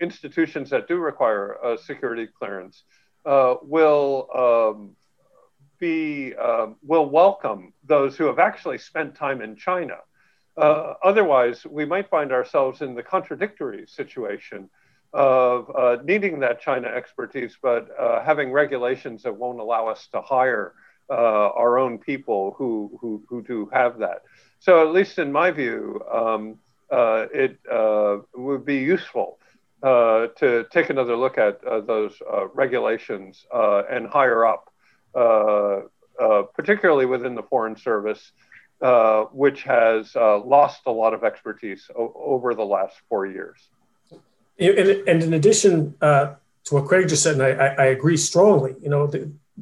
institutions 0.00 0.70
that 0.70 0.88
do 0.88 0.96
require 0.96 1.58
a 1.62 1.76
security 1.76 2.26
clearance 2.26 2.84
uh, 3.24 3.56
will 3.62 4.28
um, 4.34 4.96
be 5.78 6.34
uh, 6.34 6.66
will 6.82 7.08
welcome 7.08 7.72
those 7.84 8.16
who 8.16 8.24
have 8.24 8.38
actually 8.38 8.78
spent 8.78 9.14
time 9.14 9.40
in 9.40 9.56
China. 9.56 9.96
Uh, 10.56 10.94
otherwise, 11.02 11.66
we 11.66 11.84
might 11.84 12.08
find 12.08 12.32
ourselves 12.32 12.80
in 12.80 12.94
the 12.94 13.02
contradictory 13.02 13.86
situation 13.86 14.68
of 15.12 15.70
uh, 15.74 15.96
needing 16.04 16.40
that 16.40 16.60
China 16.60 16.88
expertise, 16.88 17.56
but 17.60 17.88
uh, 17.98 18.22
having 18.22 18.52
regulations 18.52 19.22
that 19.22 19.34
won't 19.34 19.58
allow 19.58 19.88
us 19.88 20.08
to 20.12 20.20
hire 20.20 20.74
our 21.10 21.78
own 21.78 21.98
people 21.98 22.54
who, 22.56 22.98
who, 23.00 23.22
who 23.28 23.42
do 23.42 23.68
have 23.72 23.98
that. 23.98 24.22
So, 24.58 24.86
at 24.86 24.92
least 24.92 25.18
in 25.18 25.30
my 25.30 25.50
view, 25.50 26.00
um, 26.10 26.58
it 26.90 27.58
would 28.34 28.64
be 28.64 28.78
useful 28.78 29.38
uh, 29.84 30.28
to 30.28 30.64
take 30.70 30.88
another 30.88 31.14
look 31.14 31.36
at 31.36 31.62
uh, 31.64 31.80
those 31.80 32.14
uh, 32.32 32.48
regulations 32.54 33.44
uh, 33.54 33.82
and 33.90 34.06
hire 34.06 34.46
up, 34.46 34.72
uh, 35.14 35.80
particularly 36.54 37.04
within 37.04 37.34
the 37.34 37.42
Foreign 37.42 37.76
Service, 37.76 38.32
which 39.32 39.62
has 39.64 40.14
lost 40.14 40.80
a 40.86 40.90
lot 40.90 41.12
of 41.12 41.22
expertise 41.22 41.90
o- 41.94 42.14
over 42.16 42.54
the 42.54 42.64
last 42.64 42.96
four 43.10 43.26
years. 43.26 43.58
And, 44.58 44.78
and 45.06 45.22
in 45.22 45.34
addition 45.34 45.94
to 46.00 46.38
what 46.70 46.86
Craig 46.86 47.08
just 47.08 47.22
said, 47.22 47.34
and 47.34 47.42
I, 47.42 47.74
I 47.84 47.86
agree 47.86 48.16
strongly, 48.16 48.74
you 48.80 48.88
know, 48.88 49.12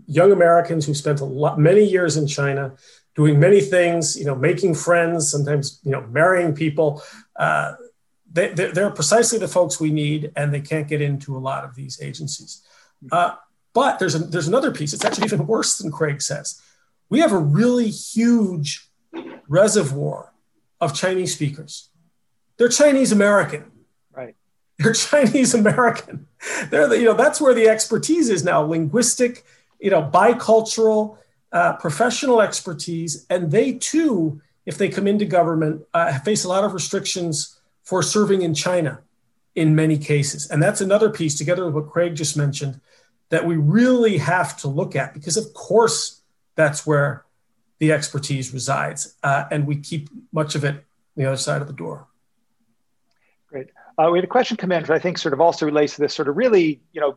young 0.06 0.30
Americans 0.30 0.86
who 0.86 0.94
spent 0.94 1.20
a 1.20 1.24
lot, 1.24 1.58
many 1.58 1.82
years 1.82 2.16
in 2.16 2.28
China 2.28 2.76
doing 3.16 3.40
many 3.40 3.60
things, 3.60 4.16
you 4.16 4.24
know, 4.24 4.36
making 4.36 4.74
friends, 4.74 5.30
sometimes, 5.30 5.80
you 5.82 5.90
know, 5.90 6.02
marrying 6.02 6.54
people. 6.54 7.02
They, 8.32 8.48
they're 8.48 8.90
precisely 8.90 9.38
the 9.38 9.48
folks 9.48 9.78
we 9.78 9.90
need, 9.90 10.32
and 10.36 10.52
they 10.52 10.60
can't 10.60 10.88
get 10.88 11.02
into 11.02 11.36
a 11.36 11.38
lot 11.38 11.64
of 11.64 11.74
these 11.74 12.00
agencies. 12.00 12.62
Uh, 13.10 13.34
but 13.74 13.98
there's, 13.98 14.14
a, 14.14 14.18
there's 14.18 14.48
another 14.48 14.70
piece. 14.70 14.92
It's 14.92 15.04
actually 15.04 15.26
even 15.26 15.46
worse 15.46 15.78
than 15.78 15.90
Craig 15.90 16.22
says. 16.22 16.60
We 17.08 17.20
have 17.20 17.32
a 17.32 17.38
really 17.38 17.90
huge 17.90 18.88
reservoir 19.48 20.32
of 20.80 20.94
Chinese 20.94 21.34
speakers. 21.34 21.90
They're 22.56 22.68
Chinese 22.68 23.12
American. 23.12 23.70
Right. 24.14 24.34
They're 24.78 24.92
Chinese 24.92 25.54
American. 25.54 26.26
They're 26.70 26.88
the, 26.88 26.98
you 26.98 27.04
know, 27.04 27.14
that's 27.14 27.40
where 27.40 27.54
the 27.54 27.68
expertise 27.68 28.30
is 28.30 28.44
now 28.44 28.62
linguistic, 28.62 29.44
you 29.78 29.90
know, 29.90 30.02
bicultural, 30.02 31.18
uh, 31.52 31.74
professional 31.74 32.40
expertise. 32.40 33.26
And 33.28 33.50
they 33.50 33.74
too, 33.74 34.40
if 34.64 34.78
they 34.78 34.88
come 34.88 35.06
into 35.06 35.24
government, 35.24 35.82
uh, 35.92 36.18
face 36.20 36.44
a 36.44 36.48
lot 36.48 36.64
of 36.64 36.72
restrictions 36.72 37.58
for 37.92 38.02
serving 38.02 38.40
in 38.40 38.54
China 38.54 38.98
in 39.54 39.74
many 39.74 39.98
cases. 39.98 40.50
And 40.50 40.62
that's 40.62 40.80
another 40.80 41.10
piece, 41.10 41.36
together 41.36 41.66
with 41.66 41.74
what 41.74 41.90
Craig 41.90 42.14
just 42.14 42.38
mentioned, 42.38 42.80
that 43.28 43.44
we 43.44 43.56
really 43.56 44.16
have 44.16 44.56
to 44.62 44.68
look 44.68 44.96
at 44.96 45.12
because, 45.12 45.36
of 45.36 45.52
course, 45.52 46.22
that's 46.54 46.86
where 46.86 47.26
the 47.80 47.92
expertise 47.92 48.54
resides. 48.54 49.14
Uh, 49.22 49.44
and 49.50 49.66
we 49.66 49.76
keep 49.76 50.08
much 50.32 50.54
of 50.54 50.64
it 50.64 50.74
on 50.74 50.82
the 51.16 51.26
other 51.26 51.36
side 51.36 51.60
of 51.60 51.66
the 51.66 51.74
door. 51.74 52.06
Great. 53.48 53.68
Uh, 53.98 54.08
we 54.10 54.16
had 54.16 54.24
a 54.24 54.26
question 54.26 54.56
come 54.56 54.72
in, 54.72 54.80
which 54.80 54.88
I 54.88 54.98
think 54.98 55.18
sort 55.18 55.34
of 55.34 55.42
also 55.42 55.66
relates 55.66 55.96
to 55.96 56.00
this 56.00 56.14
sort 56.14 56.28
of 56.28 56.38
really, 56.38 56.80
you 56.94 57.00
know, 57.02 57.16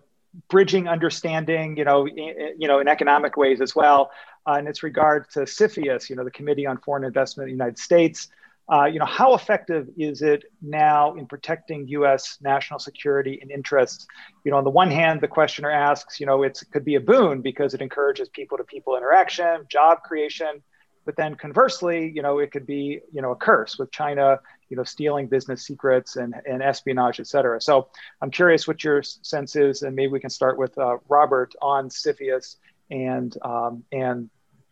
bridging 0.50 0.90
understanding, 0.90 1.78
you 1.78 1.86
know, 1.86 2.06
in, 2.06 2.56
you 2.60 2.68
know, 2.68 2.80
in 2.80 2.90
economic 2.90 3.38
ways 3.38 3.62
as 3.62 3.74
well. 3.78 4.12
Uh, 4.46 4.56
and 4.58 4.68
it's 4.68 4.84
regard 4.84 5.30
to 5.30 5.40
CFIUS, 5.44 6.10
you 6.10 6.18
know, 6.18 6.26
the 6.26 6.32
Committee 6.32 6.66
on 6.66 6.80
Foreign 6.80 7.06
Investment 7.06 7.50
in 7.50 7.56
the 7.56 7.64
United 7.64 7.80
States. 7.80 8.28
Uh, 8.72 8.86
you 8.86 8.98
know, 8.98 9.06
how 9.06 9.36
effective 9.36 9.88
is 9.98 10.22
it 10.22 10.46
now 10.62 11.14
in 11.16 11.28
protecting 11.28 11.88
U.S. 11.90 12.38
national 12.42 12.80
security 12.80 13.38
and 13.42 13.52
interests? 13.52 14.08
You 14.44 14.52
know, 14.52 14.58
on 14.58 14.64
the 14.64 14.72
one 14.72 14.90
hand, 14.90 15.22
the 15.22 15.28
questioner 15.28 15.70
asks, 15.70 16.20
you 16.20 16.26
know, 16.26 16.42
it 16.44 16.60
could 16.72 16.84
be 16.84 16.96
a 16.96 17.00
boon 17.00 17.42
because 17.42 17.74
it 17.76 17.82
encourages 17.82 18.28
people-to-people 18.30 18.98
interaction, 18.98 19.66
job 19.70 20.02
creation, 20.04 20.64
but 21.06 21.16
then 21.16 21.36
conversely, 21.36 22.12
you 22.16 22.24
know, 22.24 22.40
it 22.40 22.52
could 22.52 22.66
be, 22.66 23.00
you 23.14 23.22
know, 23.22 23.32
a 23.32 23.36
curse 23.36 23.78
with 23.78 23.92
China, 23.92 24.40
you 24.70 24.78
know, 24.78 24.84
stealing 24.84 25.28
business 25.28 25.64
secrets 25.64 26.16
and, 26.16 26.34
and 26.50 26.64
espionage, 26.64 27.20
et 27.20 27.28
cetera. 27.28 27.62
So 27.62 27.90
I'm 28.22 28.32
curious 28.32 28.68
what 28.68 28.84
your 28.84 29.04
sense 29.04 29.56
is, 29.56 29.84
and 29.84 29.96
maybe 29.96 30.12
we 30.12 30.20
can 30.20 30.32
start 30.32 30.58
with 30.58 30.76
uh, 30.80 30.98
Robert 31.08 31.54
on 31.62 31.90
CFIUS 31.90 32.56
and 32.90 33.38
um, 33.44 33.84
and 33.92 34.30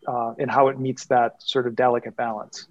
uh, 0.08 0.34
and 0.40 0.50
how 0.50 0.68
it 0.68 0.80
meets 0.80 1.06
that 1.06 1.42
sort 1.42 1.68
of 1.68 1.76
delicate 1.76 2.16
balance. 2.16 2.68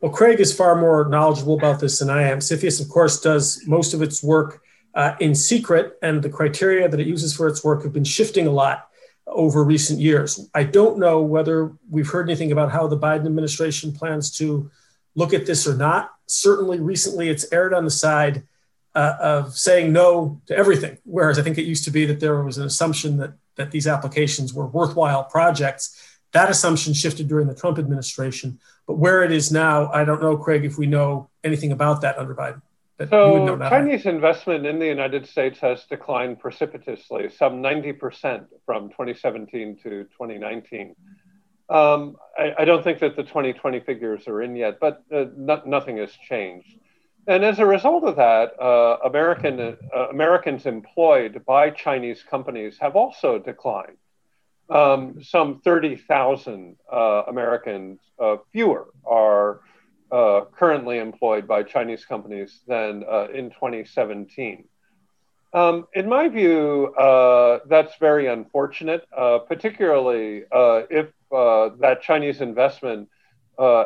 Well, 0.00 0.12
Craig 0.12 0.40
is 0.40 0.52
far 0.52 0.76
more 0.76 1.08
knowledgeable 1.08 1.58
about 1.58 1.80
this 1.80 1.98
than 1.98 2.08
I 2.08 2.22
am. 2.22 2.38
CFIUS, 2.38 2.80
of 2.80 2.88
course, 2.88 3.20
does 3.20 3.62
most 3.66 3.92
of 3.92 4.00
its 4.00 4.22
work 4.22 4.62
uh, 4.94 5.14
in 5.20 5.34
secret, 5.34 5.98
and 6.02 6.22
the 6.22 6.30
criteria 6.30 6.88
that 6.88 6.98
it 6.98 7.06
uses 7.06 7.34
for 7.34 7.46
its 7.46 7.62
work 7.62 7.82
have 7.82 7.92
been 7.92 8.04
shifting 8.04 8.46
a 8.46 8.50
lot 8.50 8.88
over 9.26 9.62
recent 9.62 10.00
years. 10.00 10.48
I 10.54 10.64
don't 10.64 10.98
know 10.98 11.20
whether 11.20 11.72
we've 11.88 12.08
heard 12.08 12.28
anything 12.28 12.50
about 12.50 12.72
how 12.72 12.86
the 12.86 12.98
Biden 12.98 13.26
administration 13.26 13.92
plans 13.92 14.36
to 14.38 14.70
look 15.14 15.34
at 15.34 15.46
this 15.46 15.66
or 15.66 15.76
not. 15.76 16.10
Certainly, 16.26 16.80
recently 16.80 17.28
it's 17.28 17.52
erred 17.52 17.74
on 17.74 17.84
the 17.84 17.90
side 17.90 18.44
uh, 18.94 19.14
of 19.20 19.56
saying 19.56 19.92
no 19.92 20.40
to 20.46 20.56
everything, 20.56 20.98
whereas 21.04 21.38
I 21.38 21.42
think 21.42 21.58
it 21.58 21.64
used 21.64 21.84
to 21.84 21.90
be 21.90 22.06
that 22.06 22.20
there 22.20 22.42
was 22.42 22.58
an 22.58 22.64
assumption 22.64 23.18
that 23.18 23.34
that 23.56 23.70
these 23.70 23.86
applications 23.86 24.54
were 24.54 24.66
worthwhile 24.66 25.24
projects. 25.24 25.96
That 26.32 26.48
assumption 26.48 26.94
shifted 26.94 27.28
during 27.28 27.48
the 27.48 27.54
Trump 27.54 27.78
administration, 27.78 28.58
but 28.90 28.98
where 28.98 29.22
it 29.22 29.30
is 29.30 29.52
now, 29.52 29.88
I 29.92 30.04
don't 30.04 30.20
know, 30.20 30.36
Craig, 30.36 30.64
if 30.64 30.76
we 30.76 30.88
know 30.88 31.30
anything 31.44 31.70
about 31.70 32.00
that 32.00 32.18
under 32.18 32.34
Biden. 32.34 32.60
That 32.96 33.08
So 33.08 33.56
Chinese 33.68 34.04
investment 34.04 34.66
in 34.66 34.80
the 34.80 34.86
United 34.86 35.28
States 35.28 35.60
has 35.60 35.84
declined 35.84 36.40
precipitously, 36.40 37.30
some 37.30 37.62
90% 37.62 38.46
from 38.66 38.88
2017 38.88 39.76
to 39.84 39.90
2019. 39.90 40.96
Um, 41.68 42.16
I, 42.36 42.52
I, 42.58 42.64
don't 42.64 42.82
think 42.82 42.98
that 42.98 43.14
the 43.14 43.22
2020 43.22 43.78
figures 43.78 44.26
are 44.26 44.42
in 44.42 44.56
yet, 44.56 44.80
but 44.80 45.04
uh, 45.14 45.26
no, 45.36 45.62
nothing 45.64 45.98
has 45.98 46.10
changed. 46.10 46.80
And 47.28 47.44
as 47.44 47.60
a 47.60 47.66
result 47.66 48.02
of 48.02 48.16
that, 48.16 48.60
uh, 48.60 48.96
American, 49.04 49.60
uh, 49.60 50.08
Americans 50.08 50.66
employed 50.66 51.44
by 51.46 51.70
Chinese 51.70 52.24
companies 52.28 52.76
have 52.80 52.96
also 52.96 53.38
declined. 53.38 53.98
Um, 54.70 55.22
some 55.22 55.60
30,000 55.64 56.76
uh, 56.92 57.22
Americans 57.26 57.98
uh, 58.20 58.36
fewer 58.52 58.86
are 59.04 59.60
uh, 60.12 60.42
currently 60.56 60.98
employed 60.98 61.48
by 61.48 61.64
Chinese 61.64 62.04
companies 62.04 62.60
than 62.68 63.04
uh, 63.10 63.26
in 63.34 63.50
2017. 63.50 64.64
Um, 65.52 65.88
in 65.94 66.08
my 66.08 66.28
view, 66.28 66.94
that's 67.66 67.96
very 67.98 68.28
unfortunate, 68.28 69.04
particularly 69.48 70.44
if 70.52 71.08
that 71.32 71.98
Chinese 72.02 72.40
investment 72.40 73.08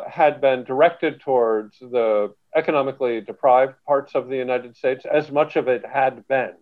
had 0.07 0.39
been 0.39 0.63
directed 0.63 1.19
towards 1.19 1.79
the 1.79 2.31
economically 2.55 3.21
deprived 3.21 3.73
parts 3.87 4.13
of 4.13 4.29
the 4.29 4.37
United 4.37 4.77
States, 4.77 5.05
as 5.11 5.31
much 5.31 5.55
of 5.55 5.67
it 5.67 5.83
had 5.83 6.27
been. 6.27 6.53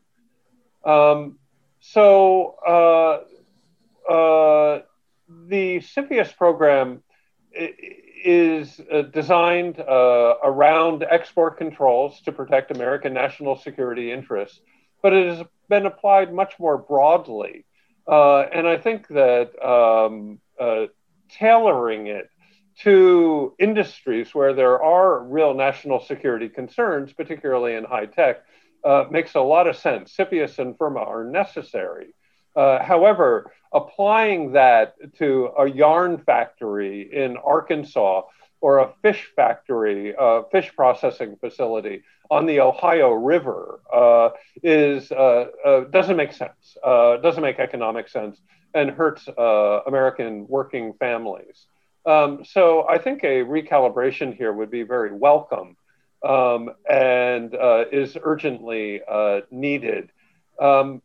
Um, 0.86 1.38
so 1.82 2.56
uh, 2.66 3.20
uh, 4.10 4.80
the 5.48 5.78
CFIUS 5.80 6.36
program 6.36 7.04
is 7.54 8.80
uh, 8.92 9.04
designed 9.04 9.80
uh, 9.80 10.36
around 10.44 11.04
export 11.10 11.58
controls 11.58 12.22
to 12.22 12.32
protect 12.32 12.72
American 12.72 13.14
national 13.14 13.58
security 13.58 14.12
interests, 14.12 14.60
but 15.02 15.14
it 15.14 15.28
has 15.28 15.46
been 15.70 15.86
applied 15.86 16.34
much 16.34 16.54
more 16.60 16.78
broadly. 16.78 17.66
Uh, 18.08 18.42
and 18.42 18.68
I 18.68 18.78
think 18.78 19.08
that 19.10 19.52
um, 19.64 20.40
uh, 20.60 20.88
tailoring 21.30 22.08
it 22.08 22.30
to 22.82 23.54
industries 23.60 24.34
where 24.34 24.54
there 24.54 24.82
are 24.82 25.24
real 25.24 25.54
national 25.54 26.00
security 26.00 26.50
concerns, 26.50 27.14
particularly 27.14 27.76
in 27.76 27.84
high 27.84 28.08
tech, 28.08 28.44
makes 29.12 29.36
a 29.36 29.42
lot 29.42 29.68
of 29.68 29.78
sense. 29.78 30.16
CFIUS 30.18 30.60
and 30.60 30.78
FIRRMA 30.78 31.00
are 31.00 31.24
necessary. 31.24 32.14
Uh, 32.56 32.84
however, 32.84 33.52
applying 33.72 34.52
that 34.54 34.96
to 35.18 35.52
a 35.58 35.70
yarn 35.70 36.18
factory 36.18 37.10
in 37.12 37.38
Arkansas 37.38 38.24
or 38.62 38.80
a 38.80 38.94
fish 39.02 39.32
factory, 39.36 40.14
a 40.18 40.44
fish 40.52 40.72
processing 40.76 41.36
facility 41.38 42.04
on 42.30 42.46
the 42.46 42.60
Ohio 42.60 43.12
River 43.12 43.82
uh, 43.94 44.30
is 44.62 45.12
uh, 45.12 45.46
uh, 45.66 45.82
doesn't 45.86 46.16
make 46.16 46.32
sense. 46.32 46.78
Uh, 46.84 47.18
doesn't 47.18 47.44
make 47.44 47.60
economic 47.60 48.08
sense 48.08 48.40
and 48.74 48.90
hurts 48.90 49.28
American 49.86 50.48
working 50.48 50.94
families. 50.94 51.68
Um, 52.06 52.44
so 52.44 52.88
I 52.88 52.98
think 52.98 53.24
a 53.24 53.44
recalibration 53.44 54.36
here 54.36 54.52
would 54.52 54.72
be 54.72 54.84
very 54.84 55.14
welcome 55.14 55.78
um, 56.24 56.72
and 56.90 57.54
uh, 57.56 57.86
is 57.92 58.18
urgently 58.22 59.02
uh, 59.10 59.42
needed. 59.52 60.12
Um, 60.60 61.02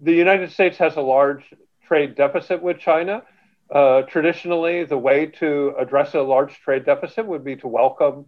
the 0.00 0.12
United 0.12 0.50
States 0.50 0.76
has 0.78 0.96
a 0.96 1.00
large 1.00 1.44
trade 1.86 2.14
deficit 2.14 2.62
with 2.62 2.78
China. 2.78 3.22
Uh, 3.70 4.02
traditionally, 4.02 4.84
the 4.84 4.98
way 4.98 5.26
to 5.26 5.74
address 5.78 6.14
a 6.14 6.20
large 6.20 6.60
trade 6.60 6.84
deficit 6.84 7.26
would 7.26 7.44
be 7.44 7.56
to 7.56 7.68
welcome 7.68 8.26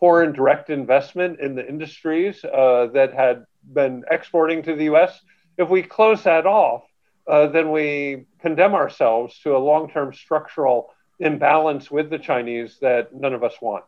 foreign 0.00 0.32
direct 0.32 0.70
investment 0.70 1.40
in 1.40 1.54
the 1.54 1.66
industries 1.66 2.44
uh, 2.44 2.88
that 2.92 3.14
had 3.14 3.44
been 3.72 4.04
exporting 4.10 4.62
to 4.62 4.74
the 4.74 4.84
US. 4.84 5.20
If 5.56 5.68
we 5.68 5.82
close 5.82 6.22
that 6.24 6.46
off, 6.46 6.82
uh, 7.26 7.46
then 7.48 7.70
we 7.70 8.26
condemn 8.40 8.74
ourselves 8.74 9.38
to 9.40 9.56
a 9.56 9.58
long 9.58 9.90
term 9.90 10.12
structural 10.12 10.90
imbalance 11.18 11.90
with 11.90 12.10
the 12.10 12.18
Chinese 12.18 12.78
that 12.80 13.14
none 13.14 13.34
of 13.34 13.44
us 13.44 13.54
want. 13.60 13.84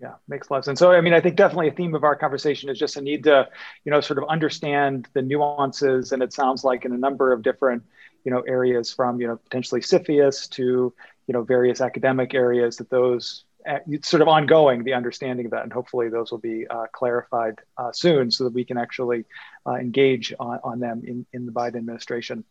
Yeah, 0.00 0.14
makes 0.28 0.48
a 0.48 0.52
lot 0.52 0.58
of 0.60 0.64
sense. 0.64 0.80
And 0.80 0.90
so, 0.90 0.92
I 0.92 1.02
mean, 1.02 1.12
I 1.12 1.20
think 1.20 1.36
definitely 1.36 1.68
a 1.68 1.72
theme 1.72 1.94
of 1.94 2.04
our 2.04 2.16
conversation 2.16 2.70
is 2.70 2.78
just 2.78 2.96
a 2.96 3.02
need 3.02 3.24
to, 3.24 3.48
you 3.84 3.92
know, 3.92 4.00
sort 4.00 4.18
of 4.18 4.28
understand 4.30 5.08
the 5.12 5.20
nuances. 5.20 6.12
And 6.12 6.22
it 6.22 6.32
sounds 6.32 6.64
like 6.64 6.86
in 6.86 6.92
a 6.92 6.96
number 6.96 7.32
of 7.32 7.42
different, 7.42 7.82
you 8.24 8.32
know, 8.32 8.40
areas 8.40 8.92
from, 8.92 9.20
you 9.20 9.26
know, 9.26 9.36
potentially 9.36 9.82
CFIUS 9.82 10.48
to, 10.50 10.62
you 11.26 11.32
know, 11.34 11.42
various 11.42 11.82
academic 11.82 12.32
areas 12.32 12.78
that 12.78 12.88
those 12.88 13.44
it's 13.86 14.08
sort 14.08 14.22
of 14.22 14.28
ongoing 14.28 14.84
the 14.84 14.94
understanding 14.94 15.44
of 15.44 15.52
that 15.52 15.64
and 15.64 15.72
hopefully 15.72 16.08
those 16.08 16.30
will 16.30 16.38
be 16.38 16.66
uh, 16.68 16.86
clarified 16.92 17.58
uh, 17.76 17.92
soon 17.92 18.30
so 18.30 18.44
that 18.44 18.54
we 18.54 18.64
can 18.64 18.78
actually 18.78 19.24
uh, 19.66 19.74
engage 19.74 20.32
on, 20.40 20.58
on 20.64 20.80
them 20.80 21.02
in, 21.06 21.26
in 21.34 21.44
the 21.44 21.52
biden 21.52 21.76
administration 21.76 22.42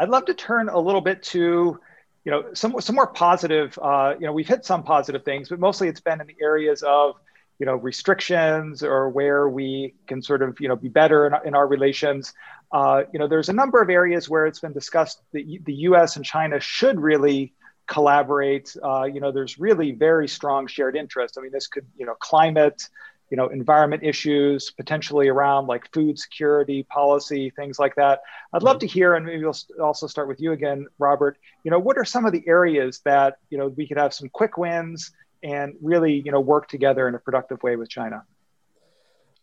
i'd 0.00 0.08
love 0.08 0.24
to 0.24 0.34
turn 0.34 0.68
a 0.68 0.78
little 0.78 1.00
bit 1.00 1.22
to 1.22 1.78
you 2.26 2.32
know, 2.32 2.52
some 2.54 2.78
some 2.80 2.96
more 2.96 3.06
positive. 3.06 3.78
Uh, 3.80 4.14
you 4.18 4.26
know, 4.26 4.32
we've 4.32 4.48
hit 4.48 4.64
some 4.64 4.82
positive 4.82 5.24
things, 5.24 5.48
but 5.48 5.60
mostly 5.60 5.86
it's 5.86 6.00
been 6.00 6.20
in 6.20 6.26
the 6.26 6.36
areas 6.42 6.82
of 6.82 7.14
you 7.60 7.66
know 7.66 7.76
restrictions 7.76 8.82
or 8.82 9.08
where 9.08 9.48
we 9.48 9.94
can 10.08 10.20
sort 10.20 10.42
of 10.42 10.60
you 10.60 10.66
know 10.66 10.74
be 10.74 10.88
better 10.88 11.28
in, 11.28 11.34
in 11.46 11.54
our 11.54 11.68
relations. 11.68 12.34
Uh, 12.72 13.04
you 13.12 13.20
know, 13.20 13.28
there's 13.28 13.48
a 13.48 13.52
number 13.52 13.80
of 13.80 13.90
areas 13.90 14.28
where 14.28 14.44
it's 14.44 14.58
been 14.58 14.72
discussed 14.72 15.22
that 15.32 15.44
the 15.64 15.72
U.S. 15.72 16.16
and 16.16 16.24
China 16.24 16.58
should 16.58 17.00
really 17.00 17.54
collaborate. 17.86 18.76
Uh, 18.82 19.04
you 19.04 19.20
know, 19.20 19.30
there's 19.30 19.56
really 19.56 19.92
very 19.92 20.26
strong 20.26 20.66
shared 20.66 20.96
interest. 20.96 21.38
I 21.38 21.42
mean, 21.42 21.52
this 21.52 21.68
could 21.68 21.86
you 21.96 22.06
know 22.06 22.14
climate 22.14 22.88
you 23.30 23.36
know 23.36 23.48
environment 23.48 24.02
issues 24.04 24.70
potentially 24.70 25.28
around 25.28 25.66
like 25.66 25.92
food 25.92 26.18
security 26.18 26.82
policy 26.84 27.50
things 27.50 27.78
like 27.78 27.94
that 27.96 28.20
i'd 28.52 28.62
love 28.62 28.76
mm-hmm. 28.76 28.80
to 28.80 28.86
hear 28.86 29.14
and 29.14 29.26
maybe 29.26 29.42
we'll 29.42 29.54
also 29.82 30.06
start 30.06 30.28
with 30.28 30.40
you 30.40 30.52
again 30.52 30.86
robert 30.98 31.36
you 31.64 31.70
know 31.70 31.78
what 31.78 31.98
are 31.98 32.04
some 32.04 32.24
of 32.24 32.32
the 32.32 32.46
areas 32.46 33.00
that 33.04 33.38
you 33.50 33.58
know 33.58 33.68
we 33.68 33.86
could 33.86 33.98
have 33.98 34.14
some 34.14 34.28
quick 34.28 34.56
wins 34.56 35.12
and 35.42 35.74
really 35.80 36.22
you 36.24 36.32
know 36.32 36.40
work 36.40 36.68
together 36.68 37.08
in 37.08 37.14
a 37.14 37.18
productive 37.18 37.62
way 37.62 37.76
with 37.76 37.88
china 37.88 38.22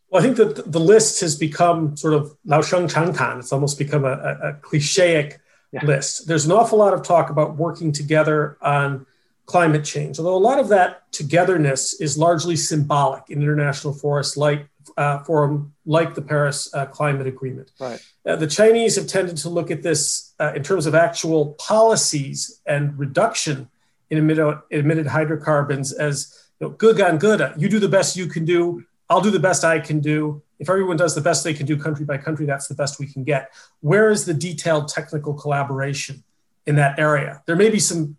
well, 0.10 0.22
I 0.22 0.26
think 0.26 0.38
that 0.38 0.72
the 0.72 0.80
list 0.80 1.22
has 1.22 1.36
become 1.36 1.98
sort 1.98 2.14
of 2.14 2.38
Lao 2.46 2.62
Sheng 2.62 2.88
Chang 2.88 3.14
Tan. 3.14 3.40
It's 3.40 3.52
almost 3.52 3.80
become 3.80 4.06
a, 4.06 4.12
a, 4.12 4.50
a 4.50 4.54
clichéic 4.62 5.40
yeah. 5.72 5.84
list. 5.84 6.28
There's 6.28 6.46
an 6.46 6.52
awful 6.52 6.78
lot 6.78 6.94
of 6.94 7.02
talk 7.02 7.32
about 7.32 7.56
working 7.56 7.92
together 7.92 8.60
on 8.62 9.08
climate 9.46 9.84
change, 9.84 10.20
although 10.20 10.36
a 10.36 10.38
lot 10.38 10.60
of 10.60 10.70
that 10.70 11.12
togetherness 11.12 12.00
is 12.00 12.18
largely 12.18 12.56
symbolic 12.56 13.30
in 13.30 13.42
international 13.42 13.94
forests 13.94 14.38
like 14.38 14.68
uh, 14.98 15.20
forum 15.20 15.74
like 15.86 16.14
the 16.14 16.22
Paris 16.22 16.74
uh, 16.74 16.86
Climate 16.86 17.28
Agreement. 17.28 17.72
Right. 17.80 18.02
Uh, 18.26 18.36
the 18.36 18.48
Chinese 18.48 18.96
have 18.96 19.08
tended 19.08 19.38
to 19.38 19.50
look 19.50 19.72
at 19.72 19.82
this 19.82 20.34
uh, 20.40 20.54
in 20.56 20.64
terms 20.64 20.86
of 20.86 20.96
actual 20.96 21.54
policies 21.54 22.62
and 22.66 22.98
reduction 22.98 23.70
in 24.10 24.18
emitted, 24.18 24.60
emitted 24.70 25.08
hydrocarbons 25.08 25.92
as 25.92 26.50
you 26.60 26.68
know, 26.68 26.74
good 26.74 27.02
on 27.02 27.18
good. 27.18 27.42
You 27.58 27.70
do 27.70 27.80
the 27.80 27.90
best 27.90 28.16
you 28.16 28.28
can 28.28 28.46
do. 28.46 28.84
I'll 29.10 29.22
do 29.22 29.32
the 29.32 29.40
best 29.40 29.64
I 29.64 29.80
can 29.80 30.00
do. 30.00 30.42
If 30.60 30.70
everyone 30.70 30.98
does 30.98 31.16
the 31.16 31.22
best 31.22 31.44
they 31.44 31.54
can 31.54 31.66
do 31.66 31.78
country 31.78 32.06
by 32.06 32.18
country, 32.18 32.46
that's 32.46 32.68
the 32.68 32.76
best 32.76 33.00
we 33.00 33.08
can 33.08 33.24
get. 33.24 33.52
Where 33.82 34.10
is 34.10 34.26
the 34.26 34.34
detailed 34.34 34.88
technical 34.88 35.34
collaboration 35.34 36.24
in 36.66 36.76
that 36.76 37.00
area? 37.00 37.42
There 37.46 37.56
may 37.56 37.70
be 37.70 37.80
some 37.80 38.18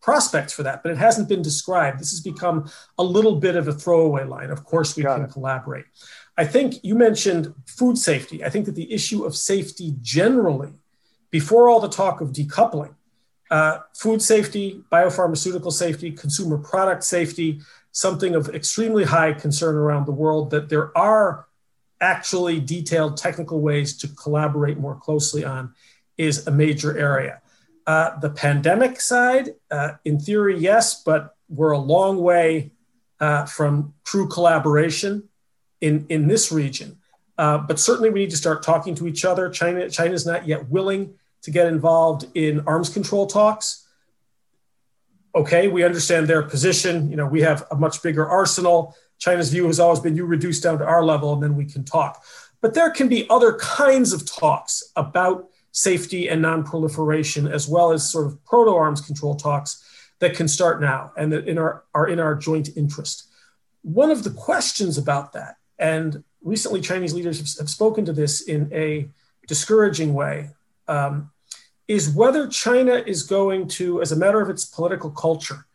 prospects 0.00 0.52
for 0.52 0.62
that, 0.62 0.82
but 0.82 0.92
it 0.92 0.98
hasn't 0.98 1.28
been 1.28 1.42
described. 1.42 2.00
This 2.00 2.10
has 2.10 2.20
become 2.20 2.70
a 2.98 3.02
little 3.02 3.36
bit 3.36 3.56
of 3.56 3.68
a 3.68 3.72
throwaway 3.72 4.24
line. 4.24 4.50
Of 4.50 4.64
course, 4.64 4.96
we 4.96 5.02
Got 5.02 5.16
can 5.16 5.24
it. 5.26 5.32
collaborate. 5.32 5.84
I 6.36 6.44
think 6.46 6.82
you 6.82 6.94
mentioned 6.94 7.52
food 7.66 7.98
safety. 7.98 8.42
I 8.44 8.48
think 8.48 8.66
that 8.66 8.74
the 8.74 8.90
issue 8.92 9.24
of 9.24 9.36
safety 9.36 9.94
generally, 10.00 10.72
before 11.30 11.68
all 11.68 11.80
the 11.80 11.88
talk 11.88 12.20
of 12.20 12.32
decoupling, 12.32 12.94
uh, 13.50 13.78
food 13.94 14.22
safety, 14.22 14.82
biopharmaceutical 14.90 15.72
safety, 15.72 16.12
consumer 16.12 16.56
product 16.56 17.04
safety, 17.04 17.60
something 17.92 18.34
of 18.34 18.48
extremely 18.54 19.04
high 19.04 19.32
concern 19.32 19.74
around 19.74 20.06
the 20.06 20.12
world 20.12 20.50
that 20.50 20.68
there 20.68 20.96
are 20.96 21.46
actually 22.00 22.60
detailed 22.60 23.16
technical 23.16 23.60
ways 23.60 23.98
to 23.98 24.08
collaborate 24.08 24.78
more 24.78 24.94
closely 24.94 25.44
on 25.44 25.74
is 26.16 26.46
a 26.46 26.50
major 26.50 26.96
area. 26.96 27.42
Uh, 27.86 28.18
the 28.20 28.30
pandemic 28.30 29.00
side, 29.00 29.54
uh, 29.70 29.92
in 30.04 30.18
theory, 30.18 30.58
yes, 30.58 31.02
but 31.02 31.36
we're 31.48 31.72
a 31.72 31.78
long 31.78 32.18
way 32.18 32.72
uh, 33.20 33.44
from 33.46 33.94
true 34.04 34.28
collaboration 34.28 35.28
in, 35.80 36.06
in 36.08 36.28
this 36.28 36.52
region. 36.52 36.98
Uh, 37.38 37.58
but 37.58 37.78
certainly, 37.78 38.10
we 38.10 38.20
need 38.20 38.30
to 38.30 38.36
start 38.36 38.62
talking 38.62 38.94
to 38.94 39.08
each 39.08 39.24
other. 39.24 39.48
China 39.48 39.88
China 39.88 40.12
is 40.12 40.26
not 40.26 40.46
yet 40.46 40.68
willing 40.68 41.14
to 41.42 41.50
get 41.50 41.66
involved 41.66 42.26
in 42.34 42.60
arms 42.66 42.90
control 42.90 43.26
talks. 43.26 43.86
Okay, 45.34 45.68
we 45.68 45.82
understand 45.82 46.26
their 46.26 46.42
position. 46.42 47.08
You 47.10 47.16
know, 47.16 47.26
we 47.26 47.40
have 47.40 47.66
a 47.70 47.76
much 47.76 48.02
bigger 48.02 48.28
arsenal. 48.28 48.94
China's 49.18 49.50
view 49.50 49.66
has 49.66 49.78
always 49.78 50.00
been 50.00 50.16
you 50.16 50.24
reduce 50.24 50.60
down 50.60 50.78
to 50.78 50.84
our 50.84 51.04
level 51.04 51.32
and 51.32 51.42
then 51.42 51.54
we 51.54 51.64
can 51.64 51.84
talk. 51.84 52.24
But 52.60 52.74
there 52.74 52.90
can 52.90 53.08
be 53.08 53.26
other 53.30 53.54
kinds 53.54 54.12
of 54.12 54.26
talks 54.26 54.82
about 54.96 55.49
safety 55.72 56.28
and 56.28 56.42
non-proliferation, 56.42 57.46
as 57.46 57.68
well 57.68 57.92
as 57.92 58.10
sort 58.10 58.26
of 58.26 58.44
proto-arms 58.44 59.00
control 59.00 59.34
talks 59.34 59.84
that 60.18 60.34
can 60.34 60.48
start 60.48 60.80
now 60.80 61.12
and 61.16 61.32
that 61.32 61.48
in 61.48 61.58
our, 61.58 61.84
are 61.94 62.08
in 62.08 62.20
our 62.20 62.34
joint 62.34 62.68
interest. 62.76 63.28
One 63.82 64.10
of 64.10 64.24
the 64.24 64.30
questions 64.30 64.98
about 64.98 65.32
that, 65.32 65.56
and 65.78 66.22
recently 66.42 66.80
Chinese 66.80 67.14
leaders 67.14 67.38
have, 67.38 67.48
have 67.58 67.70
spoken 67.70 68.04
to 68.04 68.12
this 68.12 68.42
in 68.42 68.70
a 68.72 69.08
discouraging 69.46 70.12
way, 70.12 70.50
um, 70.88 71.30
is 71.88 72.10
whether 72.10 72.46
China 72.46 73.02
is 73.06 73.22
going 73.22 73.66
to, 73.66 74.00
as 74.00 74.12
a 74.12 74.16
matter 74.16 74.40
of 74.40 74.50
its 74.50 74.64
political 74.64 75.10
culture, 75.10 75.66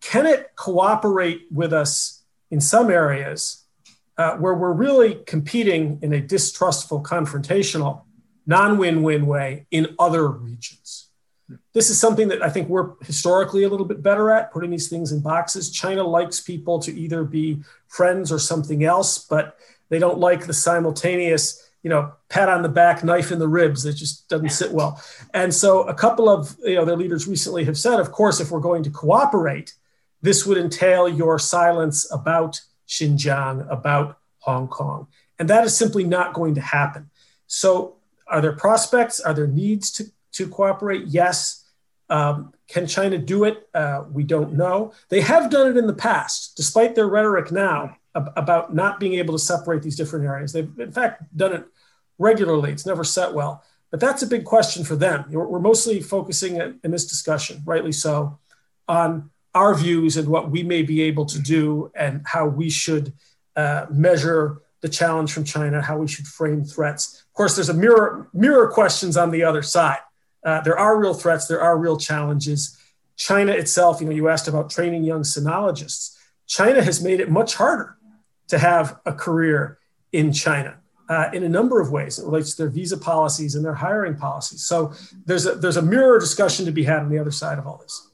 can 0.00 0.26
it 0.26 0.52
cooperate 0.56 1.42
with 1.50 1.72
us 1.72 2.22
in 2.50 2.60
some 2.60 2.90
areas 2.90 3.64
uh, 4.16 4.36
where 4.36 4.54
we're 4.54 4.72
really 4.72 5.16
competing 5.26 5.98
in 6.02 6.12
a 6.12 6.20
distrustful, 6.20 7.02
confrontational, 7.02 8.02
non 8.46 8.78
win 8.78 9.02
win 9.02 9.26
way 9.26 9.66
in 9.70 9.94
other 9.98 10.28
regions. 10.28 11.08
This 11.72 11.90
is 11.90 11.98
something 12.00 12.28
that 12.28 12.42
I 12.42 12.48
think 12.48 12.68
we're 12.68 12.92
historically 13.02 13.64
a 13.64 13.68
little 13.68 13.86
bit 13.86 14.02
better 14.02 14.30
at, 14.30 14.52
putting 14.52 14.70
these 14.70 14.88
things 14.88 15.12
in 15.12 15.20
boxes. 15.20 15.70
China 15.70 16.04
likes 16.04 16.40
people 16.40 16.78
to 16.80 16.92
either 16.92 17.24
be 17.24 17.62
friends 17.88 18.30
or 18.30 18.38
something 18.38 18.84
else, 18.84 19.18
but 19.18 19.56
they 19.88 19.98
don't 19.98 20.18
like 20.18 20.46
the 20.46 20.52
simultaneous, 20.52 21.70
you 21.82 21.90
know, 21.90 22.12
pat 22.28 22.48
on 22.48 22.62
the 22.62 22.68
back, 22.68 23.02
knife 23.02 23.32
in 23.32 23.38
the 23.38 23.48
ribs. 23.48 23.84
It 23.84 23.94
just 23.94 24.28
doesn't 24.28 24.50
sit 24.50 24.72
well. 24.72 25.02
And 25.34 25.52
so 25.52 25.82
a 25.82 25.94
couple 25.94 26.28
of, 26.28 26.56
you 26.64 26.76
know, 26.76 26.84
their 26.84 26.96
leaders 26.96 27.26
recently 27.26 27.64
have 27.64 27.78
said, 27.78 27.98
of 27.98 28.12
course, 28.12 28.40
if 28.40 28.50
we're 28.50 28.60
going 28.60 28.84
to 28.84 28.90
cooperate, 28.90 29.74
this 30.22 30.46
would 30.46 30.58
entail 30.58 31.08
your 31.08 31.38
silence 31.38 32.10
about 32.12 32.60
Xinjiang, 32.88 33.70
about 33.70 34.18
Hong 34.40 34.68
Kong. 34.68 35.08
And 35.38 35.48
that 35.48 35.64
is 35.64 35.76
simply 35.76 36.04
not 36.04 36.34
going 36.34 36.54
to 36.56 36.60
happen. 36.60 37.10
So, 37.46 37.96
are 38.30 38.40
there 38.40 38.52
prospects? 38.52 39.20
Are 39.20 39.34
there 39.34 39.46
needs 39.46 39.90
to, 39.92 40.04
to 40.32 40.48
cooperate? 40.48 41.06
Yes. 41.06 41.64
Um, 42.08 42.52
can 42.68 42.86
China 42.86 43.18
do 43.18 43.44
it? 43.44 43.68
Uh, 43.74 44.04
we 44.10 44.24
don't 44.24 44.54
know. 44.54 44.92
They 45.08 45.20
have 45.20 45.50
done 45.50 45.68
it 45.68 45.76
in 45.76 45.86
the 45.86 45.94
past, 45.94 46.56
despite 46.56 46.94
their 46.94 47.08
rhetoric 47.08 47.52
now 47.52 47.96
ab- 48.14 48.32
about 48.36 48.74
not 48.74 49.00
being 49.00 49.14
able 49.14 49.34
to 49.34 49.38
separate 49.38 49.82
these 49.82 49.96
different 49.96 50.24
areas. 50.24 50.52
They've, 50.52 50.70
in 50.78 50.92
fact, 50.92 51.36
done 51.36 51.52
it 51.52 51.64
regularly. 52.18 52.72
It's 52.72 52.86
never 52.86 53.04
set 53.04 53.34
well. 53.34 53.62
But 53.90 54.00
that's 54.00 54.22
a 54.22 54.26
big 54.26 54.44
question 54.44 54.84
for 54.84 54.94
them. 54.94 55.24
We're 55.30 55.58
mostly 55.58 56.00
focusing 56.00 56.56
in 56.56 56.90
this 56.90 57.06
discussion, 57.06 57.62
rightly 57.66 57.92
so, 57.92 58.38
on 58.86 59.30
our 59.52 59.74
views 59.74 60.16
and 60.16 60.28
what 60.28 60.50
we 60.50 60.62
may 60.62 60.82
be 60.82 61.02
able 61.02 61.26
to 61.26 61.40
do 61.40 61.90
and 61.96 62.22
how 62.24 62.46
we 62.46 62.70
should 62.70 63.12
uh, 63.56 63.86
measure 63.90 64.62
the 64.80 64.88
challenge 64.88 65.32
from 65.32 65.44
China, 65.44 65.82
how 65.82 65.98
we 65.98 66.06
should 66.06 66.26
frame 66.26 66.64
threats. 66.64 67.19
Course, 67.40 67.54
there's 67.54 67.70
a 67.70 67.74
mirror 67.74 68.28
mirror 68.34 68.68
questions 68.68 69.16
on 69.16 69.30
the 69.30 69.44
other 69.44 69.62
side. 69.62 70.00
Uh, 70.44 70.60
there 70.60 70.78
are 70.78 70.98
real 70.98 71.14
threats, 71.14 71.46
there 71.46 71.62
are 71.62 71.78
real 71.78 71.96
challenges. 71.96 72.76
China 73.16 73.52
itself, 73.52 73.98
you 74.02 74.06
know, 74.06 74.12
you 74.12 74.28
asked 74.28 74.46
about 74.46 74.68
training 74.68 75.04
young 75.04 75.22
sinologists. 75.22 76.18
China 76.46 76.82
has 76.82 77.02
made 77.02 77.18
it 77.18 77.30
much 77.30 77.54
harder 77.54 77.96
to 78.48 78.58
have 78.58 79.00
a 79.06 79.14
career 79.14 79.78
in 80.12 80.34
China 80.34 80.80
uh, 81.08 81.30
in 81.32 81.42
a 81.42 81.48
number 81.48 81.80
of 81.80 81.90
ways. 81.90 82.18
It 82.18 82.26
relates 82.26 82.54
to 82.56 82.64
their 82.64 82.70
visa 82.70 82.98
policies 82.98 83.54
and 83.54 83.64
their 83.64 83.74
hiring 83.74 84.16
policies. 84.16 84.66
So 84.66 84.92
there's 85.24 85.46
a, 85.46 85.54
there's 85.54 85.78
a 85.78 85.82
mirror 85.82 86.18
discussion 86.18 86.66
to 86.66 86.72
be 86.72 86.84
had 86.84 86.98
on 86.98 87.08
the 87.08 87.18
other 87.18 87.30
side 87.30 87.58
of 87.58 87.66
all 87.66 87.78
this 87.78 88.10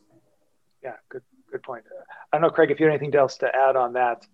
yeah, 0.85 0.93
good 1.09 1.23
good 1.51 1.65
point. 1.65 1.85
I 2.33 2.37
don't 2.37 2.43
know, 2.43 2.51
Craig, 2.51 2.71
if 2.71 2.79
you 2.79 2.87
have 2.87 2.95
anything 2.95 3.17
else 3.19 3.37
to 3.39 3.49
add 3.55 3.75
on 3.75 3.95
that. 3.95 4.25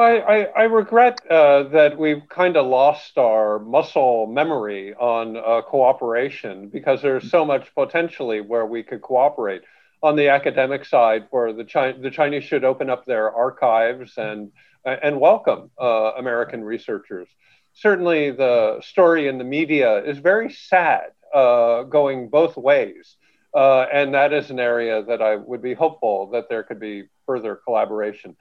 I, 0.00 0.18
I, 0.18 0.36
I 0.44 0.62
regret 0.62 1.20
uh, 1.30 1.64
that 1.64 1.98
we've 1.98 2.26
kind 2.30 2.56
of 2.56 2.66
lost 2.66 3.18
our 3.18 3.58
muscle 3.58 4.26
memory 4.26 4.94
on 4.94 5.36
uh, 5.36 5.60
cooperation 5.60 6.68
because 6.68 7.02
there's 7.02 7.30
so 7.30 7.44
much 7.44 7.74
potentially 7.74 8.40
where 8.40 8.64
we 8.64 8.82
could 8.82 9.02
cooperate. 9.02 9.62
On 10.02 10.16
the 10.16 10.28
academic 10.28 10.86
side, 10.86 11.26
where 11.30 11.52
the, 11.52 11.64
Chi- 11.64 11.92
the 11.92 12.10
Chinese 12.10 12.44
should 12.44 12.64
open 12.64 12.88
up 12.88 13.04
their 13.04 13.30
archives 13.30 14.16
and, 14.16 14.50
and 14.86 15.20
welcome 15.20 15.70
uh, 15.78 16.12
American 16.16 16.64
researchers. 16.64 17.28
Certainly, 17.74 18.30
the 18.30 18.80
story 18.80 19.28
in 19.28 19.36
the 19.36 19.44
media 19.44 20.02
is 20.02 20.16
very 20.16 20.50
sad, 20.50 21.10
uh, 21.34 21.82
going 21.82 22.30
both 22.30 22.56
ways. 22.56 23.16
Uh, 23.52 23.82
and 23.92 24.14
that 24.14 24.32
is 24.32 24.50
an 24.50 24.60
area 24.60 25.02
that 25.02 25.20
I 25.20 25.36
would 25.36 25.60
be 25.60 25.74
hopeful 25.74 26.30
that 26.30 26.48
there 26.48 26.62
could 26.62 26.80
be 26.80 27.04
further 27.26 27.56
collaboration. 27.56 28.36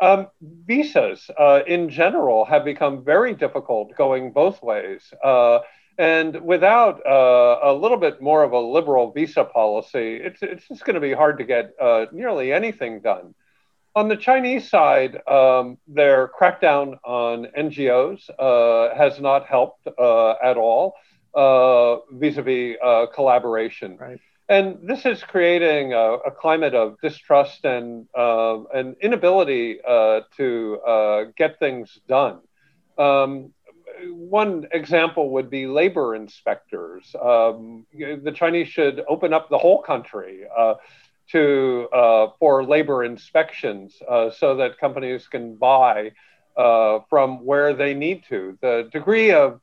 Um, 0.00 0.28
visas 0.40 1.30
uh, 1.38 1.60
in 1.66 1.88
general 1.90 2.44
have 2.46 2.64
become 2.64 3.04
very 3.04 3.34
difficult 3.34 3.94
going 3.96 4.32
both 4.32 4.62
ways. 4.62 5.02
Uh, 5.22 5.60
and 5.98 6.40
without 6.40 7.06
uh, 7.06 7.58
a 7.62 7.72
little 7.72 7.98
bit 7.98 8.20
more 8.20 8.42
of 8.42 8.52
a 8.52 8.58
liberal 8.58 9.12
visa 9.12 9.44
policy, 9.44 10.16
it's, 10.16 10.42
it's 10.42 10.66
just 10.66 10.84
going 10.84 10.94
to 10.94 11.00
be 11.00 11.12
hard 11.12 11.38
to 11.38 11.44
get 11.44 11.72
uh, 11.80 12.06
nearly 12.12 12.52
anything 12.52 13.00
done. 13.00 13.34
On 13.94 14.08
the 14.08 14.16
Chinese 14.16 14.70
side, 14.70 15.20
um, 15.28 15.76
their 15.86 16.28
crackdown 16.28 16.96
on 17.04 17.46
NGOs 17.58 18.30
uh, 18.38 18.96
has 18.96 19.20
not 19.20 19.46
helped 19.46 19.86
at 19.86 20.56
all 20.56 20.94
vis 21.34 22.38
a 22.38 22.42
vis 22.42 22.76
collaboration. 23.14 23.98
Right 23.98 24.18
and 24.52 24.86
this 24.86 25.06
is 25.06 25.22
creating 25.22 25.94
a, 25.94 26.16
a 26.26 26.30
climate 26.30 26.74
of 26.74 27.00
distrust 27.00 27.64
and 27.64 28.06
uh, 28.16 28.62
an 28.74 28.96
inability 29.00 29.78
uh, 29.86 30.20
to 30.36 30.78
uh, 30.86 31.24
get 31.36 31.58
things 31.58 31.98
done. 32.06 32.40
Um, 32.98 33.54
one 34.10 34.66
example 34.72 35.30
would 35.30 35.48
be 35.48 35.66
labor 35.66 36.14
inspectors. 36.14 37.16
Um, 37.20 37.86
the 37.94 38.32
Chinese 38.34 38.68
should 38.68 39.02
open 39.08 39.32
up 39.32 39.48
the 39.48 39.56
whole 39.56 39.80
country 39.80 40.42
uh, 40.54 40.74
to 41.30 41.88
uh, 41.90 42.26
for 42.38 42.62
labor 42.64 43.04
inspections 43.04 43.96
uh, 44.06 44.30
so 44.30 44.56
that 44.56 44.78
companies 44.78 45.28
can 45.28 45.56
buy 45.56 46.12
from 47.08 47.44
where 47.44 47.72
they 47.72 47.94
need 47.94 48.24
to. 48.28 48.58
The 48.60 48.90
degree 48.92 49.32
of 49.32 49.60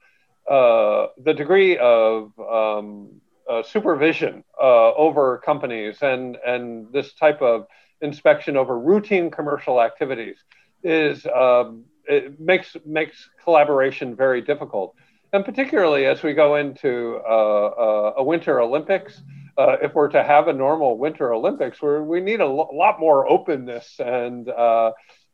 the 0.47 1.33
degree 1.35 1.77
of 1.77 2.31
um, 2.39 3.21
uh, 3.49 3.63
supervision 3.63 4.43
uh, 4.61 4.93
over 4.93 5.39
companies 5.39 5.97
and, 6.01 6.37
and 6.45 6.87
this 6.93 7.13
type 7.13 7.41
of 7.41 7.65
inspection 8.01 8.55
over 8.55 8.79
routine 8.79 9.31
commercial 9.31 9.81
activities 9.81 10.37
is 10.83 11.25
um, 11.35 11.83
it 12.05 12.39
makes 12.39 12.77
makes 12.85 13.29
collaboration 13.43 14.15
very 14.15 14.41
difficult, 14.41 14.95
and 15.33 15.43
particularly 15.43 16.05
as 16.05 16.23
we 16.23 16.33
go 16.33 16.55
into 16.55 17.19
uh, 17.27 17.65
uh 17.67 18.13
a 18.17 18.23
Winter 18.23 18.61
Olympics. 18.61 19.21
Uh, 19.57 19.75
if 19.81 19.93
we're 19.93 20.07
to 20.07 20.23
have 20.23 20.47
a 20.47 20.53
normal 20.53 20.97
Winter 20.97 21.33
Olympics, 21.33 21.81
where 21.81 22.01
we 22.01 22.21
need 22.21 22.39
a 22.39 22.47
lo- 22.47 22.69
lot 22.71 22.97
more 22.97 23.29
openness 23.29 23.99
and 23.99 24.49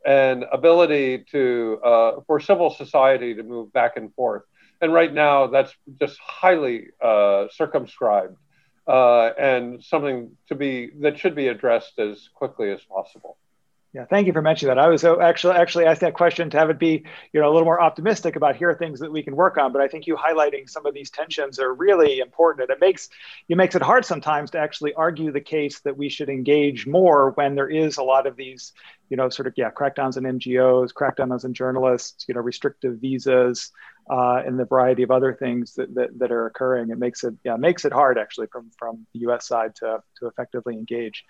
and 0.05 0.45
ability 0.51 1.25
to 1.31 1.77
for 2.25 2.39
civil 2.39 2.71
society 2.71 3.35
to 3.35 3.43
move 3.43 3.71
back 3.73 3.97
and 3.97 4.13
forth 4.15 4.43
and 4.85 4.93
right 4.93 5.11
now 5.11 5.47
that's 5.47 5.73
just 5.99 6.19
highly 6.19 6.89
uh, 7.03 7.47
circumscribed 7.51 8.37
uh, 8.87 9.31
and 9.35 9.83
something 9.83 10.29
to 10.47 10.53
be 10.53 10.91
that 11.01 11.17
should 11.17 11.33
be 11.33 11.47
addressed 11.47 11.97
as 11.97 12.29
quickly 12.35 12.71
as 12.71 12.81
possible. 12.83 13.35
Yeah, 13.95 14.03
thank 14.03 14.27
you 14.27 14.33
for 14.33 14.41
mentioning 14.41 14.75
that. 14.75 14.83
I 14.83 14.89
was 14.89 15.05
uh, 15.05 15.17
actually 15.19 15.55
actually 15.55 15.85
asked 15.85 16.01
that 16.01 16.15
question 16.15 16.49
to 16.49 16.57
have 16.57 16.69
it 16.69 16.77
be, 16.77 17.05
you 17.31 17.39
know, 17.39 17.49
a 17.49 17.53
little 17.53 17.63
more 17.63 17.79
optimistic 17.79 18.35
about 18.35 18.57
here 18.57 18.69
are 18.69 18.75
things 18.75 18.99
that 18.99 19.09
we 19.09 19.23
can 19.23 19.37
work 19.37 19.57
on. 19.57 19.71
But 19.71 19.81
I 19.81 19.87
think 19.87 20.05
you 20.05 20.17
highlighting 20.17 20.69
some 20.69 20.85
of 20.85 20.93
these 20.93 21.09
tensions 21.09 21.59
are 21.59 21.73
really 21.73 22.19
important, 22.19 22.69
and 22.69 22.75
it 22.75 22.81
makes 22.81 23.07
it 23.47 23.55
makes 23.55 23.73
it 23.73 23.81
hard 23.81 24.03
sometimes 24.03 24.51
to 24.51 24.59
actually 24.59 24.93
argue 24.95 25.31
the 25.31 25.39
case 25.39 25.79
that 25.79 25.95
we 25.95 26.09
should 26.09 26.27
engage 26.27 26.85
more 26.85 27.31
when 27.35 27.55
there 27.55 27.69
is 27.69 27.95
a 27.95 28.03
lot 28.03 28.27
of 28.27 28.35
these, 28.35 28.73
you 29.07 29.15
know, 29.15 29.29
sort 29.29 29.47
of 29.47 29.53
yeah, 29.55 29.71
crackdowns 29.71 30.17
on 30.17 30.23
NGOs, 30.23 30.91
crackdowns 30.91 31.45
on 31.45 31.53
journalists, 31.53 32.25
you 32.27 32.33
know, 32.33 32.41
restrictive 32.41 32.97
visas, 32.99 33.71
uh, 34.09 34.41
and 34.45 34.59
the 34.59 34.65
variety 34.65 35.03
of 35.03 35.11
other 35.11 35.33
things 35.33 35.73
that, 35.75 35.95
that, 35.95 36.19
that 36.19 36.33
are 36.33 36.47
occurring. 36.47 36.89
It 36.89 36.97
makes 36.97 37.23
it 37.23 37.35
yeah 37.45 37.55
makes 37.55 37.85
it 37.85 37.93
hard 37.93 38.17
actually 38.17 38.47
from 38.47 38.71
from 38.77 39.07
the 39.13 39.19
U.S. 39.19 39.47
side 39.47 39.73
to 39.75 40.03
to 40.19 40.27
effectively 40.27 40.73
engage. 40.73 41.23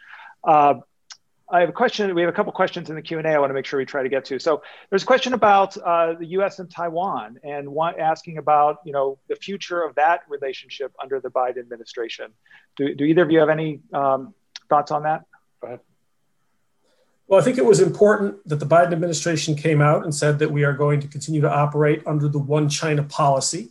Uh, 0.44 0.76
I 1.50 1.60
have 1.60 1.70
a 1.70 1.74
question. 1.74 2.14
We 2.16 2.22
have 2.22 2.30
a 2.30 2.34
couple 2.34 2.52
questions 2.52 2.90
in 2.90 2.96
the 2.96 3.02
Q 3.02 3.20
and 3.20 3.28
A. 3.28 3.32
I 3.32 3.40
want 3.40 3.52
to 3.52 3.54
make 3.54 3.66
sure 3.66 3.78
we 3.78 3.86
try 3.86 4.02
to 4.02 4.10
get 4.10 4.26
to. 4.26 4.40
So 4.40 4.64
there's 4.90 5.04
a 5.04 5.06
question 5.06 5.34
about 5.34 5.78
uh, 5.78 6.14
the 6.14 6.26
U.S. 6.28 6.58
and 6.58 6.70
Taiwan, 6.70 7.38
and 7.44 7.70
one 7.70 8.00
asking 8.00 8.40
about 8.40 8.78
you 8.84 8.92
know 8.92 9.20
the 9.30 9.36
future 9.36 9.84
of 9.84 9.94
that 9.96 10.22
relationship 10.28 10.92
under 11.02 11.20
the 11.20 11.30
Biden 11.30 11.60
administration. 11.60 12.32
Do, 12.78 12.96
do 12.96 13.04
either 13.04 13.22
of 13.22 13.32
you 13.32 13.40
have 13.40 13.50
any 13.50 13.82
um, 13.94 14.34
thoughts 14.70 14.90
on 14.90 15.04
that? 15.04 15.26
Go 15.62 15.68
ahead. 15.68 15.80
Well, 17.28 17.40
I 17.40 17.44
think 17.44 17.58
it 17.58 17.66
was 17.66 17.80
important 17.80 18.48
that 18.48 18.58
the 18.58 18.66
Biden 18.66 18.92
administration 18.92 19.56
came 19.56 19.82
out 19.82 20.04
and 20.04 20.14
said 20.14 20.40
that 20.40 20.52
we 20.52 20.64
are 20.64 20.74
going 20.74 21.00
to 21.02 21.08
continue 21.08 21.42
to 21.42 21.52
operate 21.52 22.02
under 22.08 22.28
the 22.28 22.40
One 22.40 22.70
China 22.70 23.04
policy. 23.04 23.70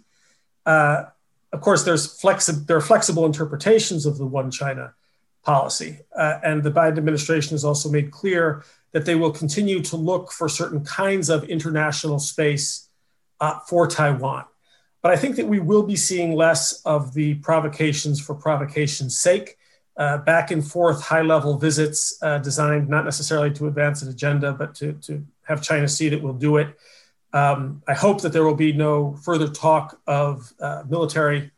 Uh, 0.64 1.04
of 1.52 1.60
course, 1.60 1.82
there's 1.84 2.20
flexi- 2.20 2.66
there 2.66 2.76
are 2.76 2.80
flexible 2.80 3.26
interpretations 3.26 4.06
of 4.06 4.18
the 4.18 4.26
One 4.26 4.52
China 4.52 4.94
policy. 5.44 5.98
Uh, 6.16 6.38
and 6.42 6.62
the 6.62 6.70
Biden 6.70 6.98
administration 6.98 7.52
has 7.52 7.64
also 7.64 7.88
made 7.88 8.10
clear 8.10 8.64
that 8.92 9.04
they 9.04 9.14
will 9.14 9.30
continue 9.30 9.80
to 9.82 9.96
look 9.96 10.32
for 10.32 10.48
certain 10.48 10.84
kinds 10.84 11.28
of 11.28 11.44
international 11.44 12.18
space 12.18 12.88
uh, 13.40 13.58
for 13.60 13.86
Taiwan. 13.86 14.44
But 15.02 15.12
I 15.12 15.16
think 15.16 15.36
that 15.36 15.46
we 15.46 15.58
will 15.58 15.82
be 15.82 15.96
seeing 15.96 16.34
less 16.34 16.80
of 16.82 17.12
the 17.12 17.34
provocations 17.34 18.20
for 18.20 18.34
provocation's 18.34 19.18
sake, 19.18 19.58
uh, 19.96 20.18
back 20.18 20.50
and 20.50 20.66
forth 20.66 21.02
high 21.02 21.22
level 21.22 21.58
visits 21.58 22.18
uh, 22.22 22.38
designed 22.38 22.88
not 22.88 23.04
necessarily 23.04 23.52
to 23.52 23.66
advance 23.66 24.00
an 24.02 24.08
agenda, 24.08 24.52
but 24.52 24.74
to, 24.76 24.94
to 24.94 25.24
have 25.42 25.62
China 25.62 25.86
see 25.86 26.08
that 26.08 26.22
we'll 26.22 26.32
do 26.32 26.56
it. 26.56 26.78
Um, 27.32 27.82
I 27.86 27.94
hope 27.94 28.22
that 28.22 28.32
there 28.32 28.44
will 28.44 28.54
be 28.54 28.72
no 28.72 29.14
further 29.16 29.48
talk 29.48 30.00
of 30.06 30.52
uh, 30.60 30.84
military, 30.88 31.50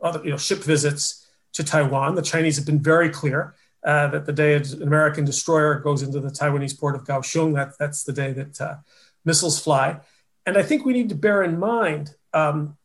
other, 0.00 0.24
you 0.24 0.30
know, 0.30 0.36
ship 0.36 0.62
visits 0.62 1.23
to 1.54 1.64
Taiwan. 1.64 2.14
The 2.14 2.22
Chinese 2.22 2.56
have 2.56 2.66
been 2.66 2.82
very 2.82 3.08
clear 3.08 3.54
uh, 3.84 4.08
that 4.08 4.26
the 4.26 4.32
day 4.32 4.54
an 4.54 4.82
American 4.82 5.24
destroyer 5.24 5.78
goes 5.78 6.02
into 6.02 6.20
the 6.20 6.30
Taiwanese 6.30 6.78
port 6.78 6.94
of 6.94 7.04
Kaohsiung, 7.04 7.54
that, 7.54 7.78
that's 7.78 8.04
the 8.04 8.12
day 8.12 8.32
that 8.32 8.60
uh, 8.60 8.76
missiles 9.24 9.58
fly. 9.58 10.00
And 10.46 10.56
I 10.56 10.62
think 10.62 10.84
we 10.84 10.92
need 10.92 11.08
to 11.10 11.14
bear 11.14 11.42
in 11.42 11.58
mind 11.58 12.14
um, 12.32 12.76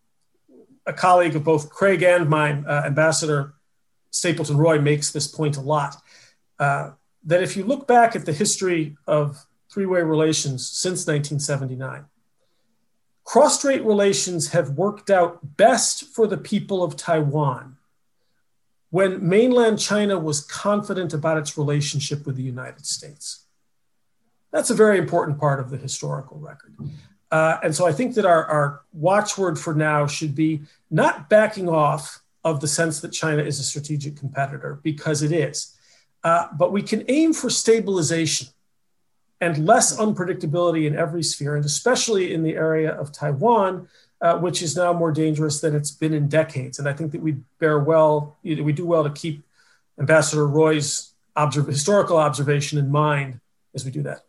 a 0.85 0.93
colleague 0.93 1.35
of 1.35 1.43
both 1.43 1.69
Craig 1.69 2.03
and 2.03 2.29
mine, 2.29 2.65
uh, 2.67 2.83
Ambassador 2.85 3.53
Stapleton 4.11 4.57
Roy, 4.57 4.79
makes 4.79 5.11
this 5.11 5.27
point 5.27 5.57
a 5.57 5.61
lot. 5.61 5.95
Uh, 6.57 6.91
that 7.25 7.43
if 7.43 7.57
you 7.57 7.63
look 7.63 7.87
back 7.87 8.15
at 8.15 8.25
the 8.25 8.33
history 8.33 8.95
of 9.07 9.45
three 9.71 9.85
way 9.85 10.01
relations 10.01 10.67
since 10.69 11.05
1979, 11.07 12.05
cross 13.23 13.59
strait 13.59 13.83
relations 13.83 14.49
have 14.49 14.71
worked 14.71 15.09
out 15.09 15.57
best 15.57 16.05
for 16.13 16.27
the 16.27 16.37
people 16.37 16.83
of 16.83 16.95
Taiwan 16.95 17.77
when 18.89 19.27
mainland 19.27 19.79
China 19.79 20.17
was 20.17 20.41
confident 20.41 21.13
about 21.13 21.37
its 21.37 21.57
relationship 21.57 22.25
with 22.25 22.35
the 22.35 22.43
United 22.43 22.85
States. 22.85 23.45
That's 24.51 24.71
a 24.71 24.73
very 24.73 24.97
important 24.97 25.39
part 25.39 25.59
of 25.59 25.69
the 25.69 25.77
historical 25.77 26.39
record. 26.39 26.75
Uh, 27.31 27.59
and 27.63 27.75
so 27.75 27.85
I 27.85 27.91
think 27.91 28.15
that 28.15 28.25
our, 28.25 28.45
our 28.45 28.81
watchword 28.91 29.59
for 29.59 29.75
now 29.75 30.07
should 30.07 30.33
be 30.33 30.61
not 30.89 31.29
backing 31.29 31.69
off 31.69 32.21
of 32.43 32.59
the 32.59 32.67
sense 32.67 33.01
that 33.01 33.11
China 33.11 33.43
is 33.43 33.59
a 33.59 33.63
strategic 33.63 34.17
competitor, 34.17 34.79
because 34.81 35.21
it 35.21 35.31
is. 35.31 35.77
Uh, 36.23 36.47
but 36.57 36.71
we 36.71 36.81
can 36.81 37.03
aim 37.07 37.33
for 37.33 37.49
stabilization 37.49 38.47
and 39.41 39.65
less 39.65 39.95
unpredictability 39.97 40.87
in 40.87 40.95
every 40.95 41.23
sphere, 41.23 41.55
and 41.55 41.65
especially 41.65 42.33
in 42.33 42.43
the 42.43 42.55
area 42.55 42.91
of 42.91 43.11
Taiwan, 43.11 43.87
uh, 44.21 44.37
which 44.37 44.61
is 44.61 44.75
now 44.75 44.93
more 44.93 45.11
dangerous 45.11 45.61
than 45.61 45.75
it's 45.75 45.91
been 45.91 46.13
in 46.13 46.27
decades. 46.27 46.79
And 46.79 46.87
I 46.87 46.93
think 46.93 47.11
that 47.11 47.21
we 47.21 47.33
bear 47.59 47.79
well, 47.79 48.37
we 48.43 48.73
do 48.73 48.85
well 48.85 49.03
to 49.03 49.09
keep 49.09 49.43
Ambassador 49.99 50.47
Roy's 50.47 51.13
observ- 51.35 51.67
historical 51.67 52.17
observation 52.17 52.79
in 52.79 52.91
mind 52.91 53.39
as 53.73 53.85
we 53.85 53.91
do 53.91 54.03
that. 54.03 54.25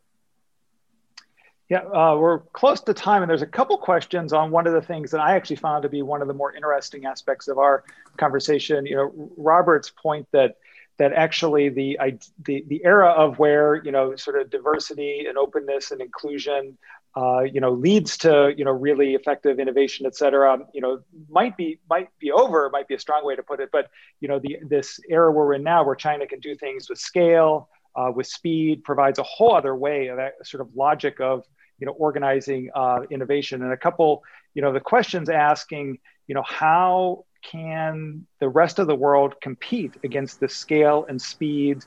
Yeah, 1.69 1.83
uh, 1.83 2.17
we're 2.17 2.41
close 2.53 2.81
to 2.81 2.95
time, 2.95 3.23
and 3.23 3.31
there's 3.31 3.43
a 3.43 3.47
couple 3.47 3.79
questions 3.79 4.33
on 4.33 4.51
one 4.51 4.67
of 4.67 4.73
the 4.73 4.83
things 4.83 5.13
that 5.13 5.21
I 5.21 5.37
actually 5.37 5.57
found 5.57 5.85
to 5.85 5.89
be 5.89 6.03
one 6.03 6.21
of 6.21 6.27
the 6.27 6.35
more 6.35 6.53
interesting 6.53 7.07
aspects 7.07 7.47
of 7.47 7.59
our 7.59 7.85
conversation. 8.17 8.87
You 8.87 8.97
know, 8.97 9.31
Robert's 9.37 9.89
point 9.89 10.27
that 10.33 10.57
that 10.99 11.13
actually 11.13 11.69
the 11.69 11.97
the 12.45 12.65
the 12.67 12.85
era 12.85 13.09
of 13.09 13.39
where 13.39 13.77
you 13.85 13.93
know 13.93 14.17
sort 14.17 14.41
of 14.41 14.51
diversity 14.51 15.27
and 15.29 15.39
openness 15.39 15.93
and 15.93 16.01
inclusion 16.01 16.77
uh, 17.17 17.41
you 17.41 17.61
know, 17.61 17.73
leads 17.73 18.17
to 18.19 18.55
you 18.57 18.65
know 18.65 18.71
really 18.71 19.15
effective 19.15 19.59
innovation, 19.59 20.07
et 20.07 20.15
cetera, 20.15 20.59
you 20.73 20.81
know, 20.81 21.01
might 21.29 21.57
be 21.57 21.79
might 21.89 22.09
be 22.19 22.31
over, 22.31 22.71
might 22.71 22.87
be 22.87 22.95
a 22.95 22.99
strong 22.99 23.25
way 23.25 23.35
to 23.35 23.43
put 23.43 23.61
it. 23.61 23.71
But 23.73 23.91
you 24.21 24.29
know, 24.29 24.39
the 24.39 24.59
this 24.63 25.01
era 25.09 25.31
we're 25.33 25.55
in 25.55 25.63
now, 25.63 25.85
where 25.85 25.97
China 25.97 26.27
can 26.27 26.41
do 26.41 26.55
things 26.55 26.89
with 26.89 26.99
scale, 26.99 27.69
uh, 27.97 28.13
with 28.15 28.27
speed, 28.27 28.85
provides 28.85 29.19
a 29.19 29.25
whole 29.25 29.55
other 29.55 29.75
way 29.75 30.09
of 30.09 30.19
that 30.19 30.35
sort 30.45 30.61
of 30.61 30.69
logic 30.77 31.21
of 31.21 31.45
you 31.81 31.87
know 31.87 31.93
organizing 31.93 32.71
uh, 32.75 33.01
innovation. 33.11 33.63
And 33.63 33.73
a 33.73 33.77
couple, 33.77 34.23
you 34.55 34.63
know, 34.63 34.73
the 34.73 34.81
questions 34.81 35.29
asking, 35.29 35.99
you 36.29 36.35
know, 36.37 36.45
how 36.47 37.25
can 37.43 38.27
the 38.39 38.49
rest 38.49 38.79
of 38.79 38.87
the 38.87 38.95
world 38.95 39.41
compete 39.41 39.95
against 40.05 40.39
the 40.41 40.49
scale 40.49 41.07
and 41.09 41.21
speed 41.21 41.85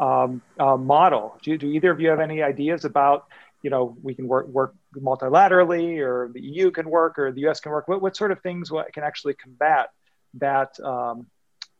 um, 0.00 0.42
uh, 0.58 0.76
model? 0.76 1.38
Do, 1.42 1.56
do 1.56 1.68
either 1.68 1.92
of 1.92 2.00
you 2.00 2.08
have 2.08 2.20
any 2.20 2.42
ideas 2.42 2.84
about 2.84 3.26
you 3.64 3.70
know 3.70 3.96
we 4.02 4.14
can 4.14 4.28
work 4.28 4.46
work 4.48 4.74
multilaterally 4.94 5.98
or 5.98 6.30
the 6.34 6.40
EU 6.40 6.70
can 6.70 6.88
work 6.88 7.18
or 7.18 7.32
the 7.32 7.48
US 7.48 7.58
can 7.60 7.72
work 7.72 7.88
what, 7.88 8.00
what 8.02 8.14
sort 8.14 8.30
of 8.30 8.40
things 8.42 8.70
can 8.92 9.02
actually 9.02 9.34
combat 9.34 9.88
that 10.34 10.78
um, 10.80 11.26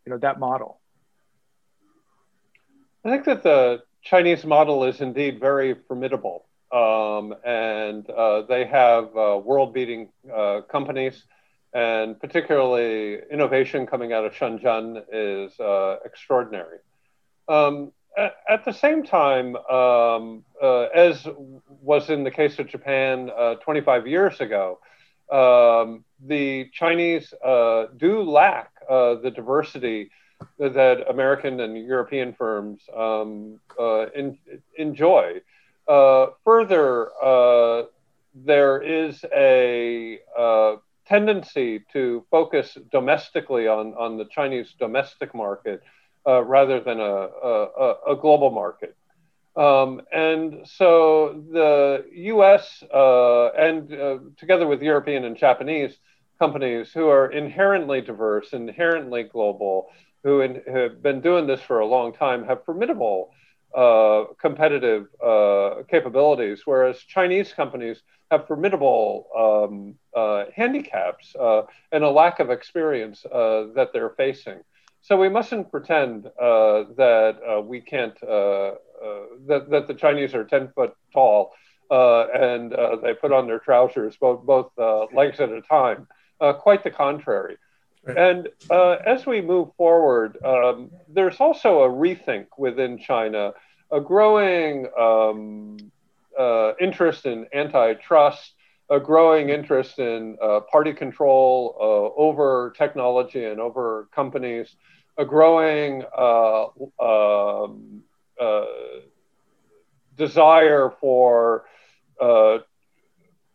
you 0.04 0.10
know 0.10 0.18
that 0.18 0.40
model 0.40 0.80
I 3.04 3.10
think 3.10 3.26
that 3.26 3.42
the 3.42 3.82
Chinese 4.02 4.44
model 4.46 4.84
is 4.84 5.02
indeed 5.02 5.38
very 5.38 5.74
formidable 5.86 6.46
um, 6.72 7.34
and 7.44 8.08
uh, 8.08 8.42
they 8.42 8.64
have 8.64 9.14
uh, 9.16 9.38
world 9.44 9.74
beating 9.74 10.08
uh, 10.34 10.62
companies 10.62 11.22
and 11.74 12.18
particularly 12.18 13.18
innovation 13.30 13.86
coming 13.86 14.12
out 14.12 14.24
of 14.24 14.32
Shenzhen 14.32 15.02
is 15.12 15.58
uh, 15.60 15.96
extraordinary. 16.04 16.78
Um, 17.48 17.92
at 18.16 18.64
the 18.64 18.72
same 18.72 19.02
time, 19.02 19.56
um, 19.56 20.44
uh, 20.62 20.82
as 20.94 21.26
was 21.80 22.10
in 22.10 22.24
the 22.24 22.30
case 22.30 22.58
of 22.58 22.68
Japan 22.68 23.30
uh, 23.36 23.54
25 23.56 24.06
years 24.06 24.40
ago, 24.40 24.78
um, 25.30 26.04
the 26.24 26.70
Chinese 26.72 27.32
uh, 27.44 27.86
do 27.96 28.22
lack 28.22 28.70
uh, 28.88 29.16
the 29.16 29.30
diversity 29.30 30.10
that 30.58 31.04
American 31.08 31.60
and 31.60 31.76
European 31.76 32.34
firms 32.34 32.82
um, 32.94 33.58
uh, 33.78 34.06
in, 34.10 34.38
enjoy. 34.76 35.40
Uh, 35.88 36.26
further, 36.44 37.10
there 38.34 38.82
is 38.82 39.24
a 39.34 40.18
tendency 41.06 41.84
to 41.92 42.24
focus 42.30 42.76
domestically 42.90 43.68
on, 43.68 43.94
on 43.94 44.16
the 44.16 44.24
Chinese 44.26 44.74
domestic 44.78 45.34
market 45.34 45.82
uh, 46.26 46.42
rather 46.42 46.80
than 46.80 47.00
a, 47.00 47.04
a, 47.04 47.94
a 48.12 48.16
global 48.16 48.50
market. 48.50 48.96
Um, 49.56 50.02
and 50.12 50.66
so 50.66 51.44
the 51.52 52.04
US 52.12 52.82
uh, 52.92 53.50
and 53.50 53.92
uh, 53.92 54.18
together 54.36 54.66
with 54.66 54.82
European 54.82 55.24
and 55.24 55.36
Japanese 55.36 55.96
companies 56.40 56.90
who 56.92 57.08
are 57.08 57.30
inherently 57.30 58.00
diverse, 58.00 58.52
inherently 58.52 59.22
global, 59.22 59.90
who, 60.24 60.40
in, 60.40 60.60
who 60.66 60.78
have 60.78 61.02
been 61.02 61.20
doing 61.20 61.46
this 61.46 61.60
for 61.60 61.78
a 61.78 61.86
long 61.86 62.12
time, 62.12 62.44
have 62.44 62.64
formidable 62.64 63.30
uh, 63.74 64.24
competitive 64.40 65.06
uh, 65.24 65.82
capabilities, 65.88 66.62
whereas 66.64 66.98
Chinese 66.98 67.52
companies 67.52 68.02
have 68.30 68.46
formidable 68.46 69.26
um, 69.36 69.94
uh, 70.16 70.44
handicaps 70.54 71.34
uh, 71.34 71.62
and 71.90 72.04
a 72.04 72.10
lack 72.10 72.38
of 72.38 72.50
experience 72.50 73.22
that 73.22 73.90
they're 73.92 74.14
facing. 74.16 74.60
So 75.04 75.18
we 75.18 75.28
mustn't 75.28 75.70
pretend 75.70 76.26
uh, 76.26 76.84
that 76.96 77.36
uh, 77.46 77.60
we 77.60 77.82
can't, 77.82 78.16
uh, 78.22 78.26
uh 78.26 78.74
that, 79.46 79.68
that 79.68 79.86
the 79.86 79.92
Chinese 79.92 80.34
are 80.34 80.44
10 80.44 80.72
foot 80.74 80.96
tall 81.12 81.52
uh, 81.90 82.28
and 82.28 82.72
uh, 82.72 82.96
they 82.96 83.12
put 83.12 83.30
on 83.30 83.46
their 83.46 83.58
trousers 83.58 84.16
both, 84.16 84.46
both 84.46 84.72
legs 85.12 85.40
at 85.40 85.50
a 85.50 85.60
time. 85.60 86.08
quite 86.40 86.82
the 86.82 86.90
contrary. 86.90 87.58
And 88.06 88.48
as 88.70 89.26
we 89.26 89.42
move 89.42 89.68
forward, 89.76 90.42
um, 90.42 90.90
there's 91.08 91.38
also 91.38 91.82
a 91.82 91.88
rethink 91.88 92.46
within 92.56 92.96
China 92.98 93.52
a 93.92 94.00
growing 94.00 94.86
um, 94.98 95.76
uh, 96.38 96.72
interest 96.80 97.26
in 97.26 97.46
antitrust, 97.54 98.54
a 98.90 99.00
growing 99.00 99.48
interest 99.50 99.98
in 99.98 100.36
uh, 100.42 100.60
party 100.70 100.92
control 100.92 101.76
uh, 101.80 102.20
over 102.20 102.72
technology 102.76 103.44
and 103.44 103.60
over 103.60 104.08
companies, 104.14 104.76
a 105.16 105.24
growing 105.24 106.04
uh, 106.16 106.66
um, 107.00 108.02
uh, 108.40 108.64
desire 110.16 110.92
for 111.00 111.64
uh, 112.20 112.58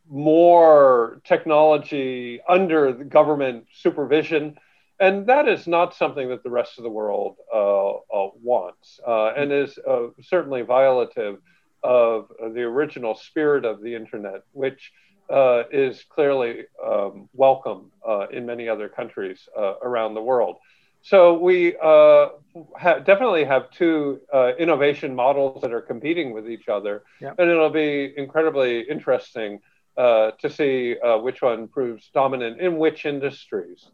more 0.09 1.21
technology 1.23 2.41
under 2.47 2.93
government 2.93 3.65
supervision. 3.73 4.57
And 4.99 5.27
that 5.27 5.47
is 5.47 5.67
not 5.67 5.95
something 5.95 6.29
that 6.29 6.43
the 6.43 6.49
rest 6.49 6.77
of 6.77 6.83
the 6.83 6.89
world 6.89 7.37
uh, 7.53 7.89
uh, 7.89 8.29
wants 8.41 8.99
uh, 9.07 9.33
and 9.37 9.51
is 9.51 9.77
uh, 9.87 10.07
certainly 10.21 10.63
violative 10.63 11.37
of 11.83 12.29
the 12.53 12.63
original 12.63 13.15
spirit 13.15 13.63
of 13.63 13.81
the 13.81 13.95
internet, 13.95 14.41
which 14.51 14.91
uh, 15.29 15.63
is 15.71 16.03
clearly 16.09 16.65
um, 16.85 17.29
welcome 17.33 17.91
uh, 18.05 18.27
in 18.29 18.45
many 18.45 18.67
other 18.67 18.89
countries 18.89 19.47
around 19.83 20.15
the 20.15 20.21
world. 20.21 20.57
So 21.01 21.37
we 21.37 21.75
ha- 21.79 22.99
definitely 22.99 23.45
have 23.45 23.71
two 23.71 24.21
innovation 24.57 25.15
models 25.15 25.61
that 25.61 25.73
are 25.73 25.81
competing 25.81 26.33
with 26.33 26.49
each 26.49 26.67
other, 26.67 27.03
and 27.21 27.49
it'll 27.49 27.69
be 27.69 28.13
incredibly 28.17 28.81
interesting 28.81 29.61
uh, 29.99 30.31
to 30.39 30.49
see 30.49 30.97
uh, 30.99 31.17
which 31.17 31.41
one 31.41 31.67
proves 31.67 32.09
dominant 32.13 32.61
in 32.61 32.77
which 32.77 33.05
industries. 33.05 33.85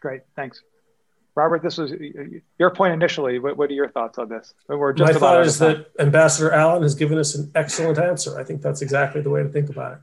Great, 0.00 0.22
thanks. 0.34 0.60
Robert, 1.36 1.62
this 1.62 1.78
was 1.78 1.92
your 2.58 2.70
point 2.70 2.92
initially. 2.92 3.38
What, 3.38 3.56
what 3.56 3.70
are 3.70 3.74
your 3.74 3.90
thoughts 3.90 4.18
on 4.18 4.28
this? 4.28 4.52
We're 4.66 4.92
just 4.92 5.12
My 5.12 5.18
thought 5.18 5.46
is 5.46 5.60
that 5.60 5.86
Ambassador 6.00 6.50
Allen 6.50 6.82
has 6.82 6.96
given 6.96 7.16
us 7.16 7.36
an 7.36 7.52
excellent 7.54 7.98
answer. 7.98 8.38
I 8.38 8.42
think 8.42 8.60
that's 8.60 8.82
exactly 8.82 9.20
the 9.20 9.30
way 9.30 9.42
to 9.44 9.48
think 9.48 9.70
about 9.70 9.92
it. 9.92 9.98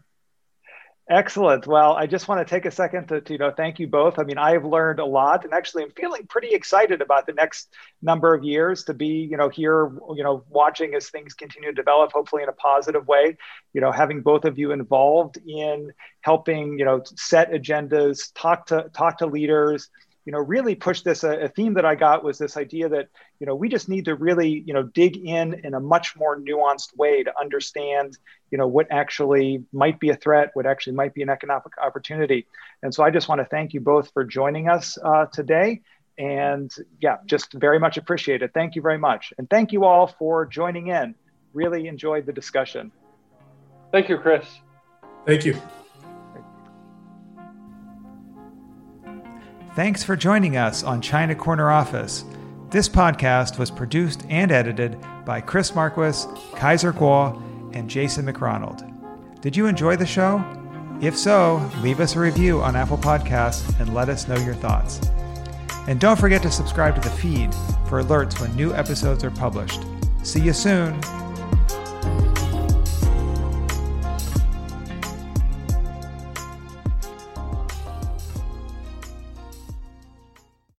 Excellent. 1.09 1.65
Well, 1.65 1.93
I 1.93 2.05
just 2.05 2.27
want 2.27 2.45
to 2.45 2.53
take 2.53 2.65
a 2.65 2.71
second 2.71 3.07
to, 3.07 3.21
to, 3.21 3.33
you 3.33 3.39
know 3.39 3.49
thank 3.55 3.79
you 3.79 3.87
both. 3.87 4.19
I 4.19 4.23
mean, 4.23 4.37
I've 4.37 4.65
learned 4.65 4.99
a 4.99 5.05
lot, 5.05 5.45
and 5.45 5.53
actually, 5.53 5.83
I'm 5.83 5.91
feeling 5.91 6.27
pretty 6.27 6.49
excited 6.49 7.01
about 7.01 7.25
the 7.25 7.31
next 7.31 7.73
number 8.01 8.33
of 8.33 8.43
years 8.43 8.83
to 8.85 8.93
be 8.93 9.07
you 9.07 9.37
know 9.37 9.47
here 9.47 9.89
you 10.15 10.23
know 10.23 10.43
watching 10.49 10.95
as 10.95 11.09
things 11.09 11.33
continue 11.33 11.69
to 11.69 11.75
develop, 11.75 12.11
hopefully 12.11 12.43
in 12.43 12.49
a 12.49 12.53
positive 12.53 13.07
way. 13.07 13.37
You 13.73 13.79
know, 13.79 13.89
having 13.89 14.19
both 14.21 14.43
of 14.43 14.59
you 14.59 14.73
involved 14.73 15.37
in 15.47 15.93
helping 16.21 16.77
you 16.77 16.83
know 16.83 17.01
set 17.15 17.53
agendas, 17.53 18.33
talk 18.35 18.65
to 18.65 18.89
talk 18.93 19.19
to 19.19 19.27
leaders, 19.27 19.89
you 20.27 20.33
know, 20.33 20.39
really 20.39 20.75
push 20.75 21.03
this. 21.03 21.23
A, 21.23 21.45
a, 21.45 21.47
theme 21.47 21.75
that 21.75 21.85
I 21.85 21.95
got 21.95 22.21
was 22.21 22.37
this 22.37 22.57
idea 22.57 22.89
that, 22.89 23.07
you 23.39 23.45
know, 23.45 23.55
we 23.55 23.69
just 23.69 23.87
need 23.87 24.05
to 24.05 24.15
really, 24.15 24.63
you 24.65 24.73
know, 24.73 24.83
dig 24.83 25.17
in 25.17 25.53
in 25.63 25.73
a 25.73 25.79
much 25.79 26.15
more 26.15 26.39
nuanced 26.39 26.95
way 26.97 27.23
to 27.23 27.31
understand, 27.39 28.17
you 28.51 28.57
know, 28.57 28.67
what 28.67 28.87
actually 28.91 29.63
might 29.71 29.99
be 29.99 30.09
a 30.09 30.15
threat, 30.15 30.51
what 30.53 30.65
actually 30.65 30.93
might 30.93 31.13
be 31.13 31.21
an 31.21 31.29
economic 31.29 31.77
opportunity. 31.77 32.47
And 32.81 32.93
so 32.93 33.03
I 33.03 33.11
just 33.11 33.27
want 33.29 33.39
to 33.39 33.45
thank 33.45 33.73
you 33.73 33.79
both 33.79 34.11
for 34.11 34.23
joining 34.23 34.69
us 34.69 34.97
uh, 35.03 35.25
today. 35.27 35.81
And 36.17 36.71
yeah, 36.99 37.17
just 37.25 37.53
very 37.53 37.77
much 37.77 37.97
appreciate 37.97 38.41
it. 38.41 38.51
Thank 38.53 38.75
you 38.75 38.81
very 38.81 38.97
much. 38.97 39.33
And 39.37 39.47
thank 39.49 39.71
you 39.71 39.85
all 39.85 40.07
for 40.07 40.45
joining 40.45 40.87
in. 40.87 41.13
Really 41.53 41.87
enjoyed 41.87 42.25
the 42.25 42.33
discussion. 42.33 42.91
Thank 43.91 44.09
you, 44.09 44.17
Chris. 44.17 44.45
Thank 45.25 45.45
you. 45.45 45.61
Thanks 49.75 50.03
for 50.03 50.15
joining 50.15 50.57
us 50.57 50.83
on 50.83 51.01
China 51.01 51.35
Corner 51.35 51.69
Office. 51.69 52.25
This 52.69 52.89
podcast 52.89 53.57
was 53.57 53.71
produced 53.71 54.25
and 54.27 54.51
edited 54.51 54.97
by 55.23 55.39
Chris 55.39 55.73
Marquis, 55.73 56.27
Kaiser 56.57 56.91
Kuo, 56.91 57.41
and 57.73 57.89
Jason 57.89 58.25
McRonald. 58.25 58.83
Did 59.39 59.55
you 59.55 59.67
enjoy 59.67 59.95
the 59.95 60.05
show? 60.05 60.43
If 60.99 61.17
so, 61.17 61.65
leave 61.81 62.01
us 62.01 62.17
a 62.17 62.19
review 62.19 62.61
on 62.61 62.75
Apple 62.75 62.97
Podcasts 62.97 63.79
and 63.79 63.93
let 63.93 64.09
us 64.09 64.27
know 64.27 64.35
your 64.39 64.53
thoughts. 64.55 64.99
And 65.87 65.97
don't 66.01 66.19
forget 66.19 66.41
to 66.41 66.51
subscribe 66.51 66.95
to 66.95 67.09
the 67.09 67.15
feed 67.15 67.53
for 67.87 68.03
alerts 68.03 68.37
when 68.41 68.53
new 68.57 68.73
episodes 68.73 69.23
are 69.23 69.31
published. 69.31 69.83
See 70.23 70.41
you 70.41 70.51
soon! 70.51 70.99